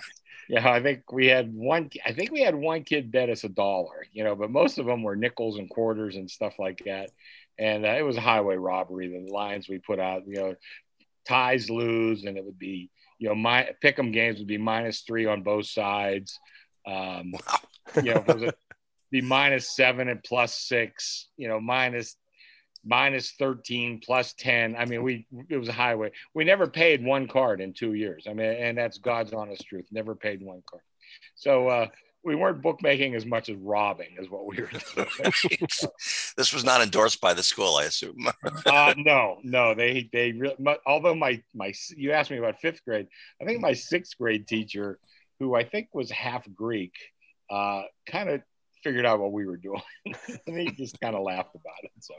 yeah, 0.48 0.68
I 0.70 0.82
think 0.82 1.10
we 1.12 1.26
had 1.26 1.54
one. 1.54 1.90
I 2.04 2.12
think 2.12 2.30
we 2.30 2.40
had 2.40 2.54
one 2.54 2.84
kid 2.84 3.10
bet 3.10 3.30
us 3.30 3.44
a 3.44 3.48
dollar. 3.48 4.06
You 4.12 4.24
know, 4.24 4.34
but 4.34 4.50
most 4.50 4.78
of 4.78 4.86
them 4.86 5.02
were 5.02 5.16
nickels 5.16 5.58
and 5.58 5.68
quarters 5.70 6.16
and 6.16 6.30
stuff 6.30 6.58
like 6.58 6.82
that. 6.86 7.10
And 7.58 7.84
uh, 7.84 7.90
it 7.90 8.02
was 8.02 8.16
a 8.16 8.20
highway 8.22 8.56
robbery. 8.56 9.08
The 9.08 9.32
lines 9.32 9.68
we 9.68 9.78
put 9.78 9.98
out, 9.98 10.26
you 10.26 10.36
know, 10.36 10.54
ties 11.26 11.68
lose, 11.68 12.24
and 12.24 12.36
it 12.36 12.44
would 12.44 12.58
be, 12.58 12.90
you 13.18 13.28
know, 13.28 13.34
my 13.34 13.70
pick'em 13.82 14.12
games 14.12 14.38
would 14.38 14.46
be 14.46 14.58
minus 14.58 15.00
three 15.00 15.26
on 15.26 15.42
both 15.42 15.66
sides. 15.66 16.38
Um, 16.86 17.32
Wow. 17.32 17.58
you 18.02 18.14
know, 18.14 18.24
it 18.26 18.34
was 18.34 18.42
a, 18.42 18.54
be 19.10 19.20
minus 19.22 19.74
seven 19.74 20.08
and 20.08 20.22
plus 20.22 20.54
six. 20.54 21.28
You 21.36 21.48
know, 21.48 21.60
minus 21.60 22.16
minus 22.88 23.32
13 23.32 24.00
plus 24.04 24.32
10 24.34 24.74
i 24.76 24.84
mean 24.84 25.02
we 25.02 25.26
it 25.48 25.58
was 25.58 25.68
a 25.68 25.72
highway 25.72 26.10
we 26.34 26.42
never 26.42 26.66
paid 26.66 27.04
one 27.04 27.28
card 27.28 27.60
in 27.60 27.72
two 27.72 27.92
years 27.92 28.26
i 28.28 28.32
mean 28.32 28.46
and 28.46 28.78
that's 28.78 28.98
god's 28.98 29.32
honest 29.32 29.66
truth 29.66 29.86
never 29.90 30.14
paid 30.14 30.42
one 30.42 30.62
card 30.66 30.82
so 31.34 31.68
uh 31.68 31.86
we 32.24 32.34
weren't 32.34 32.60
bookmaking 32.60 33.14
as 33.14 33.24
much 33.24 33.48
as 33.48 33.56
robbing 33.56 34.16
is 34.18 34.28
what 34.28 34.44
we 34.46 34.60
were 34.60 34.68
doing. 34.94 35.08
this 36.36 36.52
was 36.52 36.64
not 36.64 36.82
endorsed 36.82 37.20
by 37.20 37.32
the 37.32 37.42
school, 37.42 37.76
I 37.76 37.84
assume. 37.84 38.28
uh, 38.66 38.94
no, 38.96 39.38
no, 39.44 39.74
they 39.74 40.10
they 40.12 40.32
really. 40.32 40.56
Although 40.84 41.14
my 41.14 41.42
my 41.54 41.72
you 41.96 42.12
asked 42.12 42.30
me 42.30 42.38
about 42.38 42.60
fifth 42.60 42.84
grade, 42.84 43.06
I 43.40 43.44
think 43.44 43.60
my 43.60 43.72
sixth 43.72 44.18
grade 44.18 44.46
teacher, 44.48 44.98
who 45.38 45.54
I 45.54 45.64
think 45.64 45.88
was 45.94 46.10
half 46.10 46.44
Greek, 46.54 46.92
uh, 47.50 47.82
kind 48.06 48.28
of 48.28 48.42
figured 48.82 49.06
out 49.06 49.20
what 49.20 49.32
we 49.32 49.46
were 49.46 49.56
doing, 49.56 49.82
and 50.46 50.58
he 50.58 50.70
just 50.72 51.00
kind 51.00 51.14
of 51.14 51.22
laughed 51.22 51.54
about 51.54 51.84
it. 51.84 51.92
So. 52.00 52.14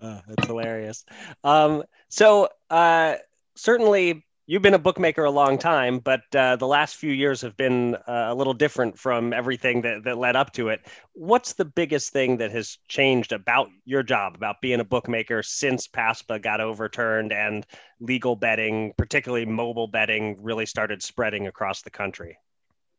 Oh, 0.00 0.20
that's 0.26 0.46
hilarious. 0.46 1.04
Um, 1.42 1.82
so 2.08 2.48
uh, 2.70 3.16
certainly 3.56 4.24
you've 4.46 4.62
been 4.62 4.74
a 4.74 4.78
bookmaker 4.78 5.24
a 5.24 5.30
long 5.30 5.58
time, 5.58 5.98
but 5.98 6.22
uh, 6.34 6.56
the 6.56 6.66
last 6.66 6.96
few 6.96 7.12
years 7.12 7.42
have 7.42 7.56
been 7.56 7.94
uh, 7.94 8.28
a 8.28 8.34
little 8.34 8.54
different 8.54 8.98
from 8.98 9.32
everything 9.32 9.82
that, 9.82 10.04
that 10.04 10.16
led 10.16 10.36
up 10.36 10.52
to 10.54 10.68
it. 10.68 10.80
What's 11.12 11.52
the 11.52 11.66
biggest 11.66 12.12
thing 12.12 12.38
that 12.38 12.50
has 12.52 12.78
changed 12.88 13.32
about 13.32 13.68
your 13.84 14.02
job, 14.02 14.34
about 14.34 14.62
being 14.62 14.80
a 14.80 14.84
bookmaker 14.84 15.42
since 15.42 15.86
PASPA 15.86 16.38
got 16.40 16.60
overturned 16.60 17.32
and 17.32 17.66
legal 18.00 18.36
betting, 18.36 18.94
particularly 18.96 19.44
mobile 19.44 19.88
betting, 19.88 20.36
really 20.40 20.64
started 20.64 21.02
spreading 21.02 21.46
across 21.46 21.82
the 21.82 21.90
country? 21.90 22.38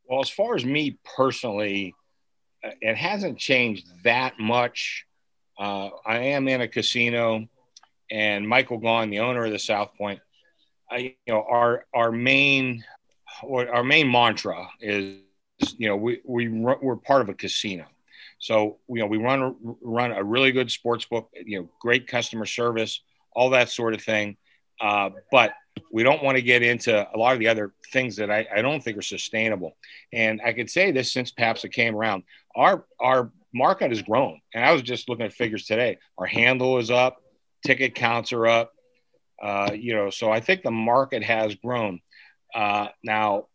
Well, 0.05 0.21
as 0.21 0.29
far 0.29 0.55
as 0.55 0.63
me 0.63 0.99
personally, 1.15 1.95
uh, 2.63 2.71
it 2.81 2.95
hasn't 2.95 3.39
changed 3.39 3.87
that 4.03 4.39
much. 4.39 5.05
Uh, 5.59 5.89
I 6.05 6.19
am 6.19 6.47
in 6.47 6.61
a 6.61 6.67
casino, 6.69 7.45
and 8.09 8.47
Michael 8.47 8.79
Gaughan, 8.79 9.11
the 9.11 9.19
owner 9.19 9.45
of 9.45 9.51
the 9.51 9.59
South 9.59 9.93
Point, 9.97 10.21
I, 10.89 10.97
you 10.97 11.33
know, 11.33 11.45
our 11.47 11.85
our 11.93 12.11
main 12.11 12.83
our 13.43 13.83
main 13.83 14.09
mantra 14.09 14.69
is, 14.79 15.17
you 15.77 15.89
know, 15.89 15.97
we 15.97 16.21
we 16.25 16.47
we're 16.47 16.95
part 16.95 17.21
of 17.21 17.27
a 17.27 17.33
casino, 17.33 17.85
so 18.39 18.77
you 18.87 19.01
know 19.01 19.05
we 19.05 19.17
run 19.17 19.55
run 19.81 20.13
a 20.13 20.23
really 20.23 20.53
good 20.53 20.71
sports 20.71 21.05
book, 21.05 21.29
you 21.33 21.59
know, 21.59 21.69
great 21.81 22.07
customer 22.07 22.45
service, 22.45 23.01
all 23.33 23.49
that 23.49 23.69
sort 23.69 23.93
of 23.93 24.01
thing, 24.01 24.37
uh, 24.79 25.09
but 25.29 25.53
we 25.91 26.03
don't 26.03 26.23
want 26.23 26.37
to 26.37 26.41
get 26.41 26.63
into 26.63 27.07
a 27.13 27.17
lot 27.17 27.33
of 27.33 27.39
the 27.39 27.47
other 27.47 27.73
things 27.91 28.15
that 28.15 28.31
I, 28.31 28.47
I 28.55 28.61
don't 28.61 28.81
think 28.81 28.97
are 28.97 29.01
sustainable. 29.01 29.75
And 30.13 30.41
I 30.43 30.53
could 30.53 30.69
say 30.69 30.91
this 30.91 31.11
since 31.11 31.31
PASPA 31.31 31.71
came 31.71 31.95
around, 31.95 32.23
our 32.55 32.85
our 32.99 33.31
market 33.53 33.91
has 33.91 34.01
grown. 34.01 34.39
And 34.53 34.63
I 34.63 34.73
was 34.73 34.81
just 34.81 35.09
looking 35.09 35.25
at 35.25 35.33
figures 35.33 35.65
today. 35.65 35.97
Our 36.17 36.25
handle 36.25 36.77
is 36.77 36.91
up, 36.91 37.21
ticket 37.65 37.95
counts 37.95 38.33
are 38.33 38.47
up, 38.47 38.73
uh, 39.41 39.71
you 39.73 39.93
know, 39.93 40.09
so 40.09 40.31
I 40.31 40.39
think 40.39 40.63
the 40.63 40.71
market 40.71 41.23
has 41.23 41.55
grown. 41.55 42.01
Uh, 42.53 42.87
now, 43.03 43.45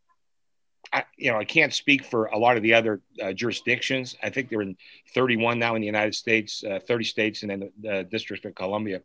I, 0.92 1.04
you 1.16 1.32
know, 1.32 1.38
I 1.38 1.44
can't 1.44 1.72
speak 1.72 2.04
for 2.04 2.26
a 2.26 2.38
lot 2.38 2.56
of 2.56 2.62
the 2.62 2.74
other 2.74 3.00
uh, 3.22 3.32
jurisdictions. 3.32 4.16
I 4.22 4.30
think 4.30 4.48
they're 4.48 4.62
in 4.62 4.76
31 5.14 5.58
now 5.58 5.74
in 5.74 5.80
the 5.80 5.86
United 5.86 6.14
States, 6.14 6.62
uh, 6.62 6.78
30 6.86 7.04
states, 7.04 7.42
and 7.42 7.50
then 7.50 7.60
the, 7.60 7.72
the 7.80 8.04
District 8.04 8.44
of 8.44 8.54
Columbia. 8.54 9.02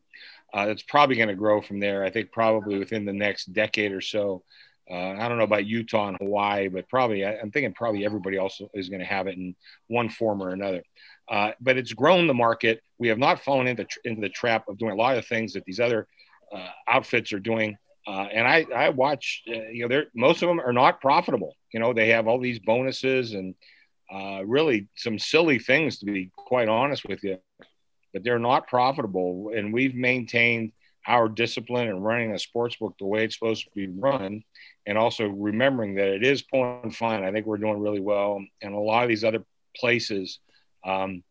Uh, 0.54 0.68
it's 0.70 0.84
probably 0.84 1.16
going 1.16 1.30
to 1.30 1.36
grow 1.36 1.62
from 1.62 1.80
there. 1.80 2.04
I 2.04 2.10
think 2.10 2.32
probably 2.32 2.78
within 2.78 3.06
the 3.06 3.14
next 3.14 3.54
decade 3.54 3.92
or 3.92 4.02
so. 4.02 4.44
Uh, 4.92 5.12
I 5.20 5.30
don't 5.30 5.38
know 5.38 5.44
about 5.44 5.66
Utah 5.66 6.08
and 6.08 6.18
Hawaii, 6.20 6.68
but 6.68 6.90
probably 6.90 7.24
I, 7.24 7.34
am 7.34 7.52
thinking 7.52 7.74
probably 7.74 8.06
everybody 8.06 8.38
also 8.38 8.70
is 8.74 8.90
going 8.90 9.02
to 9.02 9.06
have 9.06 9.28
it 9.28 9.38
in 9.38 9.56
one 9.88 10.10
form 10.10 10.42
or 10.42 10.50
another. 10.50 10.84
Uh, 11.30 11.52
but 11.62 11.78
it's 11.78 11.94
grown 11.94 12.26
the 12.26 12.34
market. 12.34 12.82
We 12.98 13.08
have 13.10 13.20
not 13.20 13.40
fallen 13.40 13.68
into 13.68 13.86
into 14.04 14.22
the 14.22 14.30
trap 14.30 14.68
of 14.68 14.78
doing 14.80 14.92
a 14.92 14.96
lot 14.96 15.18
of 15.18 15.28
things 15.28 15.54
that 15.54 15.66
these 15.66 15.80
other 15.80 16.08
uh, 16.52 16.68
outfits 16.88 17.32
are 17.34 17.40
doing. 17.40 17.78
Uh, 18.08 18.28
and 18.34 18.48
I, 18.48 18.66
I 18.76 18.90
watch, 18.90 19.44
uh, 19.48 19.70
you 19.72 19.88
know, 19.88 20.04
most 20.16 20.42
of 20.42 20.50
them 20.50 20.60
are 20.60 20.74
not 20.74 21.00
profitable. 21.00 21.56
You 21.72 21.80
know, 21.80 21.94
they 21.94 22.10
have 22.10 22.28
all 22.28 22.40
these 22.40 22.58
bonuses 22.58 23.34
and 23.34 23.54
uh, 24.12 24.42
really 24.44 24.88
some 24.96 25.20
silly 25.20 25.60
things, 25.60 26.00
to 26.00 26.06
be 26.06 26.32
quite 26.36 26.68
honest 26.68 27.06
with 27.06 27.24
you, 27.24 27.38
but 28.12 28.24
they're 28.24 28.40
not 28.40 28.68
profitable. 28.68 29.52
And 29.56 29.72
we've 29.72 29.94
maintained 29.94 30.72
our 31.08 31.28
discipline 31.30 31.88
and 31.88 32.04
running 32.04 32.34
a 32.34 32.40
sports 32.40 32.76
book 32.76 32.96
the 33.00 33.06
way 33.06 33.24
it's 33.24 33.38
supposed 33.38 33.64
to 33.64 33.70
be 33.76 33.88
run. 33.88 34.44
And 34.86 34.98
also 34.98 35.28
remembering 35.28 35.96
that 35.96 36.08
it 36.08 36.24
is 36.24 36.42
pulling 36.42 36.92
fine. 36.92 37.24
I 37.24 37.32
think 37.32 37.46
we're 37.46 37.58
doing 37.58 37.80
really 37.80 38.00
well. 38.00 38.44
And 38.62 38.74
a 38.74 38.80
lot 38.80 39.04
of 39.04 39.10
these 39.10 39.24
other 39.24 39.44
places, 39.76 40.40
um, 40.84 41.24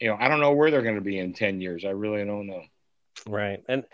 you 0.00 0.08
know, 0.08 0.16
I 0.18 0.28
don't 0.28 0.40
know 0.40 0.52
where 0.52 0.70
they're 0.70 0.82
going 0.82 0.94
to 0.94 1.00
be 1.00 1.18
in 1.18 1.32
10 1.32 1.60
years. 1.60 1.84
I 1.84 1.90
really 1.90 2.24
don't 2.24 2.46
know. 2.46 2.62
Right. 3.26 3.62
And 3.68 3.84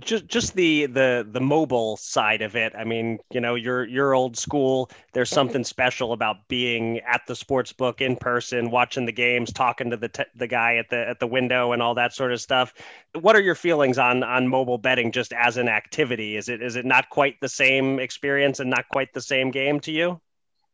just 0.00 0.26
just 0.26 0.54
the 0.54 0.86
the 0.86 1.26
the 1.30 1.40
mobile 1.40 1.96
side 1.96 2.42
of 2.42 2.56
it. 2.56 2.72
I 2.76 2.84
mean 2.84 3.18
you 3.30 3.40
know 3.40 3.54
you're 3.54 3.84
you're 3.84 4.14
old 4.14 4.36
school. 4.36 4.90
There's 5.12 5.28
mm-hmm. 5.28 5.34
something 5.34 5.64
special 5.64 6.12
about 6.12 6.48
being 6.48 7.00
at 7.00 7.22
the 7.26 7.36
sports 7.36 7.72
book 7.72 8.00
in 8.00 8.16
person 8.16 8.70
watching 8.70 9.06
the 9.06 9.12
games 9.12 9.52
talking 9.52 9.90
to 9.90 9.96
the 9.96 10.08
t- 10.08 10.24
the 10.34 10.46
guy 10.46 10.76
at 10.76 10.90
the 10.90 11.08
at 11.08 11.20
the 11.20 11.26
window 11.26 11.72
and 11.72 11.82
all 11.82 11.94
that 11.94 12.12
sort 12.12 12.32
of 12.32 12.40
stuff. 12.40 12.74
What 13.20 13.36
are 13.36 13.40
your 13.40 13.54
feelings 13.54 13.98
on 13.98 14.22
on 14.22 14.48
mobile 14.48 14.78
betting 14.78 15.12
just 15.12 15.32
as 15.32 15.56
an 15.56 15.68
activity? 15.68 16.36
Is 16.36 16.48
it 16.48 16.62
is 16.62 16.76
it 16.76 16.84
not 16.84 17.10
quite 17.10 17.40
the 17.40 17.48
same 17.48 17.98
experience 18.00 18.60
and 18.60 18.70
not 18.70 18.88
quite 18.88 19.12
the 19.12 19.20
same 19.20 19.50
game 19.50 19.80
to 19.80 19.92
you 19.92 20.20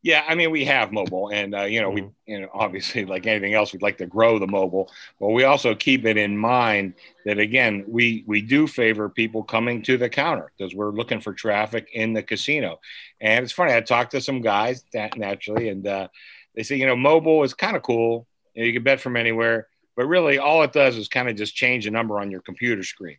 yeah, 0.03 0.23
I 0.27 0.35
mean, 0.35 0.51
we 0.51 0.63
have 0.65 0.91
mobile, 0.91 1.29
and 1.31 1.55
uh, 1.55 1.63
you 1.63 1.81
know, 1.81 1.89
we 1.89 2.01
mm-hmm. 2.01 2.31
you 2.31 2.41
know, 2.41 2.49
obviously, 2.53 3.05
like 3.05 3.25
anything 3.25 3.53
else, 3.53 3.73
we'd 3.73 3.81
like 3.81 3.97
to 3.97 4.05
grow 4.05 4.37
the 4.37 4.47
mobile, 4.47 4.91
but 5.19 5.29
we 5.29 5.43
also 5.43 5.73
keep 5.73 6.05
it 6.05 6.17
in 6.17 6.37
mind 6.37 6.93
that 7.25 7.39
again, 7.39 7.83
we 7.87 8.23
we 8.27 8.41
do 8.41 8.67
favor 8.67 9.09
people 9.09 9.43
coming 9.43 9.81
to 9.83 9.97
the 9.97 10.09
counter 10.09 10.51
because 10.55 10.75
we're 10.75 10.91
looking 10.91 11.19
for 11.19 11.33
traffic 11.33 11.89
in 11.93 12.13
the 12.13 12.21
casino. 12.21 12.79
And 13.19 13.43
it's 13.43 13.53
funny, 13.53 13.73
I 13.73 13.81
talked 13.81 14.11
to 14.11 14.21
some 14.21 14.41
guys 14.41 14.83
that 14.93 15.17
naturally, 15.17 15.69
and 15.69 15.85
uh, 15.85 16.07
they 16.55 16.63
say, 16.63 16.75
you 16.75 16.85
know, 16.85 16.95
mobile 16.95 17.43
is 17.43 17.53
kind 17.53 17.75
of 17.75 17.81
cool. 17.81 18.27
You, 18.53 18.61
know, 18.61 18.67
you 18.67 18.73
can 18.73 18.83
bet 18.83 19.01
from 19.01 19.17
anywhere, 19.17 19.67
but 19.95 20.05
really, 20.05 20.37
all 20.37 20.61
it 20.61 20.73
does 20.73 20.95
is 20.95 21.07
kind 21.07 21.27
of 21.27 21.35
just 21.35 21.55
change 21.55 21.87
a 21.87 21.91
number 21.91 22.19
on 22.19 22.29
your 22.29 22.41
computer 22.41 22.83
screen. 22.83 23.17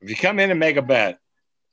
If 0.00 0.10
you 0.10 0.16
come 0.16 0.40
in 0.40 0.50
and 0.50 0.58
make 0.58 0.76
a 0.76 0.82
bet, 0.82 1.20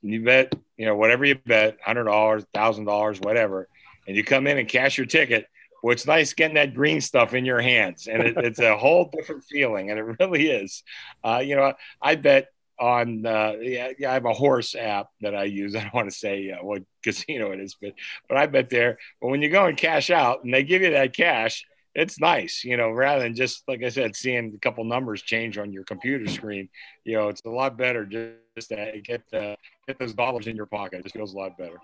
and 0.02 0.12
you 0.12 0.22
bet, 0.22 0.54
you 0.76 0.86
know, 0.86 0.94
whatever 0.94 1.24
you 1.24 1.34
bet, 1.34 1.78
hundred 1.84 2.04
dollars, 2.04 2.46
thousand 2.54 2.84
dollars, 2.84 3.18
whatever 3.20 3.68
and 4.08 4.16
you 4.16 4.24
come 4.24 4.46
in 4.46 4.58
and 4.58 4.66
cash 4.66 4.96
your 4.96 5.06
ticket, 5.06 5.46
well, 5.82 5.92
it's 5.92 6.06
nice 6.06 6.32
getting 6.32 6.56
that 6.56 6.74
green 6.74 7.00
stuff 7.00 7.34
in 7.34 7.44
your 7.44 7.60
hands, 7.60 8.08
and 8.08 8.22
it, 8.22 8.36
it's 8.38 8.58
a 8.58 8.76
whole 8.76 9.10
different 9.16 9.44
feeling, 9.44 9.90
and 9.90 9.98
it 9.98 10.16
really 10.18 10.50
is. 10.50 10.82
Uh, 11.22 11.40
you 11.44 11.54
know, 11.54 11.74
I 12.02 12.16
bet 12.16 12.48
on 12.80 13.26
uh, 13.26 13.54
yeah, 13.60 13.90
yeah, 13.98 14.10
I 14.10 14.14
have 14.14 14.24
a 14.24 14.32
horse 14.32 14.74
app 14.74 15.08
that 15.20 15.34
I 15.34 15.44
use. 15.44 15.74
I 15.76 15.82
don't 15.82 15.94
want 15.94 16.10
to 16.10 16.16
say 16.16 16.50
uh, 16.50 16.64
what 16.64 16.82
casino 17.04 17.52
it 17.52 17.60
is, 17.60 17.76
but 17.80 17.92
but 18.28 18.38
I 18.38 18.46
bet 18.46 18.70
there. 18.70 18.98
But 19.20 19.28
when 19.28 19.42
you 19.42 19.50
go 19.50 19.66
and 19.66 19.76
cash 19.76 20.10
out, 20.10 20.42
and 20.42 20.52
they 20.52 20.64
give 20.64 20.82
you 20.82 20.90
that 20.90 21.14
cash, 21.14 21.64
it's 21.94 22.20
nice, 22.20 22.64
you 22.64 22.76
know, 22.76 22.90
rather 22.90 23.22
than 23.22 23.34
just 23.34 23.62
like 23.68 23.82
I 23.82 23.88
said, 23.88 24.16
seeing 24.16 24.54
a 24.54 24.58
couple 24.58 24.84
numbers 24.84 25.22
change 25.22 25.58
on 25.58 25.72
your 25.72 25.84
computer 25.84 26.28
screen. 26.28 26.68
You 27.04 27.16
know, 27.16 27.28
it's 27.28 27.44
a 27.44 27.50
lot 27.50 27.76
better 27.76 28.04
just 28.04 28.68
to 28.70 29.00
get 29.02 29.22
uh, 29.32 29.56
get 29.86 29.98
those 29.98 30.14
dollars 30.14 30.46
in 30.46 30.56
your 30.56 30.66
pocket. 30.66 31.00
It 31.00 31.02
just 31.04 31.14
feels 31.14 31.34
a 31.34 31.38
lot 31.38 31.58
better. 31.58 31.78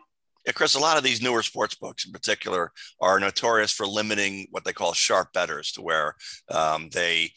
Yeah, 0.46 0.52
Chris, 0.52 0.74
a 0.74 0.80
lot 0.80 0.98
of 0.98 1.04
these 1.04 1.22
newer 1.22 1.42
sports 1.42 1.74
books 1.74 2.04
in 2.04 2.12
particular 2.12 2.70
are 3.00 3.18
notorious 3.18 3.72
for 3.72 3.87
limiting 3.87 4.46
what 4.50 4.64
they 4.64 4.72
call 4.72 4.92
sharp 4.92 5.33
betters 5.33 5.72
to 5.72 5.83
where 5.83 6.14
um, 6.50 6.88
they 6.90 7.30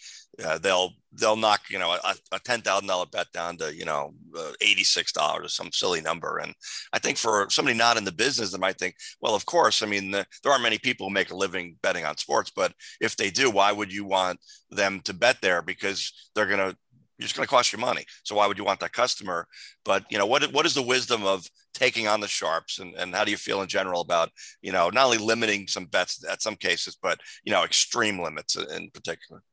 uh, 0.44 0.58
they'll 0.60 0.92
they'll 1.14 1.36
knock 1.36 1.62
you 1.70 1.80
know 1.80 1.94
a, 1.94 2.16
a 2.32 2.40
ten 2.40 2.62
thousand 2.62 2.88
dollar 2.88 3.06
bet 3.12 3.28
down 3.34 3.58
to 3.58 3.74
you 3.74 3.86
know 3.86 4.12
uh, 4.38 4.52
eighty 4.62 4.84
six 4.84 5.12
dollars 5.12 5.46
or 5.46 5.50
some 5.50 5.72
silly 5.72 6.02
number. 6.02 6.38
And 6.38 6.54
I 6.94 7.00
think 7.00 7.18
for 7.18 7.48
somebody 7.50 7.78
not 7.78 7.98
in 7.98 8.04
the 8.04 8.12
business, 8.12 8.52
they 8.52 8.58
might 8.58 8.78
think, 8.78 8.96
well, 9.22 9.36
of 9.36 9.46
course, 9.46 9.82
I 9.82 9.86
mean 9.88 10.12
the, 10.12 10.26
there 10.44 10.52
aren't 10.52 10.64
many 10.64 10.78
people 10.78 11.08
who 11.08 11.14
make 11.14 11.32
a 11.32 11.36
living 11.36 11.78
betting 11.82 12.06
on 12.06 12.18
sports, 12.18 12.52
but 12.56 12.74
if 13.02 13.16
they 13.16 13.30
do, 13.30 13.50
why 13.50 13.72
would 13.72 13.92
you 13.92 14.06
want 14.06 14.40
them 14.70 15.00
to 15.06 15.14
bet 15.14 15.38
there? 15.42 15.62
Because 15.62 16.12
they're 16.36 16.46
to 16.46 16.76
it's 17.20 17.34
going 17.34 17.46
to 17.46 17.50
cost 17.50 17.74
you 17.74 17.80
money. 17.80 18.06
So 18.24 18.36
why 18.36 18.46
would 18.48 18.58
you 18.58 18.64
want 18.64 18.80
that 18.82 18.92
customer? 18.94 19.48
But 19.84 20.06
you 20.12 20.18
know, 20.18 20.26
what 20.26 20.44
what 20.54 20.66
is 20.66 20.74
the 20.76 20.84
wisdom 20.84 21.24
of 21.26 21.48
taking 21.78 22.08
on 22.08 22.20
the 22.20 22.28
sharps, 22.28 22.80
and 22.80 22.96
and 22.96 23.14
how 23.14 23.24
do 23.24 23.32
you 23.32 23.38
feel 23.38 23.62
in 23.62 23.68
general 23.68 24.02
about 24.02 24.30
you 24.62 24.72
know 24.72 24.90
not 24.90 25.06
only 25.06 25.18
limiting 25.18 25.68
some 25.68 25.86
bets 25.86 26.24
at 26.28 26.42
some 26.42 26.56
cases, 26.56 26.98
but 27.02 27.20
you 27.44 27.52
know 27.52 27.64
extreme 27.64 28.20
limits 28.20 28.56
in 28.56 28.90
particular. 28.92 29.44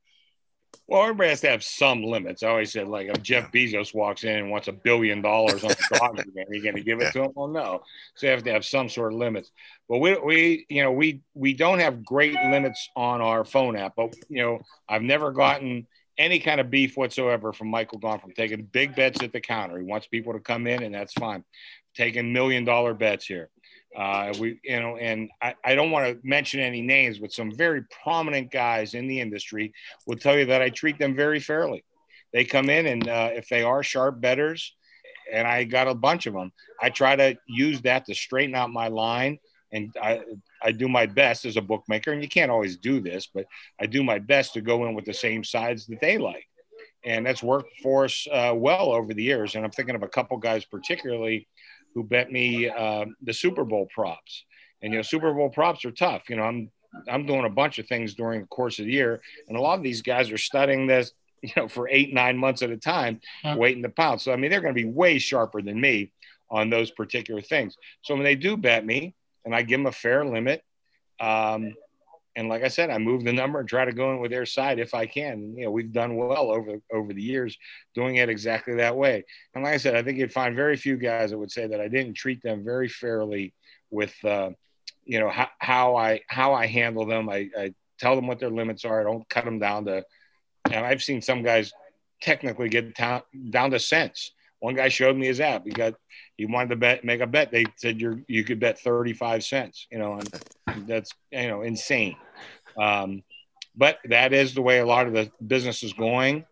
Well, 0.87 1.01
everybody 1.01 1.29
has 1.29 1.41
to 1.41 1.49
have 1.49 1.63
some 1.63 2.03
limits. 2.03 2.43
I 2.43 2.49
always 2.49 2.71
said, 2.71 2.87
like, 2.87 3.07
if 3.07 3.23
Jeff 3.23 3.51
Bezos 3.51 3.93
walks 3.93 4.23
in 4.23 4.37
and 4.37 4.51
wants 4.51 4.67
a 4.67 4.71
billion 4.71 5.21
dollars 5.21 5.63
on 5.63 5.69
the 5.69 6.23
game, 6.35 6.45
are 6.47 6.53
you 6.53 6.61
going 6.61 6.75
to 6.75 6.83
give 6.83 7.01
it 7.01 7.11
to 7.13 7.23
him? 7.23 7.31
Well, 7.33 7.47
no. 7.47 7.81
So 8.15 8.27
you 8.27 8.31
have 8.31 8.43
to 8.43 8.51
have 8.51 8.65
some 8.65 8.87
sort 8.89 9.13
of 9.13 9.17
limits. 9.17 9.51
But 9.89 9.97
we, 9.97 10.15
we, 10.19 10.65
you 10.69 10.83
know, 10.83 10.91
we 10.91 11.21
we 11.33 11.53
don't 11.53 11.79
have 11.79 12.05
great 12.05 12.35
limits 12.35 12.89
on 12.95 13.21
our 13.21 13.43
phone 13.45 13.75
app. 13.75 13.93
But 13.95 14.13
you 14.29 14.41
know, 14.41 14.59
I've 14.87 15.01
never 15.01 15.31
gotten 15.31 15.87
any 16.17 16.39
kind 16.39 16.61
of 16.61 16.69
beef 16.69 16.95
whatsoever 16.95 17.51
from 17.51 17.69
Michael 17.69 17.99
Gaughan 17.99 18.21
from 18.21 18.33
taking 18.33 18.63
big 18.63 18.95
bets 18.95 19.23
at 19.23 19.33
the 19.33 19.41
counter. 19.41 19.77
He 19.77 19.85
wants 19.85 20.07
people 20.07 20.33
to 20.33 20.39
come 20.39 20.67
in, 20.67 20.83
and 20.83 20.93
that's 20.93 21.13
fine. 21.13 21.43
Taking 21.95 22.33
million 22.33 22.65
dollar 22.65 22.93
bets 22.93 23.25
here. 23.25 23.49
Uh, 23.95 24.33
we, 24.39 24.59
you 24.63 24.79
know, 24.79 24.97
and 24.97 25.29
I, 25.41 25.55
I 25.63 25.73
don't 25.73 25.91
want 25.91 26.05
to 26.07 26.27
mention 26.27 26.59
any 26.59 26.81
names, 26.81 27.17
but 27.17 27.31
some 27.31 27.51
very 27.55 27.83
prominent 28.03 28.51
guys 28.51 28.93
in 28.93 29.07
the 29.07 29.21
industry 29.21 29.73
will 30.05 30.17
tell 30.17 30.37
you 30.37 30.45
that 30.47 30.61
I 30.61 30.69
treat 30.69 30.99
them 30.99 31.15
very 31.15 31.39
fairly. 31.39 31.85
They 32.33 32.43
come 32.43 32.69
in, 32.69 32.87
and 32.87 33.07
uh, 33.07 33.29
if 33.33 33.47
they 33.47 33.63
are 33.63 33.83
sharp 33.83 34.19
betters, 34.19 34.75
and 35.31 35.47
I 35.47 35.63
got 35.63 35.87
a 35.87 35.95
bunch 35.95 36.25
of 36.25 36.33
them, 36.33 36.51
I 36.81 36.89
try 36.89 37.15
to 37.15 37.37
use 37.47 37.81
that 37.83 38.05
to 38.07 38.15
straighten 38.15 38.55
out 38.55 38.69
my 38.69 38.89
line 38.89 39.39
and 39.75 39.93
I, 40.01 40.21
I 40.63 40.71
do 40.71 40.87
my 40.87 41.05
best 41.05 41.43
as 41.43 41.57
a 41.57 41.61
bookmaker, 41.61 42.13
and 42.13 42.21
you 42.21 42.29
can't 42.29 42.49
always 42.49 42.77
do 42.77 43.01
this, 43.01 43.27
but 43.33 43.45
I 43.79 43.85
do 43.85 44.03
my 44.03 44.19
best 44.19 44.53
to 44.53 44.61
go 44.61 44.85
in 44.85 44.95
with 44.95 45.03
the 45.03 45.13
same 45.13 45.43
sides 45.43 45.85
that 45.87 45.99
they 45.99 46.17
like. 46.17 46.47
And 47.03 47.25
that's 47.25 47.43
worked 47.43 47.71
for 47.83 48.05
us 48.05 48.25
uh, 48.31 48.53
well 48.55 48.91
over 48.91 49.13
the 49.13 49.21
years. 49.21 49.55
And 49.55 49.65
I'm 49.65 49.71
thinking 49.71 49.95
of 49.95 50.01
a 50.01 50.07
couple 50.07 50.37
guys, 50.37 50.63
particularly, 50.65 51.47
who 51.95 52.03
bet 52.03 52.31
me 52.31 52.69
uh, 52.69 53.05
the 53.23 53.33
Super 53.33 53.63
Bowl 53.63 53.87
props. 53.93 54.43
And 54.81 54.93
you 54.93 54.99
know, 54.99 55.03
Super 55.03 55.33
Bowl 55.33 55.49
props 55.49 55.85
are 55.85 55.91
tough. 55.91 56.29
You 56.29 56.35
know, 56.35 56.43
I'm 56.43 56.69
I'm 57.09 57.25
doing 57.25 57.45
a 57.45 57.49
bunch 57.49 57.79
of 57.79 57.87
things 57.87 58.13
during 58.13 58.41
the 58.41 58.47
course 58.47 58.77
of 58.77 58.85
the 58.85 58.91
year, 58.91 59.21
and 59.47 59.57
a 59.57 59.61
lot 59.61 59.77
of 59.77 59.83
these 59.83 60.01
guys 60.01 60.31
are 60.31 60.37
studying 60.37 60.85
this, 60.85 61.13
you 61.41 61.51
know, 61.55 61.67
for 61.67 61.89
eight 61.89 62.13
nine 62.13 62.37
months 62.37 62.61
at 62.61 62.69
a 62.69 62.77
time, 62.77 63.21
huh. 63.41 63.55
waiting 63.57 63.81
to 63.83 63.89
pounce. 63.89 64.23
So 64.23 64.33
I 64.33 64.35
mean, 64.35 64.51
they're 64.51 64.61
going 64.61 64.75
to 64.75 64.81
be 64.81 64.87
way 64.87 65.17
sharper 65.17 65.61
than 65.61 65.79
me 65.79 66.11
on 66.51 66.69
those 66.69 66.91
particular 66.91 67.41
things. 67.41 67.75
So 68.03 68.13
when 68.13 68.23
they 68.23 68.35
do 68.35 68.55
bet 68.55 68.85
me, 68.85 69.15
and 69.45 69.55
I 69.55 69.61
give 69.61 69.79
them 69.79 69.87
a 69.87 69.91
fair 69.91 70.25
limit. 70.25 70.63
Um, 71.19 71.73
and 72.35 72.49
like 72.49 72.63
I 72.63 72.67
said, 72.67 72.89
I 72.89 72.97
move 72.97 73.23
the 73.23 73.31
number 73.31 73.59
and 73.59 73.69
try 73.69 73.85
to 73.85 73.93
go 73.93 74.11
in 74.11 74.19
with 74.19 74.31
their 74.31 74.45
side 74.45 74.79
if 74.79 74.93
I 74.93 75.05
can. 75.05 75.55
You 75.57 75.65
know, 75.65 75.71
we've 75.71 75.91
done 75.91 76.15
well 76.15 76.51
over 76.51 76.79
over 76.91 77.13
the 77.13 77.21
years 77.21 77.57
doing 77.93 78.17
it 78.17 78.29
exactly 78.29 78.75
that 78.75 78.97
way. 78.97 79.23
And 79.53 79.63
like 79.63 79.73
I 79.73 79.77
said, 79.77 79.95
I 79.95 80.03
think 80.03 80.17
you'd 80.17 80.33
find 80.33 80.55
very 80.55 80.75
few 80.75 80.97
guys 80.97 81.31
that 81.31 81.37
would 81.37 81.51
say 81.51 81.67
that 81.67 81.79
I 81.79 81.87
didn't 81.87 82.15
treat 82.15 82.41
them 82.41 82.63
very 82.63 82.89
fairly 82.89 83.53
with, 83.89 84.13
uh, 84.25 84.49
you 85.05 85.19
know, 85.19 85.29
how, 85.29 85.47
how 85.59 85.95
I 85.95 86.21
how 86.27 86.53
I 86.53 86.67
handle 86.67 87.05
them. 87.05 87.29
I, 87.29 87.49
I 87.57 87.73
tell 87.99 88.15
them 88.15 88.27
what 88.27 88.39
their 88.39 88.49
limits 88.49 88.83
are. 88.83 88.99
I 88.99 89.03
don't 89.03 89.27
cut 89.29 89.45
them 89.45 89.59
down 89.59 89.85
to. 89.85 90.03
And 90.71 90.85
I've 90.85 91.03
seen 91.03 91.21
some 91.21 91.41
guys 91.41 91.71
technically 92.21 92.69
get 92.69 92.95
down, 92.95 93.21
down 93.49 93.71
to 93.71 93.79
cents. 93.79 94.31
One 94.65 94.73
guy 94.73 94.89
showed 94.89 95.15
me 95.15 95.27
his 95.27 95.39
app. 95.39 95.63
He 95.63 95.69
got 95.69 95.93
he 96.37 96.47
wanted 96.47 96.69
to 96.69 96.75
bet 96.75 97.05
make 97.05 97.21
a 97.21 97.27
bet. 97.27 97.51
They 97.51 97.65
said 97.75 98.01
you 98.01 98.25
you 98.27 98.43
could 98.43 98.59
bet 98.59 98.79
35 98.79 99.43
cents, 99.43 99.85
you 99.91 99.99
know, 99.99 100.19
and 100.67 100.87
that's 100.87 101.11
you 101.31 101.47
know 101.47 101.61
insane. 101.61 102.15
Um, 102.75 103.21
but 103.75 103.99
that 104.05 104.33
is 104.33 104.55
the 104.55 104.63
way 104.63 104.79
a 104.79 104.85
lot 104.85 105.05
of 105.05 105.13
the 105.13 105.29
business 105.45 105.83
is 105.83 105.93
going. 105.93 106.45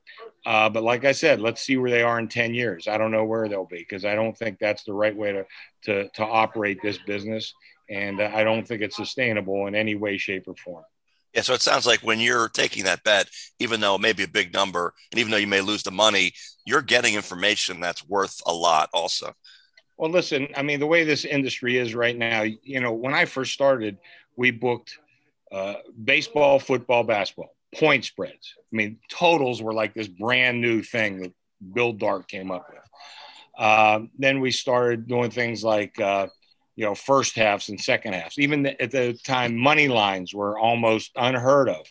Uh, 0.45 0.69
but 0.69 0.83
like 0.83 1.05
I 1.05 1.11
said, 1.11 1.41
let's 1.41 1.63
see 1.63 1.75
where 1.75 1.89
they 1.89 2.03
are 2.03 2.19
in 2.19 2.27
10 2.27 2.53
years. 2.53 2.87
I 2.87 2.99
don't 2.99 3.09
know 3.09 3.25
where 3.25 3.49
they'll 3.49 3.65
be 3.65 3.79
because 3.79 4.05
I 4.05 4.13
don't 4.13 4.37
think 4.37 4.59
that's 4.59 4.83
the 4.83 4.93
right 4.93 5.15
way 5.15 5.31
to, 5.31 5.45
to, 5.85 6.09
to 6.09 6.23
operate 6.23 6.77
this 6.83 6.99
business. 6.99 7.51
And 7.89 8.21
I 8.21 8.43
don't 8.43 8.67
think 8.67 8.83
it's 8.83 8.97
sustainable 8.97 9.65
in 9.65 9.73
any 9.73 9.95
way, 9.95 10.19
shape, 10.19 10.47
or 10.47 10.55
form. 10.55 10.83
Yeah, 11.33 11.41
so 11.41 11.53
it 11.53 11.61
sounds 11.61 11.87
like 11.87 12.01
when 12.01 12.19
you're 12.19 12.49
taking 12.49 12.83
that 12.83 13.03
bet, 13.03 13.27
even 13.59 13.79
though 13.79 13.95
it 13.95 14.01
may 14.01 14.13
be 14.13 14.23
a 14.23 14.27
big 14.27 14.53
number, 14.53 14.93
and 15.11 15.19
even 15.19 15.31
though 15.31 15.37
you 15.37 15.47
may 15.47 15.61
lose 15.61 15.81
the 15.83 15.91
money, 15.91 16.33
you're 16.65 16.81
getting 16.81 17.15
information 17.15 17.79
that's 17.79 18.07
worth 18.07 18.39
a 18.45 18.53
lot 18.53 18.89
also. 18.93 19.33
Well, 19.97 20.11
listen, 20.11 20.47
I 20.55 20.61
mean, 20.61 20.79
the 20.79 20.87
way 20.87 21.03
this 21.03 21.25
industry 21.25 21.77
is 21.77 21.95
right 21.95 22.17
now, 22.17 22.43
you 22.43 22.79
know, 22.79 22.93
when 22.93 23.13
I 23.13 23.25
first 23.25 23.53
started, 23.53 23.97
we 24.35 24.51
booked 24.51 24.97
uh, 25.51 25.75
baseball, 26.03 26.59
football, 26.59 27.03
basketball, 27.03 27.55
point 27.75 28.05
spreads. 28.05 28.53
I 28.57 28.75
mean, 28.75 28.99
totals 29.09 29.61
were 29.61 29.73
like 29.73 29.93
this 29.93 30.07
brand 30.07 30.61
new 30.61 30.83
thing 30.83 31.21
that 31.21 31.33
Bill 31.73 31.93
Dart 31.93 32.27
came 32.27 32.51
up 32.51 32.67
with. 32.69 32.79
Uh, 33.57 34.01
then 34.17 34.39
we 34.39 34.51
started 34.51 35.07
doing 35.07 35.29
things 35.29 35.63
like 35.63 35.99
uh, 35.99 36.27
you 36.75 36.85
know, 36.85 36.95
first 36.95 37.35
halves 37.35 37.69
and 37.69 37.79
second 37.79 38.13
halves. 38.13 38.39
Even 38.39 38.65
at 38.65 38.91
the 38.91 39.13
time, 39.23 39.57
money 39.57 39.87
lines 39.87 40.33
were 40.33 40.57
almost 40.57 41.11
unheard 41.15 41.69
of. 41.69 41.85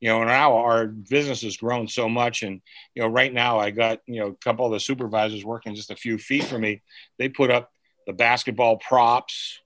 You 0.00 0.08
know, 0.08 0.20
and 0.20 0.28
now 0.28 0.56
our 0.56 0.86
business 0.86 1.42
has 1.42 1.56
grown 1.56 1.88
so 1.88 2.08
much, 2.08 2.42
and 2.42 2.60
you 2.94 3.02
know, 3.02 3.08
right 3.08 3.32
now 3.32 3.58
I 3.58 3.70
got 3.70 4.00
you 4.06 4.20
know 4.20 4.28
a 4.28 4.44
couple 4.44 4.66
of 4.66 4.72
the 4.72 4.80
supervisors 4.80 5.44
working 5.44 5.74
just 5.74 5.90
a 5.90 5.96
few 5.96 6.18
feet 6.18 6.44
from 6.44 6.62
me. 6.62 6.82
They 7.18 7.28
put 7.28 7.50
up 7.50 7.70
the 8.06 8.12
basketball 8.12 8.76
props, 8.76 9.60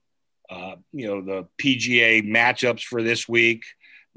uh, 0.49 0.75
you 0.93 1.07
know, 1.07 1.21
the 1.21 1.47
PGA 1.61 2.23
matchups 2.23 2.83
for 2.83 3.03
this 3.03 3.27
week, 3.27 3.63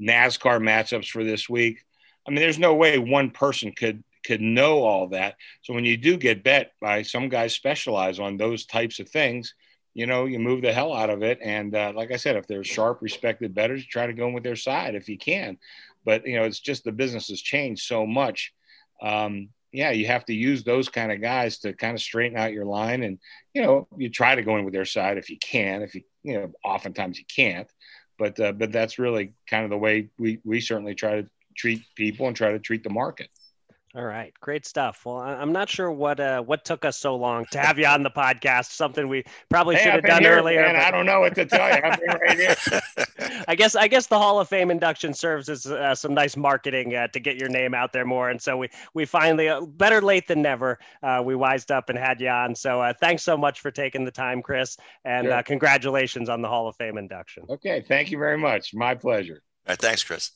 NASCAR 0.01 0.61
matchups 0.61 1.07
for 1.09 1.23
this 1.23 1.49
week. 1.49 1.83
I 2.25 2.31
mean, 2.31 2.39
there's 2.39 2.59
no 2.59 2.75
way 2.75 2.97
one 2.99 3.31
person 3.31 3.71
could 3.71 4.03
could 4.25 4.39
know 4.39 4.83
all 4.83 5.09
that. 5.09 5.35
So 5.63 5.73
when 5.73 5.83
you 5.83 5.97
do 5.97 6.15
get 6.15 6.43
bet 6.43 6.71
by 6.79 7.01
some 7.01 7.27
guys 7.27 7.53
specialize 7.53 8.19
on 8.19 8.37
those 8.37 8.65
types 8.65 8.99
of 8.99 9.09
things, 9.09 9.53
you 9.93 10.07
know, 10.07 10.25
you 10.25 10.39
move 10.39 10.61
the 10.61 10.73
hell 10.73 10.93
out 10.93 11.09
of 11.09 11.23
it. 11.23 11.39
And 11.41 11.75
uh, 11.75 11.93
like 11.95 12.11
I 12.11 12.17
said, 12.17 12.35
if 12.35 12.47
they're 12.47 12.63
sharp, 12.63 13.01
respected 13.01 13.53
bettors, 13.53 13.85
try 13.85 14.07
to 14.07 14.13
go 14.13 14.27
in 14.27 14.33
with 14.33 14.43
their 14.43 14.55
side 14.55 14.95
if 14.95 15.07
you 15.07 15.17
can. 15.17 15.57
But 16.05 16.25
you 16.25 16.35
know, 16.35 16.43
it's 16.43 16.59
just 16.59 16.83
the 16.83 16.91
business 16.91 17.27
has 17.29 17.41
changed 17.41 17.83
so 17.83 18.05
much. 18.05 18.53
Um, 19.01 19.49
yeah, 19.71 19.91
you 19.91 20.05
have 20.07 20.25
to 20.25 20.33
use 20.33 20.63
those 20.63 20.87
kind 20.89 21.11
of 21.11 21.21
guys 21.21 21.57
to 21.59 21.73
kind 21.73 21.95
of 21.95 22.01
straighten 22.01 22.37
out 22.37 22.53
your 22.53 22.65
line, 22.65 23.03
and 23.03 23.17
you 23.53 23.63
know, 23.63 23.87
you 23.97 24.09
try 24.09 24.35
to 24.35 24.43
go 24.43 24.57
in 24.57 24.65
with 24.65 24.73
their 24.73 24.85
side 24.85 25.17
if 25.17 25.29
you 25.29 25.37
can. 25.39 25.81
If 25.81 25.95
you, 25.95 26.01
you 26.23 26.33
know, 26.33 26.51
oftentimes 26.63 27.17
you 27.17 27.25
can't. 27.33 27.67
But 28.19 28.39
uh, 28.39 28.51
but 28.51 28.71
that's 28.71 28.99
really 28.99 29.33
kind 29.49 29.63
of 29.63 29.71
the 29.71 29.77
way 29.77 30.09
we 30.19 30.39
we 30.43 30.61
certainly 30.61 30.93
try 30.93 31.21
to 31.21 31.29
treat 31.57 31.83
people 31.95 32.27
and 32.27 32.35
try 32.35 32.51
to 32.51 32.59
treat 32.59 32.83
the 32.83 32.89
market. 32.89 33.29
All 33.95 34.03
right, 34.03 34.33
great 34.41 34.65
stuff. 34.65 35.03
Well, 35.05 35.19
I'm 35.19 35.51
not 35.51 35.69
sure 35.69 35.91
what 35.91 36.19
uh, 36.19 36.41
what 36.41 36.65
took 36.65 36.83
us 36.83 36.97
so 36.97 37.15
long 37.15 37.45
to 37.51 37.59
have 37.59 37.77
you 37.77 37.85
on 37.85 38.01
the 38.01 38.09
podcast. 38.09 38.71
Something 38.71 39.07
we 39.07 39.23
probably 39.51 39.75
hey, 39.75 39.83
should 39.83 39.93
have 39.93 40.03
done 40.03 40.23
here, 40.23 40.35
earlier. 40.35 40.63
Man, 40.63 40.73
but... 40.73 40.83
I 40.83 40.89
don't 40.89 41.05
know 41.05 41.19
what 41.19 41.35
to 41.35 41.45
tell 41.45 41.67
you. 41.75 41.79
Right 41.79 43.43
I 43.47 43.53
guess 43.53 43.75
I 43.75 43.87
guess 43.87 44.07
the 44.07 44.17
Hall 44.17 44.39
of 44.39 44.49
Fame 44.49 44.71
induction 44.71 45.13
serves 45.13 45.47
as 45.47 45.67
uh, 45.67 45.93
some 45.93 46.15
nice 46.15 46.35
marketing 46.35 46.95
uh, 46.95 47.07
to 47.09 47.19
get 47.19 47.37
your 47.37 47.49
name 47.49 47.75
out 47.75 47.93
there 47.93 48.03
more. 48.03 48.31
And 48.31 48.41
so 48.41 48.57
we 48.57 48.69
we 48.95 49.05
finally 49.05 49.47
uh, 49.47 49.61
better 49.61 50.01
late 50.01 50.27
than 50.27 50.41
never. 50.41 50.79
Uh, 51.03 51.21
we 51.23 51.35
wised 51.35 51.71
up 51.71 51.89
and 51.89 51.99
had 51.99 52.19
you 52.19 52.29
on. 52.29 52.55
So 52.55 52.81
uh, 52.81 52.93
thanks 52.99 53.21
so 53.21 53.37
much 53.37 53.59
for 53.59 53.69
taking 53.69 54.05
the 54.05 54.11
time, 54.11 54.41
Chris, 54.41 54.75
and 55.05 55.27
sure. 55.27 55.43
congratulations 55.43 56.29
on 56.29 56.41
the 56.41 56.47
Hall 56.47 56.67
of 56.67 56.75
Fame 56.77 56.97
induction. 56.97 57.43
Okay, 57.47 57.85
thank 57.87 58.09
you 58.09 58.17
very 58.17 58.39
much. 58.39 58.73
My 58.73 58.95
pleasure. 58.95 59.43
All 59.67 59.73
right, 59.73 59.79
thanks, 59.79 60.03
Chris. 60.03 60.31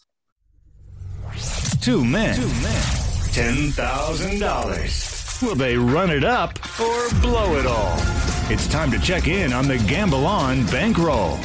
Two 1.81 2.05
men. 2.05 2.35
Two 2.35 2.47
men 2.61 3.06
$10,000. 3.38 5.43
Will 5.43 5.53
they 5.53 5.77
run 5.77 6.09
it 6.09 6.23
up 6.23 6.57
or 6.79 7.07
blow 7.21 7.59
it 7.59 7.67
all? 7.67 7.93
It's 8.49 8.67
time 8.67 8.89
to 8.89 8.97
check 8.97 9.27
in 9.27 9.53
on 9.53 9.67
the 9.67 9.77
Gamble 9.88 10.25
On 10.25 10.65
bankroll. 10.65 11.38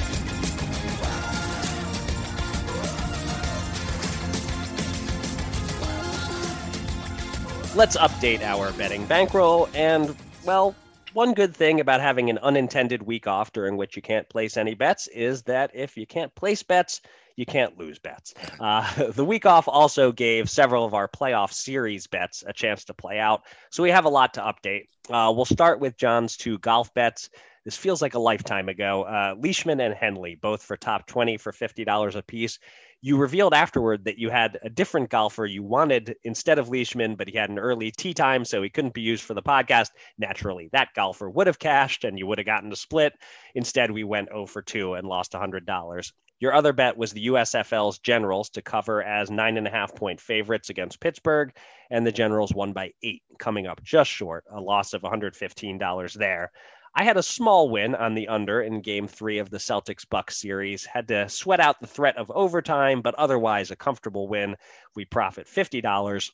Let's 7.77 7.99
update 7.99 8.41
our 8.41 8.73
betting 8.73 9.05
bankroll. 9.05 9.69
And, 9.75 10.17
well, 10.47 10.75
one 11.13 11.35
good 11.35 11.55
thing 11.55 11.79
about 11.79 12.01
having 12.01 12.31
an 12.31 12.39
unintended 12.39 13.03
week 13.03 13.27
off 13.27 13.53
during 13.53 13.77
which 13.77 13.97
you 13.97 14.03
can't 14.03 14.27
place 14.31 14.57
any 14.57 14.73
bets 14.73 15.09
is 15.09 15.43
that 15.43 15.71
if 15.75 15.99
you 15.99 16.07
can't 16.07 16.35
place 16.35 16.63
bets, 16.63 17.03
you 17.37 17.47
can't 17.47 17.79
lose 17.79 17.99
bets. 17.99 18.35
Uh, 18.61 19.11
the 19.13 19.25
week 19.25 19.47
off 19.47 19.69
also 19.69 20.13
gave 20.13 20.51
several 20.51 20.85
of 20.85 20.95
our 20.95 21.09
playoff 21.09 21.53
series 21.53 22.07
bets 22.07 22.45
a 22.47 22.53
chance 22.53 22.85
to 22.85 22.95
play 22.95 23.19
out. 23.19 23.43
So 23.71 23.83
we 23.83 23.91
have 23.91 24.05
a 24.05 24.11
lot 24.11 24.35
to 24.35 24.41
update. 24.41 24.89
Uh, 25.09 25.33
we'll 25.35 25.45
start 25.45 25.81
with 25.81 25.97
John's 25.97 26.37
two 26.37 26.59
golf 26.59 26.93
bets. 26.95 27.31
This 27.65 27.77
feels 27.77 28.03
like 28.03 28.15
a 28.15 28.19
lifetime 28.19 28.69
ago. 28.69 29.05
Uh, 29.05 29.35
Leishman 29.39 29.81
and 29.81 29.95
Henley, 29.95 30.35
both 30.35 30.63
for 30.63 30.77
top 30.77 31.07
20 31.07 31.37
for 31.37 31.53
$50 31.53 32.17
a 32.17 32.23
piece. 32.23 32.59
You 33.05 33.17
revealed 33.17 33.53
afterward 33.53 34.05
that 34.05 34.19
you 34.19 34.31
had 34.31 34.59
a 34.63 34.71
different 34.71 35.11
golfer 35.11 35.45
you 35.45 35.63
wanted 35.63 36.17
instead 36.23 36.61
of 36.61 36.69
Leishman, 36.69 37.17
but 37.17 37.29
he 37.29 37.37
had 37.37 37.51
an 37.51 37.59
early 37.59 37.91
tee 37.91 38.15
time, 38.15 38.45
so 38.45 38.63
he 38.63 38.71
couldn't 38.71 38.95
be 38.95 39.01
used 39.01 39.25
for 39.25 39.35
the 39.35 39.43
podcast. 39.43 39.91
Naturally, 40.19 40.71
that 40.73 40.95
golfer 40.95 41.29
would 41.29 41.49
have 41.49 41.59
cashed 41.59 42.05
and 42.05 42.17
you 42.17 42.27
would 42.29 42.39
have 42.39 42.47
gotten 42.47 42.73
a 42.73 42.77
split. 42.77 43.13
Instead, 43.57 43.91
we 43.91 44.05
went 44.05 44.29
0 44.29 44.47
for 44.47 44.63
2 44.63 44.95
and 44.95 45.07
lost 45.07 45.33
$100. 45.33 46.13
Your 46.43 46.55
other 46.55 46.73
bet 46.73 46.97
was 46.97 47.13
the 47.13 47.29
USFL's 47.29 48.01
Generals 48.01 48.51
to 48.51 48.63
cover 48.63 49.01
as 49.01 49.31
nine 49.31 49.57
and 49.57 49.69
a 49.69 49.71
half 49.71 49.95
point 49.95 50.21
favorites 50.21 50.71
against 50.71 50.99
Pittsburgh, 50.99 51.55
and 51.89 52.05
the 52.05 52.11
Generals 52.11 52.53
won 52.53 52.73
by 52.73 52.95
eight, 53.05 53.23
coming 53.39 53.69
up 53.69 53.81
just 53.85 54.11
short, 54.11 54.43
a 54.51 54.61
loss 54.61 54.93
of 54.93 55.03
$115 55.03 56.15
there. 56.15 56.51
I 56.97 57.05
had 57.05 57.17
a 57.17 57.23
small 57.23 57.69
win 57.69 57.95
on 57.95 58.15
the 58.17 58.27
under 58.27 58.61
in 58.61 58.83
game 58.83 59.07
three 59.07 59.39
of 59.39 59.51
the 59.51 59.59
Celtics 59.59 60.05
Bucks 60.11 60.41
series. 60.41 60.85
Had 60.85 61.07
to 61.09 61.29
sweat 61.29 61.61
out 61.61 61.81
the 61.81 61.87
threat 61.87 62.17
of 62.17 62.29
overtime, 62.33 63.03
but 63.03 63.15
otherwise 63.15 63.71
a 63.71 63.77
comfortable 63.77 64.27
win. 64.27 64.57
We 64.97 65.05
profit 65.05 65.47
$50. 65.47 66.33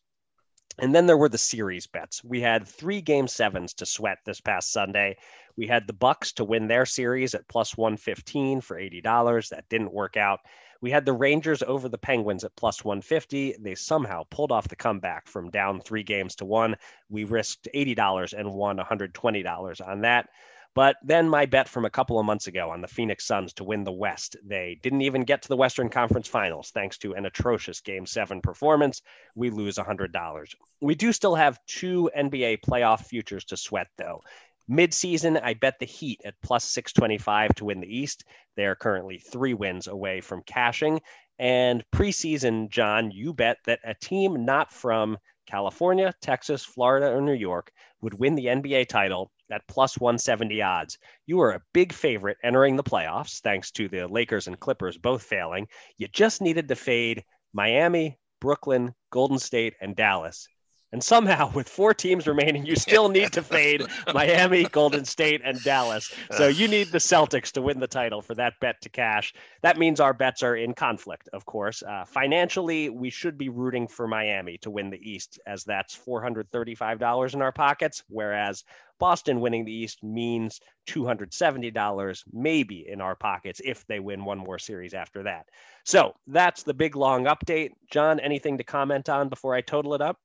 And 0.81 0.95
then 0.95 1.07
there 1.07 1.17
were 1.17 1.29
the 1.29 1.39
series 1.39 1.89
bets. 1.89 2.23
We 2.23 2.41
had 2.41 2.67
three 2.67 3.01
game 3.01 3.27
sevens 3.27 3.75
to 3.75 3.87
sweat 3.87 4.19
this 4.25 4.41
past 4.41 4.73
Sunday. 4.73 5.17
We 5.57 5.67
had 5.67 5.87
the 5.87 5.93
Bucks 5.93 6.33
to 6.35 6.45
win 6.45 6.69
their 6.69 6.87
series 6.87 7.35
at 7.35 7.49
plus 7.49 7.77
115 7.77 8.61
for 8.61 8.79
$80. 8.79 9.49
That 9.49 9.69
didn't 9.69 9.93
work 9.93 10.17
out. 10.17 10.41
We 10.81 10.93
had 10.93 11.05
the 11.05 11.13
Rangers 11.13 11.65
over 11.65 11.89
the 11.89 11.99
Penguins 11.99 12.45
at 12.45 12.55
plus 12.55 12.85
150. 12.85 13.57
They 13.59 13.75
somehow 13.75 14.23
pulled 14.31 14.53
off 14.53 14.69
the 14.69 14.77
comeback 14.77 15.27
from 15.27 15.51
down 15.51 15.81
three 15.81 16.05
games 16.05 16.37
to 16.37 16.45
one. 16.45 16.77
We 17.09 17.25
risked 17.25 17.67
$80 17.75 18.39
and 18.39 18.55
won 18.55 18.79
$120 18.79 19.89
on 19.89 20.03
that. 20.03 20.29
But 20.75 20.97
then 21.03 21.29
my 21.29 21.47
bet 21.47 21.69
from 21.69 21.85
a 21.85 21.91
couple 21.91 22.21
of 22.21 22.27
months 22.27 22.47
ago 22.47 22.71
on 22.71 22.81
the 22.81 22.89
Phoenix 22.89 23.27
Suns 23.27 23.53
to 23.55 23.65
win 23.65 23.85
the 23.85 23.93
West, 23.93 24.37
they 24.45 24.79
didn't 24.83 25.03
even 25.03 25.25
get 25.25 25.43
to 25.43 25.49
the 25.49 25.57
Western 25.57 25.89
Conference 25.89 26.29
Finals 26.29 26.71
thanks 26.71 26.99
to 26.99 27.15
an 27.15 27.27
atrocious 27.27 27.81
Game 27.81 28.07
7 28.07 28.41
performance. 28.41 29.03
We 29.35 29.51
lose 29.51 29.77
$100. 29.77 30.55
We 30.81 30.95
do 30.95 31.13
still 31.13 31.35
have 31.35 31.59
two 31.67 32.11
NBA 32.17 32.59
playoff 32.61 33.07
futures 33.07 33.45
to 33.47 33.57
sweat, 33.57 33.89
though. 33.97 34.21
Mid-season, 34.69 35.39
I 35.39 35.55
bet 35.55 35.79
the 35.81 35.87
Heat 35.87 36.21
at 36.25 36.35
plus 36.43 36.65
625 36.65 37.55
to 37.57 37.65
win 37.65 37.81
the 37.81 37.93
East. 37.93 38.25
They 38.55 38.67
are 38.67 38.77
currently 38.77 39.19
three 39.19 39.55
wins 39.55 39.87
away 39.87 40.21
from 40.21 40.43
cashing. 40.43 41.01
And 41.39 41.83
preseason, 41.91 42.69
John, 42.69 43.11
you 43.11 43.33
bet 43.33 43.57
that 43.65 43.81
a 43.83 43.95
team 43.95 44.45
not 44.45 44.73
from 44.73 45.17
California, 45.47 46.13
Texas, 46.21 46.65
Florida, 46.65 47.11
or 47.11 47.23
New 47.23 47.33
York 47.33 47.73
would 48.03 48.15
win 48.15 48.35
the 48.35 48.47
NBA 48.47 48.89
title 48.89 49.31
at 49.51 49.67
plus 49.69 49.99
170 49.99 50.63
odds. 50.63 50.99
You 51.27 51.41
are 51.41 51.53
a 51.53 51.63
big 51.73 51.93
favorite 51.93 52.39
entering 52.43 52.77
the 52.77 52.83
playoffs, 52.83 53.41
thanks 53.41 53.71
to 53.73 53.89
the 53.89 54.07
Lakers 54.07 54.47
and 54.47 54.59
Clippers 54.59 54.99
both 54.99 55.23
failing. 55.23 55.69
You 55.97 56.09
just 56.09 56.41
needed 56.41 56.69
to 56.69 56.77
fade 56.77 57.25
Miami, 57.53 58.19
Brooklyn, 58.41 58.95
Golden 59.11 59.39
State, 59.39 59.75
and 59.81 59.97
Dallas. 59.97 60.49
And 60.93 61.05
somehow, 61.05 61.53
with 61.55 61.69
four 61.69 61.93
teams 61.93 62.27
remaining, 62.27 62.65
you 62.65 62.77
still 62.77 63.09
need 63.19 63.33
to 63.33 63.43
fade 63.43 63.85
Miami, 64.13 64.65
Golden 64.65 65.05
State, 65.05 65.43
and 65.45 65.63
Dallas. 65.63 66.13
So 66.31 66.49
you 66.49 66.69
need 66.69 66.89
the 66.89 66.99
Celtics 66.99 67.53
to 67.53 67.63
win 67.63 67.81
the 67.81 67.87
title 67.87 68.23
for 68.23 68.35
that 68.37 68.55
bet 68.61 68.81
to 68.83 68.89
cash. 68.89 69.35
That 69.63 69.79
means 69.79 70.01
our 70.01 70.15
bets 70.15 70.43
are 70.43 70.57
in 70.57 70.75
conflict, 70.75 71.29
of 71.33 71.45
course. 71.45 71.83
Uh, 71.83 72.05
financially, 72.07 72.89
we 72.89 73.11
should 73.11 73.37
be 73.37 73.49
rooting 73.49 73.89
for 73.89 74.07
Miami 74.07 74.59
to 74.59 74.71
win 74.71 74.91
the 74.91 74.99
East, 74.99 75.39
as 75.47 75.65
that's 75.65 75.97
$435 75.97 77.35
in 77.35 77.43
our 77.43 77.53
pockets, 77.53 78.03
whereas 78.09 78.65
Boston 78.99 79.41
winning 79.41 79.65
the 79.65 79.73
East 79.73 80.03
means 80.03 80.61
$270 80.89 82.23
maybe 82.33 82.87
in 82.89 83.01
our 83.01 83.15
pockets 83.15 83.61
if 83.65 83.87
they 83.87 84.01
win 84.01 84.25
one 84.25 84.39
more 84.39 84.59
series 84.59 84.95
after 84.95 85.23
that. 85.25 85.47
So 85.85 86.15
that's 86.27 86.63
the 86.63 86.75
big 86.75 86.97
long 86.97 87.25
update. 87.25 87.71
John, 87.91 88.21
anything 88.21 88.59
to 88.59 88.65
comment 88.65 89.09
on 89.09 89.29
before 89.29 89.55
I 89.55 89.61
total 89.61 89.95
it 89.95 90.01
up? 90.01 90.19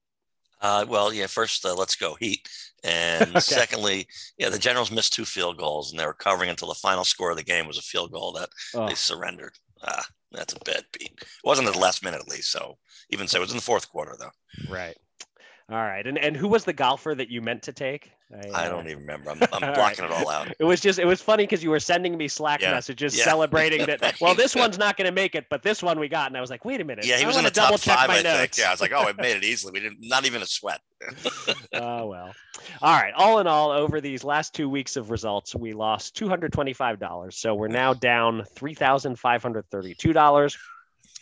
Uh, 0.62 0.86
well, 0.88 1.14
yeah. 1.14 1.28
First, 1.28 1.66
uh, 1.66 1.76
let's 1.76 1.96
go 1.96 2.16
Heat, 2.16 2.48
and 2.86 3.30
okay. 3.30 3.40
secondly, 3.42 4.08
yeah, 4.38 4.48
the 4.48 4.58
Generals 4.58 4.92
missed 4.92 5.12
two 5.12 5.26
field 5.26 5.58
goals, 5.58 5.92
and 5.92 6.00
they 6.00 6.06
were 6.06 6.14
covering 6.14 6.50
until 6.50 6.70
the 6.70 6.76
final 6.76 7.04
score 7.04 7.32
of 7.32 7.38
the 7.38 7.44
game 7.44 7.68
was 7.68 7.78
a 7.78 7.82
field 7.82 8.14
goal 8.14 8.32
that 8.34 8.50
oh. 8.74 8.88
they 8.88 8.96
surrendered. 8.96 9.54
Ah, 9.86 10.06
that's 10.32 10.54
a 10.54 10.60
bad 10.64 10.86
beat. 10.98 11.12
It 11.22 11.28
wasn't 11.44 11.68
at 11.68 11.74
the 11.74 11.80
last 11.82 12.02
minute, 12.02 12.22
at 12.22 12.30
least. 12.30 12.50
So 12.50 12.78
even 13.10 13.28
so, 13.28 13.40
it 13.40 13.42
was 13.42 13.52
in 13.52 13.58
the 13.58 13.62
fourth 13.62 13.90
quarter, 13.90 14.16
though. 14.18 14.32
Right. 14.72 14.96
All 15.74 15.82
right. 15.82 16.06
And 16.06 16.20
and 16.20 16.38
who 16.38 16.48
was 16.48 16.66
the 16.66 16.74
golfer 16.74 17.16
that 17.16 17.32
you 17.32 17.42
meant 17.42 17.64
to 17.64 17.74
take? 17.74 18.12
I, 18.32 18.48
uh... 18.48 18.54
I 18.54 18.70
don't 18.70 18.88
even 18.88 19.00
remember. 19.00 19.32
I'm, 19.32 19.42
I'm 19.54 19.74
blocking 19.74 20.06
right. 20.06 20.12
it 20.12 20.12
all 20.12 20.30
out. 20.30 20.54
It 20.60 20.66
was 20.66 20.80
just 20.80 21.00
it 21.00 21.06
was 21.06 21.20
funny 21.20 21.46
because 21.46 21.64
you 21.64 21.72
were 21.72 21.80
sending 21.80 22.16
me 22.16 22.28
Slack 22.28 22.62
yeah. 22.62 22.70
messages 22.70 23.18
yeah. 23.18 23.24
celebrating 23.24 23.84
that. 23.88 24.02
Well, 24.22 24.36
this 24.36 24.56
one's 24.56 24.78
not 24.78 24.98
going 24.98 25.08
to 25.08 25.12
make 25.12 25.34
it, 25.34 25.48
but 25.50 25.64
this 25.64 25.82
one 25.82 26.00
we 26.00 26.08
got, 26.08 26.28
and 26.28 26.38
I 26.38 26.42
was 26.42 26.52
like, 26.52 26.64
wait 26.64 26.80
a 26.80 26.84
minute. 26.84 27.06
Yeah, 27.06 27.18
he 27.18 27.24
I 27.24 27.28
was 27.28 27.38
in 27.38 27.44
the 27.44 27.50
top 27.50 27.78
five. 27.80 28.10
I 28.10 28.22
notes. 28.22 28.40
think. 28.40 28.58
Yeah, 28.58 28.68
I 28.68 28.72
was 28.72 28.82
like, 28.82 28.92
oh, 28.94 29.08
it 29.08 29.18
made 29.18 29.36
it 29.38 29.44
easily. 29.44 29.72
We 29.74 29.80
didn't, 29.80 29.98
not 30.02 30.26
even 30.26 30.44
a 30.44 30.46
sweat. 30.46 30.80
oh 31.74 32.06
well. 32.06 32.34
All 32.82 32.94
right. 32.94 33.14
All 33.16 33.40
in 33.40 33.48
all, 33.48 33.72
over 33.72 34.00
these 34.00 34.24
last 34.24 34.54
two 34.54 34.70
weeks 34.70 34.96
of 34.96 35.10
results, 35.10 35.56
we 35.56 35.74
lost 35.74 36.16
two 36.16 36.30
hundred 36.30 36.54
twenty-five 36.54 37.00
dollars. 37.00 37.36
So 37.38 37.56
we're 37.56 37.68
now 37.68 37.96
down 37.96 38.44
three 38.54 38.76
thousand 38.76 39.18
five 39.18 39.42
hundred 39.42 39.66
thirty-two 39.72 40.14
dollars. 40.14 40.56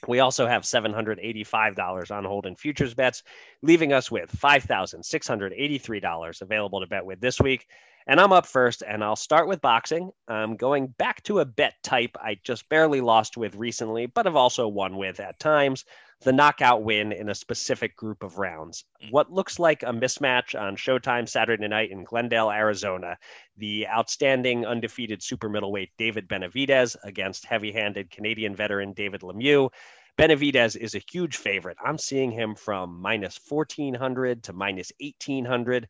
We 0.08 0.20
also 0.20 0.48
have 0.48 0.64
$785 0.64 2.12
on 2.12 2.26
hold 2.26 2.48
in 2.48 2.56
futures 2.56 2.94
bets, 2.94 3.24
leaving 3.62 3.94
us 3.94 4.10
with 4.10 4.32
$5,683 4.32 6.42
available 6.42 6.80
to 6.82 6.88
bet 6.88 7.06
with 7.06 7.22
this 7.22 7.40
week. 7.40 7.68
And 8.08 8.20
I'm 8.20 8.34
up 8.34 8.46
first, 8.46 8.84
and 8.88 9.04
I'll 9.04 9.16
start 9.16 9.48
with 9.48 9.62
boxing. 9.62 10.12
I'm 10.28 10.56
going 10.56 10.88
back 10.88 11.24
to 11.24 11.40
a 11.40 11.46
bet 11.46 11.76
type 11.84 12.18
I 12.20 12.40
just 12.44 12.68
barely 12.70 13.02
lost 13.02 13.38
with 13.38 13.56
recently, 13.56 14.08
but 14.08 14.26
have 14.26 14.36
also 14.36 14.68
won 14.68 14.98
with 14.98 15.20
at 15.20 15.40
times 15.40 15.86
the 16.24 16.32
knockout 16.32 16.84
win 16.84 17.12
in 17.12 17.30
a 17.30 17.36
specific 17.36 17.96
group 17.96 18.24
of 18.24 18.38
rounds. 18.38 18.86
Mm. 19.04 19.12
What 19.12 19.32
looks 19.32 19.60
like 19.60 19.84
a 19.84 19.88
mismatch 19.88 20.60
on 20.60 20.76
Showtime 20.76 21.28
Saturday 21.28 21.68
night 21.68 21.92
in 21.92 22.04
Glendale, 22.04 22.52
Arizona. 22.52 23.18
The 23.58 23.88
outstanding 23.88 24.66
undefeated 24.66 25.24
super 25.24 25.50
middleweight 25.50 25.92
David 25.98 26.28
Benavidez 26.28 26.96
against 27.04 27.46
heavy 27.46 27.72
handed 27.72 28.12
Canadian 28.12 28.56
veteran 28.56 28.94
David 28.94 29.22
Lemieux. 29.22 29.70
Benavidez 30.18 30.76
is 30.76 30.94
a 30.94 31.02
huge 31.12 31.38
favorite. 31.38 31.78
I'm 31.84 31.98
seeing 31.98 32.32
him 32.32 32.54
from 32.54 33.02
minus 33.02 33.40
1400 33.48 34.44
to 34.44 34.54
minus 34.54 34.92
1800 35.00 35.88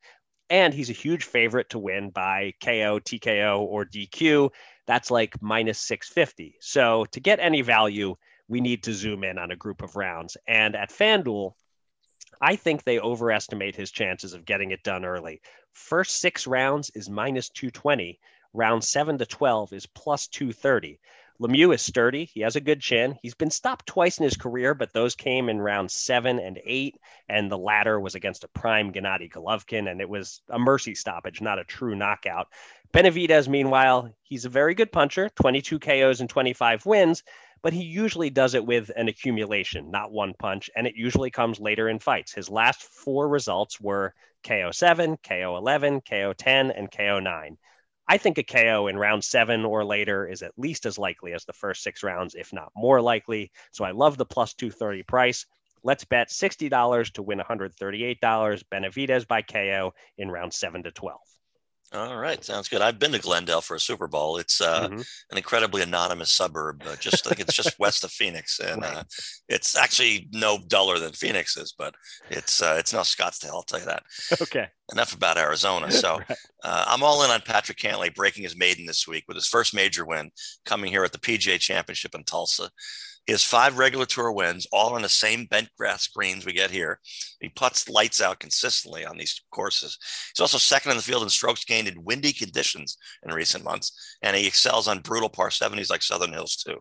and 0.51 0.73
he's 0.73 0.89
a 0.89 0.93
huge 0.93 1.23
favorite 1.23 1.69
to 1.69 1.79
win 1.79 2.09
by 2.09 2.53
KO, 2.61 2.99
TKO, 2.99 3.61
or 3.61 3.85
DQ. 3.85 4.49
That's 4.85 5.09
like 5.09 5.41
minus 5.41 5.79
650. 5.79 6.57
So 6.59 7.05
to 7.11 7.19
get 7.21 7.39
any 7.39 7.61
value, 7.61 8.15
we 8.49 8.59
need 8.59 8.83
to 8.83 8.93
zoom 8.93 9.23
in 9.23 9.37
on 9.37 9.51
a 9.51 9.55
group 9.55 9.81
of 9.81 9.95
rounds. 9.95 10.35
And 10.45 10.75
at 10.75 10.91
FanDuel, 10.91 11.53
I 12.41 12.57
think 12.57 12.83
they 12.83 12.99
overestimate 12.99 13.77
his 13.77 13.91
chances 13.91 14.33
of 14.33 14.43
getting 14.43 14.71
it 14.71 14.83
done 14.83 15.05
early. 15.05 15.41
First 15.71 16.17
six 16.17 16.45
rounds 16.45 16.91
is 16.95 17.09
minus 17.09 17.47
220. 17.49 18.19
Round 18.53 18.83
seven 18.83 19.17
to 19.19 19.25
12 19.25 19.71
is 19.71 19.85
plus 19.85 20.27
230. 20.27 20.99
Lemieux 21.41 21.73
is 21.73 21.81
sturdy. 21.81 22.25
He 22.25 22.41
has 22.41 22.55
a 22.55 22.61
good 22.61 22.81
chin. 22.81 23.17
He's 23.23 23.33
been 23.33 23.49
stopped 23.49 23.87
twice 23.87 24.19
in 24.19 24.23
his 24.25 24.37
career, 24.37 24.75
but 24.75 24.93
those 24.93 25.15
came 25.15 25.49
in 25.49 25.59
round 25.59 25.89
seven 25.89 26.37
and 26.37 26.59
eight. 26.63 26.99
And 27.27 27.49
the 27.49 27.57
latter 27.57 27.99
was 27.99 28.13
against 28.13 28.43
a 28.43 28.47
prime 28.49 28.93
Gennady 28.93 29.27
Golovkin, 29.27 29.89
and 29.89 30.01
it 30.01 30.07
was 30.07 30.43
a 30.49 30.59
mercy 30.59 30.93
stoppage, 30.93 31.41
not 31.41 31.57
a 31.57 31.63
true 31.63 31.95
knockout. 31.95 32.49
Benavidez, 32.93 33.47
meanwhile, 33.47 34.13
he's 34.21 34.45
a 34.45 34.49
very 34.49 34.75
good 34.75 34.91
puncher 34.91 35.29
22 35.29 35.79
KOs 35.79 36.21
and 36.21 36.29
25 36.29 36.85
wins, 36.85 37.23
but 37.63 37.73
he 37.73 37.85
usually 37.85 38.29
does 38.29 38.53
it 38.53 38.63
with 38.63 38.91
an 38.95 39.07
accumulation, 39.07 39.89
not 39.89 40.11
one 40.11 40.35
punch. 40.37 40.69
And 40.75 40.85
it 40.85 40.95
usually 40.95 41.31
comes 41.31 41.59
later 41.59 41.89
in 41.89 41.97
fights. 41.97 42.33
His 42.33 42.51
last 42.51 42.83
four 42.83 43.27
results 43.27 43.81
were 43.81 44.13
KO 44.43 44.69
7, 44.71 45.17
KO 45.27 45.57
11, 45.57 46.01
KO 46.01 46.33
10, 46.33 46.69
and 46.69 46.91
KO 46.91 47.19
9. 47.19 47.57
I 48.11 48.17
think 48.17 48.37
a 48.37 48.43
KO 48.43 48.87
in 48.87 48.97
round 48.97 49.23
seven 49.23 49.63
or 49.63 49.85
later 49.85 50.27
is 50.27 50.41
at 50.41 50.51
least 50.59 50.85
as 50.85 50.97
likely 50.97 51.31
as 51.31 51.45
the 51.45 51.53
first 51.53 51.81
six 51.81 52.03
rounds, 52.03 52.35
if 52.35 52.51
not 52.51 52.69
more 52.75 53.01
likely. 53.01 53.53
So 53.71 53.85
I 53.85 53.91
love 53.91 54.17
the 54.17 54.25
plus 54.25 54.53
230 54.53 55.03
price. 55.03 55.45
Let's 55.81 56.03
bet 56.03 56.27
$60 56.27 57.13
to 57.13 57.23
win 57.23 57.39
$138. 57.39 58.19
Benavidez 58.69 59.25
by 59.25 59.43
KO 59.43 59.93
in 60.17 60.29
round 60.29 60.53
seven 60.53 60.83
to 60.83 60.91
12. 60.91 61.21
All 61.93 62.15
right, 62.15 62.41
sounds 62.41 62.69
good. 62.69 62.81
I've 62.81 62.99
been 62.99 63.11
to 63.11 63.19
Glendale 63.19 63.59
for 63.59 63.75
a 63.75 63.79
Super 63.79 64.07
Bowl. 64.07 64.37
It's 64.37 64.61
uh, 64.61 64.87
mm-hmm. 64.87 65.01
an 65.31 65.37
incredibly 65.37 65.81
anonymous 65.81 66.31
suburb. 66.31 66.81
Uh, 66.85 66.95
just 66.95 67.27
I 67.27 67.31
think 67.31 67.41
it's 67.41 67.55
just 67.55 67.77
west 67.79 68.05
of 68.05 68.11
Phoenix, 68.11 68.59
and 68.65 68.81
right. 68.81 68.97
uh, 68.97 69.03
it's 69.49 69.75
actually 69.75 70.29
no 70.31 70.57
duller 70.67 70.99
than 70.99 71.11
Phoenix 71.11 71.57
is, 71.57 71.73
but 71.77 71.93
it's 72.29 72.61
uh, 72.61 72.75
it's 72.79 72.93
no 72.93 72.99
Scottsdale. 72.99 73.49
I'll 73.49 73.63
tell 73.63 73.79
you 73.79 73.87
that. 73.87 74.03
Okay. 74.41 74.67
Enough 74.93 75.13
about 75.13 75.37
Arizona. 75.37 75.89
So 76.01 76.17
right. 76.17 76.37
Uh, 76.63 76.85
I'm 76.87 77.03
all 77.03 77.23
in 77.23 77.29
on 77.29 77.41
Patrick 77.41 77.77
Cantlay 77.77 78.15
breaking 78.15 78.43
his 78.43 78.57
maiden 78.57 78.85
this 78.85 79.07
week 79.07 79.25
with 79.27 79.35
his 79.35 79.47
first 79.47 79.75
major 79.75 80.05
win 80.05 80.31
coming 80.65 80.89
here 80.89 81.03
at 81.03 81.11
the 81.11 81.19
PGA 81.19 81.59
Championship 81.59 82.15
in 82.15 82.23
Tulsa. 82.23 82.71
Has 83.27 83.43
five 83.43 83.77
regular 83.77 84.05
tour 84.05 84.31
wins, 84.31 84.67
all 84.73 84.93
on 84.93 85.03
the 85.03 85.09
same 85.09 85.45
bent 85.45 85.69
grass 85.77 86.07
greens 86.07 86.45
we 86.45 86.53
get 86.53 86.71
here. 86.71 86.99
He 87.39 87.49
puts 87.49 87.87
lights 87.87 88.19
out 88.19 88.39
consistently 88.39 89.05
on 89.05 89.17
these 89.17 89.41
courses. 89.51 89.97
He's 90.33 90.41
also 90.41 90.57
second 90.57 90.91
in 90.91 90.97
the 90.97 91.03
field 91.03 91.23
in 91.23 91.29
strokes 91.29 91.63
gained 91.63 91.87
in 91.87 92.03
windy 92.03 92.33
conditions 92.33 92.97
in 93.23 93.33
recent 93.33 93.63
months, 93.63 94.17
and 94.21 94.35
he 94.35 94.47
excels 94.47 94.87
on 94.87 94.99
brutal 94.99 95.29
par 95.29 95.49
70s 95.49 95.89
like 95.89 96.01
Southern 96.01 96.33
Hills, 96.33 96.57
too. 96.57 96.77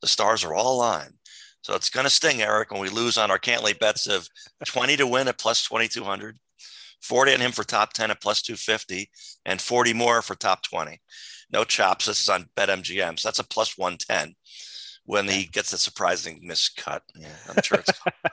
The 0.00 0.08
stars 0.08 0.42
are 0.42 0.54
all 0.54 0.74
aligned. 0.74 1.14
So 1.62 1.74
it's 1.74 1.90
going 1.90 2.04
to 2.04 2.10
sting, 2.10 2.42
Eric, 2.42 2.72
when 2.72 2.80
we 2.80 2.88
lose 2.88 3.16
on 3.16 3.30
our 3.30 3.38
Cantlay 3.38 3.78
bets 3.78 4.06
of 4.06 4.26
20 4.66 4.96
to 4.96 5.06
win 5.06 5.28
at 5.28 5.38
plus 5.38 5.66
2,200, 5.66 6.38
40 7.02 7.34
on 7.34 7.40
him 7.40 7.52
for 7.52 7.64
top 7.64 7.92
10 7.92 8.10
at 8.10 8.20
plus 8.20 8.42
250, 8.42 9.10
and 9.46 9.60
40 9.60 9.94
more 9.94 10.22
for 10.22 10.34
top 10.34 10.62
20. 10.62 11.00
No 11.52 11.64
chops. 11.64 12.06
This 12.06 12.20
is 12.20 12.28
on 12.28 12.46
BetMGM. 12.56 13.18
So 13.18 13.28
that's 13.28 13.38
a 13.38 13.44
plus 13.44 13.78
110 13.78 14.34
when 15.04 15.28
he 15.28 15.44
gets 15.44 15.72
a 15.72 15.78
surprising 15.78 16.40
miscut. 16.48 17.00
Yeah, 17.14 17.28
I'm 17.48 17.62
sure 17.62 17.78
it's. 17.78 17.90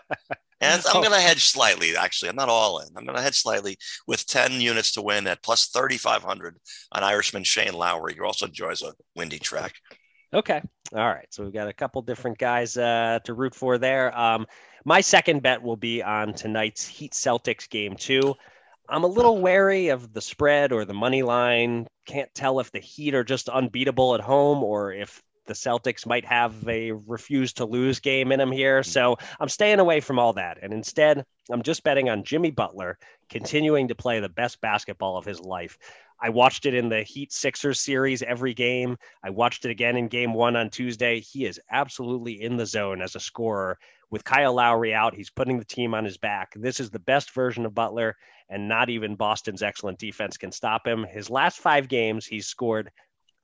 and 0.61 0.81
I'm 0.85 0.97
oh. 0.97 1.01
going 1.01 1.13
to 1.13 1.19
hedge 1.19 1.45
slightly. 1.45 1.95
Actually, 1.95 2.29
I'm 2.29 2.35
not 2.35 2.49
all 2.49 2.79
in. 2.79 2.87
I'm 2.95 3.05
going 3.05 3.17
to 3.17 3.23
hedge 3.23 3.39
slightly 3.39 3.77
with 4.07 4.25
10 4.25 4.61
units 4.61 4.93
to 4.93 5.01
win 5.01 5.27
at 5.27 5.43
plus 5.43 5.67
3,500 5.67 6.57
on 6.91 7.03
Irishman 7.03 7.43
Shane 7.43 7.73
Lowry, 7.73 8.15
who 8.15 8.25
also 8.25 8.45
enjoys 8.45 8.81
a 8.81 8.93
windy 9.15 9.39
track. 9.39 9.73
Okay. 10.33 10.61
All 10.93 11.07
right. 11.07 11.27
So 11.31 11.43
we've 11.43 11.53
got 11.53 11.67
a 11.67 11.73
couple 11.73 12.01
different 12.01 12.37
guys 12.37 12.77
uh, 12.77 13.19
to 13.25 13.33
root 13.33 13.53
for 13.53 13.77
there. 13.77 14.17
Um, 14.17 14.47
my 14.85 15.01
second 15.01 15.43
bet 15.43 15.61
will 15.61 15.77
be 15.77 16.01
on 16.01 16.33
tonight's 16.33 16.87
Heat 16.87 17.13
Celtics 17.13 17.69
game 17.69 17.95
two. 17.95 18.35
I'm 18.87 19.03
a 19.03 19.07
little 19.07 19.41
wary 19.41 19.89
of 19.89 20.13
the 20.13 20.21
spread 20.21 20.71
or 20.71 20.85
the 20.85 20.93
money 20.93 21.23
line. 21.23 21.87
Can't 22.05 22.33
tell 22.33 22.59
if 22.59 22.71
the 22.71 22.79
Heat 22.79 23.13
are 23.13 23.23
just 23.23 23.49
unbeatable 23.49 24.15
at 24.15 24.21
home 24.21 24.63
or 24.63 24.93
if 24.93 25.21
the 25.45 25.53
Celtics 25.53 26.05
might 26.05 26.25
have 26.25 26.67
a 26.67 26.91
refuse 26.91 27.53
to 27.53 27.65
lose 27.65 27.99
game 27.99 28.31
in 28.31 28.39
them 28.39 28.51
here. 28.51 28.81
Mm. 28.81 28.85
So 28.85 29.17
I'm 29.39 29.49
staying 29.49 29.79
away 29.79 29.99
from 29.99 30.19
all 30.19 30.33
that. 30.33 30.59
And 30.61 30.73
instead, 30.73 31.25
I'm 31.49 31.63
just 31.63 31.83
betting 31.83 32.09
on 32.09 32.23
Jimmy 32.23 32.51
Butler 32.51 32.97
continuing 33.29 33.87
to 33.87 33.95
play 33.95 34.19
the 34.19 34.29
best 34.29 34.61
basketball 34.61 35.17
of 35.17 35.25
his 35.25 35.39
life. 35.39 35.77
I 36.23 36.29
watched 36.29 36.67
it 36.67 36.75
in 36.75 36.87
the 36.87 37.01
Heat 37.01 37.33
Sixers 37.33 37.81
series 37.81 38.21
every 38.21 38.53
game. 38.53 38.97
I 39.23 39.31
watched 39.31 39.65
it 39.65 39.71
again 39.71 39.97
in 39.97 40.07
game 40.07 40.33
one 40.33 40.55
on 40.55 40.69
Tuesday. 40.69 41.19
He 41.19 41.45
is 41.45 41.59
absolutely 41.71 42.41
in 42.41 42.57
the 42.57 42.65
zone 42.65 43.01
as 43.01 43.15
a 43.15 43.19
scorer. 43.19 43.79
With 44.11 44.23
Kyle 44.23 44.53
Lowry 44.53 44.93
out, 44.93 45.15
he's 45.15 45.31
putting 45.31 45.57
the 45.57 45.65
team 45.65 45.95
on 45.95 46.05
his 46.05 46.17
back. 46.17 46.53
This 46.55 46.79
is 46.79 46.91
the 46.91 46.99
best 46.99 47.31
version 47.31 47.65
of 47.65 47.73
Butler, 47.73 48.15
and 48.49 48.67
not 48.67 48.89
even 48.89 49.15
Boston's 49.15 49.63
excellent 49.63 49.97
defense 49.97 50.37
can 50.37 50.51
stop 50.51 50.85
him. 50.85 51.05
His 51.09 51.29
last 51.29 51.59
five 51.59 51.87
games, 51.87 52.27
he's 52.27 52.45
scored 52.45 52.91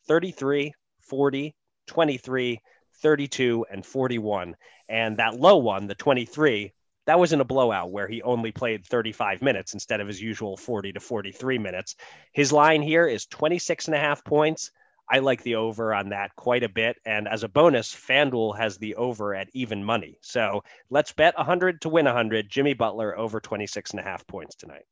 33, 0.07 0.73
40, 1.01 1.55
23, 1.87 2.61
32, 3.01 3.65
and 3.71 3.85
41. 3.85 4.55
And 4.89 5.17
that 5.17 5.39
low 5.39 5.57
one, 5.57 5.87
the 5.87 5.95
23, 5.95 6.73
that 7.07 7.19
was 7.19 7.33
in 7.33 7.41
a 7.41 7.45
blowout 7.45 7.91
where 7.91 8.07
he 8.07 8.21
only 8.21 8.51
played 8.51 8.85
35 8.85 9.41
minutes 9.41 9.73
instead 9.73 10.01
of 10.01 10.07
his 10.07 10.21
usual 10.21 10.57
40 10.57 10.93
to 10.93 10.99
43 10.99 11.57
minutes. 11.57 11.95
His 12.33 12.51
line 12.51 12.81
here 12.81 13.07
is 13.07 13.25
26 13.25 13.87
and 13.87 13.95
a 13.95 13.99
half 13.99 14.23
points. 14.23 14.71
I 15.09 15.19
like 15.19 15.41
the 15.43 15.55
over 15.55 15.93
on 15.93 16.09
that 16.09 16.35
quite 16.35 16.63
a 16.63 16.69
bit. 16.69 16.97
And 17.05 17.27
as 17.29 17.43
a 17.43 17.47
bonus, 17.47 17.95
FanDuel 17.95 18.57
has 18.57 18.77
the 18.77 18.95
over 18.95 19.33
at 19.33 19.47
even 19.53 19.83
money. 19.83 20.17
So 20.21 20.63
let's 20.89 21.13
bet 21.13 21.37
100 21.37 21.81
to 21.81 21.89
win 21.89 22.05
100. 22.05 22.49
Jimmy 22.49 22.73
Butler 22.73 23.17
over 23.17 23.39
26 23.39 23.91
and 23.91 24.01
a 24.01 24.03
half 24.03 24.27
points 24.27 24.55
tonight. 24.55 24.83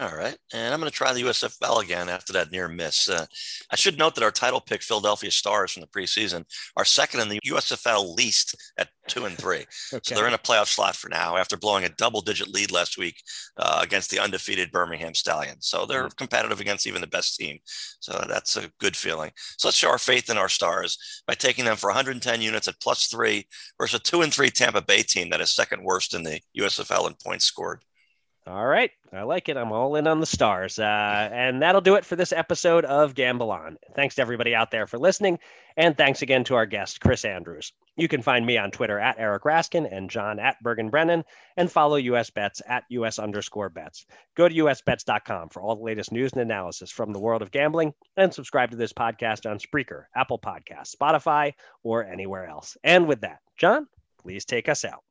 All 0.00 0.16
right. 0.16 0.36
And 0.52 0.74
I'm 0.74 0.80
going 0.80 0.90
to 0.90 0.96
try 0.96 1.12
the 1.12 1.22
USFL 1.22 1.80
again 1.80 2.08
after 2.08 2.32
that 2.32 2.50
near 2.50 2.66
miss. 2.66 3.08
Uh, 3.08 3.26
I 3.70 3.76
should 3.76 3.96
note 3.96 4.16
that 4.16 4.24
our 4.24 4.32
title 4.32 4.60
pick, 4.60 4.82
Philadelphia 4.82 5.30
Stars 5.30 5.70
from 5.70 5.82
the 5.82 5.86
preseason, 5.86 6.44
are 6.76 6.84
second 6.84 7.20
in 7.20 7.28
the 7.28 7.38
USFL 7.46 8.16
least 8.16 8.56
at 8.76 8.88
two 9.06 9.24
and 9.26 9.38
three. 9.38 9.64
Okay. 9.92 10.00
So 10.02 10.14
they're 10.14 10.26
in 10.26 10.34
a 10.34 10.38
playoff 10.38 10.66
slot 10.66 10.96
for 10.96 11.08
now 11.08 11.36
after 11.36 11.56
blowing 11.56 11.84
a 11.84 11.88
double 11.90 12.20
digit 12.20 12.48
lead 12.48 12.72
last 12.72 12.98
week 12.98 13.22
uh, 13.56 13.80
against 13.82 14.10
the 14.10 14.18
undefeated 14.18 14.72
Birmingham 14.72 15.14
Stallions. 15.14 15.66
So 15.68 15.86
they're 15.86 16.06
mm-hmm. 16.06 16.16
competitive 16.16 16.60
against 16.60 16.86
even 16.86 17.00
the 17.00 17.06
best 17.06 17.36
team. 17.36 17.58
So 18.00 18.24
that's 18.28 18.56
a 18.56 18.70
good 18.80 18.96
feeling. 18.96 19.30
So 19.58 19.68
let's 19.68 19.76
show 19.76 19.90
our 19.90 19.98
faith 19.98 20.30
in 20.30 20.38
our 20.38 20.48
Stars 20.48 21.22
by 21.26 21.34
taking 21.34 21.64
them 21.64 21.76
for 21.76 21.88
110 21.88 22.40
units 22.40 22.66
at 22.66 22.80
plus 22.80 23.06
three 23.06 23.46
versus 23.78 24.00
a 24.00 24.02
two 24.02 24.22
and 24.22 24.34
three 24.34 24.50
Tampa 24.50 24.82
Bay 24.82 25.02
team 25.02 25.30
that 25.30 25.40
is 25.40 25.54
second 25.54 25.84
worst 25.84 26.14
in 26.14 26.24
the 26.24 26.40
USFL 26.58 27.06
in 27.06 27.14
points 27.22 27.44
scored. 27.44 27.84
All 28.46 28.66
right. 28.66 28.90
I 29.10 29.22
like 29.22 29.48
it. 29.48 29.56
I'm 29.56 29.72
all 29.72 29.96
in 29.96 30.06
on 30.06 30.20
the 30.20 30.26
stars. 30.26 30.78
Uh, 30.78 31.30
and 31.32 31.62
that'll 31.62 31.80
do 31.80 31.94
it 31.94 32.04
for 32.04 32.14
this 32.14 32.30
episode 32.30 32.84
of 32.84 33.14
Gamble 33.14 33.50
On. 33.50 33.78
Thanks 33.96 34.16
to 34.16 34.22
everybody 34.22 34.54
out 34.54 34.70
there 34.70 34.86
for 34.86 34.98
listening. 34.98 35.38
And 35.78 35.96
thanks 35.96 36.20
again 36.20 36.44
to 36.44 36.56
our 36.56 36.66
guest, 36.66 37.00
Chris 37.00 37.24
Andrews. 37.24 37.72
You 37.96 38.06
can 38.06 38.20
find 38.20 38.44
me 38.44 38.58
on 38.58 38.70
Twitter 38.70 38.98
at 38.98 39.18
Eric 39.18 39.44
Raskin 39.44 39.88
and 39.90 40.10
John 40.10 40.38
at 40.38 40.62
Bergen 40.62 40.90
Brennan 40.90 41.24
and 41.56 41.72
follow 41.72 41.96
US 41.96 42.28
Bets 42.28 42.60
at 42.68 42.84
US 42.90 43.18
underscore 43.18 43.70
bets. 43.70 44.04
Go 44.36 44.46
to 44.46 44.54
usbets.com 44.54 45.48
for 45.48 45.62
all 45.62 45.76
the 45.76 45.82
latest 45.82 46.12
news 46.12 46.32
and 46.34 46.42
analysis 46.42 46.90
from 46.90 47.14
the 47.14 47.20
world 47.20 47.40
of 47.40 47.50
gambling 47.50 47.94
and 48.18 48.34
subscribe 48.34 48.72
to 48.72 48.76
this 48.76 48.92
podcast 48.92 49.50
on 49.50 49.58
Spreaker, 49.58 50.04
Apple 50.14 50.38
Podcasts, 50.38 50.94
Spotify, 50.94 51.54
or 51.82 52.04
anywhere 52.04 52.46
else. 52.46 52.76
And 52.84 53.08
with 53.08 53.22
that, 53.22 53.38
John, 53.56 53.86
please 54.20 54.44
take 54.44 54.68
us 54.68 54.84
out. 54.84 55.02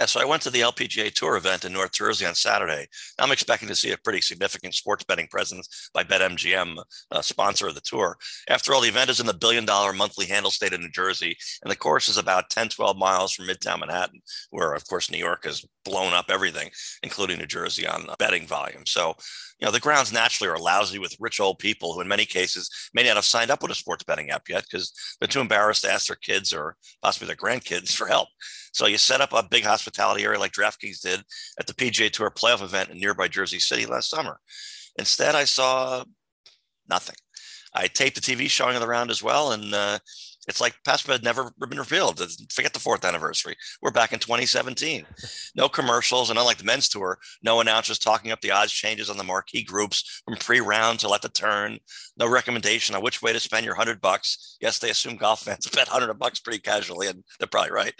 Yeah, 0.00 0.06
so 0.06 0.18
I 0.18 0.24
went 0.24 0.40
to 0.42 0.50
the 0.50 0.62
LPGA 0.62 1.12
Tour 1.12 1.36
event 1.36 1.66
in 1.66 1.74
North 1.74 1.92
Jersey 1.92 2.24
on 2.24 2.34
Saturday. 2.34 2.86
I'm 3.18 3.32
expecting 3.32 3.68
to 3.68 3.74
see 3.74 3.92
a 3.92 3.98
pretty 3.98 4.22
significant 4.22 4.74
sports 4.74 5.04
betting 5.04 5.26
presence 5.26 5.90
by 5.92 6.04
BetMGM, 6.04 6.82
uh, 7.10 7.20
sponsor 7.20 7.68
of 7.68 7.74
the 7.74 7.82
tour. 7.82 8.16
After 8.48 8.72
all, 8.72 8.80
the 8.80 8.88
event 8.88 9.10
is 9.10 9.20
in 9.20 9.26
the 9.26 9.34
billion 9.34 9.66
dollar 9.66 9.92
monthly 9.92 10.24
handle 10.24 10.50
state 10.50 10.72
of 10.72 10.80
New 10.80 10.88
Jersey, 10.88 11.36
and 11.62 11.70
the 11.70 11.76
course 11.76 12.08
is 12.08 12.16
about 12.16 12.48
10, 12.48 12.70
12 12.70 12.96
miles 12.96 13.34
from 13.34 13.46
Midtown 13.46 13.80
Manhattan, 13.80 14.22
where, 14.48 14.72
of 14.72 14.86
course, 14.88 15.10
New 15.10 15.18
York 15.18 15.44
has 15.44 15.66
blown 15.84 16.14
up 16.14 16.26
everything, 16.30 16.70
including 17.02 17.38
New 17.38 17.46
Jersey, 17.46 17.86
on 17.86 18.06
betting 18.18 18.46
volume. 18.46 18.86
So, 18.86 19.14
you 19.60 19.66
know, 19.66 19.70
the 19.70 19.80
grounds 19.80 20.14
naturally 20.14 20.50
are 20.50 20.58
lousy 20.58 20.98
with 20.98 21.14
rich 21.20 21.40
old 21.40 21.58
people 21.58 21.92
who, 21.92 22.00
in 22.00 22.08
many 22.08 22.24
cases, 22.24 22.70
may 22.94 23.02
not 23.02 23.16
have 23.16 23.26
signed 23.26 23.50
up 23.50 23.60
with 23.60 23.70
a 23.70 23.74
sports 23.74 24.04
betting 24.04 24.30
app 24.30 24.48
yet 24.48 24.64
because 24.70 24.94
they're 25.20 25.28
too 25.28 25.40
embarrassed 25.40 25.82
to 25.82 25.92
ask 25.92 26.06
their 26.06 26.16
kids 26.16 26.54
or 26.54 26.76
possibly 27.02 27.26
their 27.26 27.36
grandkids 27.36 27.92
for 27.94 28.06
help. 28.06 28.28
So 28.72 28.86
you 28.86 28.98
set 28.98 29.20
up 29.20 29.32
a 29.32 29.42
big 29.42 29.64
hospitality 29.90 30.24
area 30.24 30.38
like 30.38 30.52
DraftKings 30.52 31.00
did 31.00 31.22
at 31.58 31.66
the 31.66 31.74
PGA 31.74 32.10
Tour 32.10 32.30
playoff 32.30 32.62
event 32.62 32.90
in 32.90 32.98
nearby 32.98 33.28
Jersey 33.28 33.58
City 33.58 33.86
last 33.86 34.10
summer. 34.10 34.38
Instead, 34.98 35.34
I 35.34 35.44
saw 35.44 36.04
nothing. 36.88 37.16
I 37.74 37.86
taped 37.86 38.16
the 38.16 38.20
TV 38.20 38.48
showing 38.48 38.76
of 38.76 38.80
the 38.80 38.88
round 38.88 39.10
as 39.10 39.22
well, 39.22 39.52
and 39.52 39.74
uh, 39.74 39.98
it's 40.48 40.60
like 40.60 40.74
PASPA 40.86 41.12
had 41.12 41.22
never 41.22 41.52
been 41.58 41.78
revealed. 41.78 42.18
Forget 42.50 42.72
the 42.72 42.80
fourth 42.80 43.04
anniversary. 43.04 43.56
We're 43.82 43.90
back 43.90 44.12
in 44.12 44.18
2017. 44.18 45.06
No 45.54 45.68
commercials, 45.68 46.30
and 46.30 46.38
unlike 46.38 46.56
the 46.56 46.64
men's 46.64 46.88
tour, 46.88 47.18
no 47.42 47.60
announcers 47.60 47.98
talking 47.98 48.32
up 48.32 48.40
the 48.40 48.50
odds 48.50 48.72
changes 48.72 49.10
on 49.10 49.18
the 49.18 49.24
marquee 49.24 49.62
groups 49.62 50.22
from 50.24 50.36
pre-round 50.36 50.98
to 51.00 51.08
let 51.08 51.22
the 51.22 51.28
turn. 51.28 51.78
No 52.16 52.28
recommendation 52.28 52.94
on 52.94 53.02
which 53.02 53.20
way 53.20 53.32
to 53.32 53.40
spend 53.40 53.66
your 53.66 53.74
hundred 53.74 54.00
bucks. 54.00 54.56
Yes, 54.60 54.78
they 54.78 54.90
assume 54.90 55.16
golf 55.16 55.42
fans 55.42 55.68
bet 55.74 55.88
hundred 55.88 56.12
bucks 56.14 56.40
pretty 56.40 56.60
casually, 56.60 57.08
and 57.08 57.22
they're 57.38 57.46
probably 57.46 57.72
right. 57.72 57.94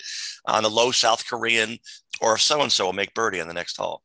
On 0.46 0.62
the 0.62 0.70
low 0.70 0.90
South 0.90 1.26
Korean, 1.26 1.78
or 2.20 2.34
if 2.34 2.40
so 2.40 2.62
and 2.62 2.72
so 2.72 2.86
will 2.86 2.92
make 2.92 3.14
birdie 3.14 3.40
on 3.40 3.48
the 3.48 3.54
next 3.54 3.76
hole. 3.76 4.02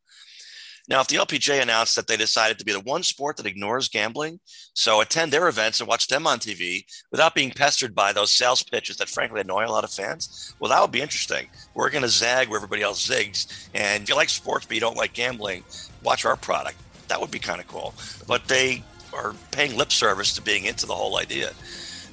Now, 0.88 1.00
if 1.00 1.08
the 1.08 1.16
LPGA 1.16 1.60
announced 1.60 1.96
that 1.96 2.06
they 2.06 2.16
decided 2.16 2.58
to 2.58 2.64
be 2.64 2.72
the 2.72 2.80
one 2.80 3.02
sport 3.02 3.36
that 3.36 3.46
ignores 3.46 3.88
gambling, 3.88 4.38
so 4.72 5.00
attend 5.00 5.32
their 5.32 5.48
events 5.48 5.80
and 5.80 5.88
watch 5.88 6.06
them 6.06 6.26
on 6.26 6.38
TV 6.38 6.84
without 7.10 7.34
being 7.34 7.50
pestered 7.50 7.94
by 7.94 8.12
those 8.12 8.30
sales 8.30 8.62
pitches 8.62 8.96
that 8.98 9.08
frankly 9.08 9.40
annoy 9.40 9.66
a 9.66 9.70
lot 9.70 9.84
of 9.84 9.90
fans, 9.90 10.54
well, 10.60 10.70
that 10.70 10.80
would 10.80 10.92
be 10.92 11.00
interesting. 11.00 11.48
We're 11.74 11.90
going 11.90 12.02
to 12.02 12.08
zag 12.08 12.48
where 12.48 12.58
everybody 12.58 12.82
else 12.82 13.06
zigs. 13.06 13.68
And 13.74 14.04
if 14.04 14.08
you 14.08 14.14
like 14.14 14.28
sports 14.28 14.66
but 14.66 14.74
you 14.74 14.80
don't 14.80 14.96
like 14.96 15.12
gambling, 15.12 15.64
watch 16.02 16.24
our 16.24 16.36
product. 16.36 16.78
That 17.08 17.20
would 17.20 17.30
be 17.30 17.38
kind 17.38 17.60
of 17.60 17.66
cool. 17.66 17.94
But 18.26 18.46
they 18.46 18.84
are 19.12 19.34
paying 19.50 19.76
lip 19.76 19.90
service 19.90 20.34
to 20.34 20.42
being 20.42 20.66
into 20.66 20.86
the 20.86 20.94
whole 20.94 21.18
idea. 21.18 21.52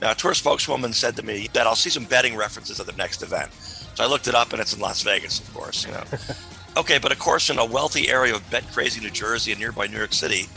Now, 0.02 0.12
a 0.12 0.16
tour 0.16 0.34
spokeswoman 0.34 0.94
said 0.94 1.16
to 1.18 1.24
me 1.24 1.48
that 1.54 1.68
I'll 1.68 1.76
see 1.76 1.90
some 1.90 2.06
betting 2.06 2.36
references 2.36 2.80
at 2.80 2.86
the 2.86 2.94
next 2.94 3.22
event. 3.22 3.52
So 3.96 4.04
I 4.04 4.08
looked 4.08 4.28
it 4.28 4.36
up, 4.36 4.52
and 4.52 4.62
it's 4.62 4.74
in 4.74 4.80
Las 4.80 5.02
Vegas, 5.04 5.40
of 5.40 5.54
course. 5.54 5.86
You 5.86 5.92
know, 5.92 6.04
Okay, 6.76 6.98
but 6.98 7.12
of 7.12 7.20
course, 7.20 7.50
in 7.50 7.60
a 7.60 7.66
wealthy 7.66 8.10
area 8.10 8.34
of 8.34 8.50
bet 8.50 8.70
crazy 8.72 9.00
New 9.00 9.12
Jersey 9.12 9.52
and 9.52 9.60
nearby 9.60 9.86
New 9.86 9.98
York 9.98 10.14
City, 10.14 10.48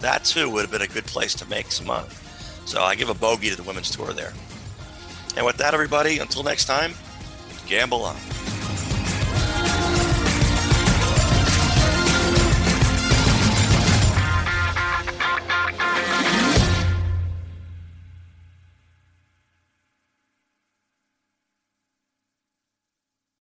that 0.00 0.24
too 0.24 0.50
would 0.50 0.62
have 0.62 0.70
been 0.70 0.82
a 0.82 0.86
good 0.86 1.06
place 1.06 1.34
to 1.36 1.48
make 1.48 1.72
some 1.72 1.86
money. 1.86 2.08
So 2.66 2.82
I 2.82 2.94
give 2.94 3.08
a 3.08 3.14
bogey 3.14 3.48
to 3.50 3.56
the 3.56 3.62
women's 3.62 3.90
tour 3.90 4.12
there. 4.12 4.32
And 5.36 5.46
with 5.46 5.56
that, 5.56 5.72
everybody, 5.72 6.18
until 6.18 6.42
next 6.42 6.66
time, 6.66 6.92
gamble 7.66 8.04
on. 8.04 8.16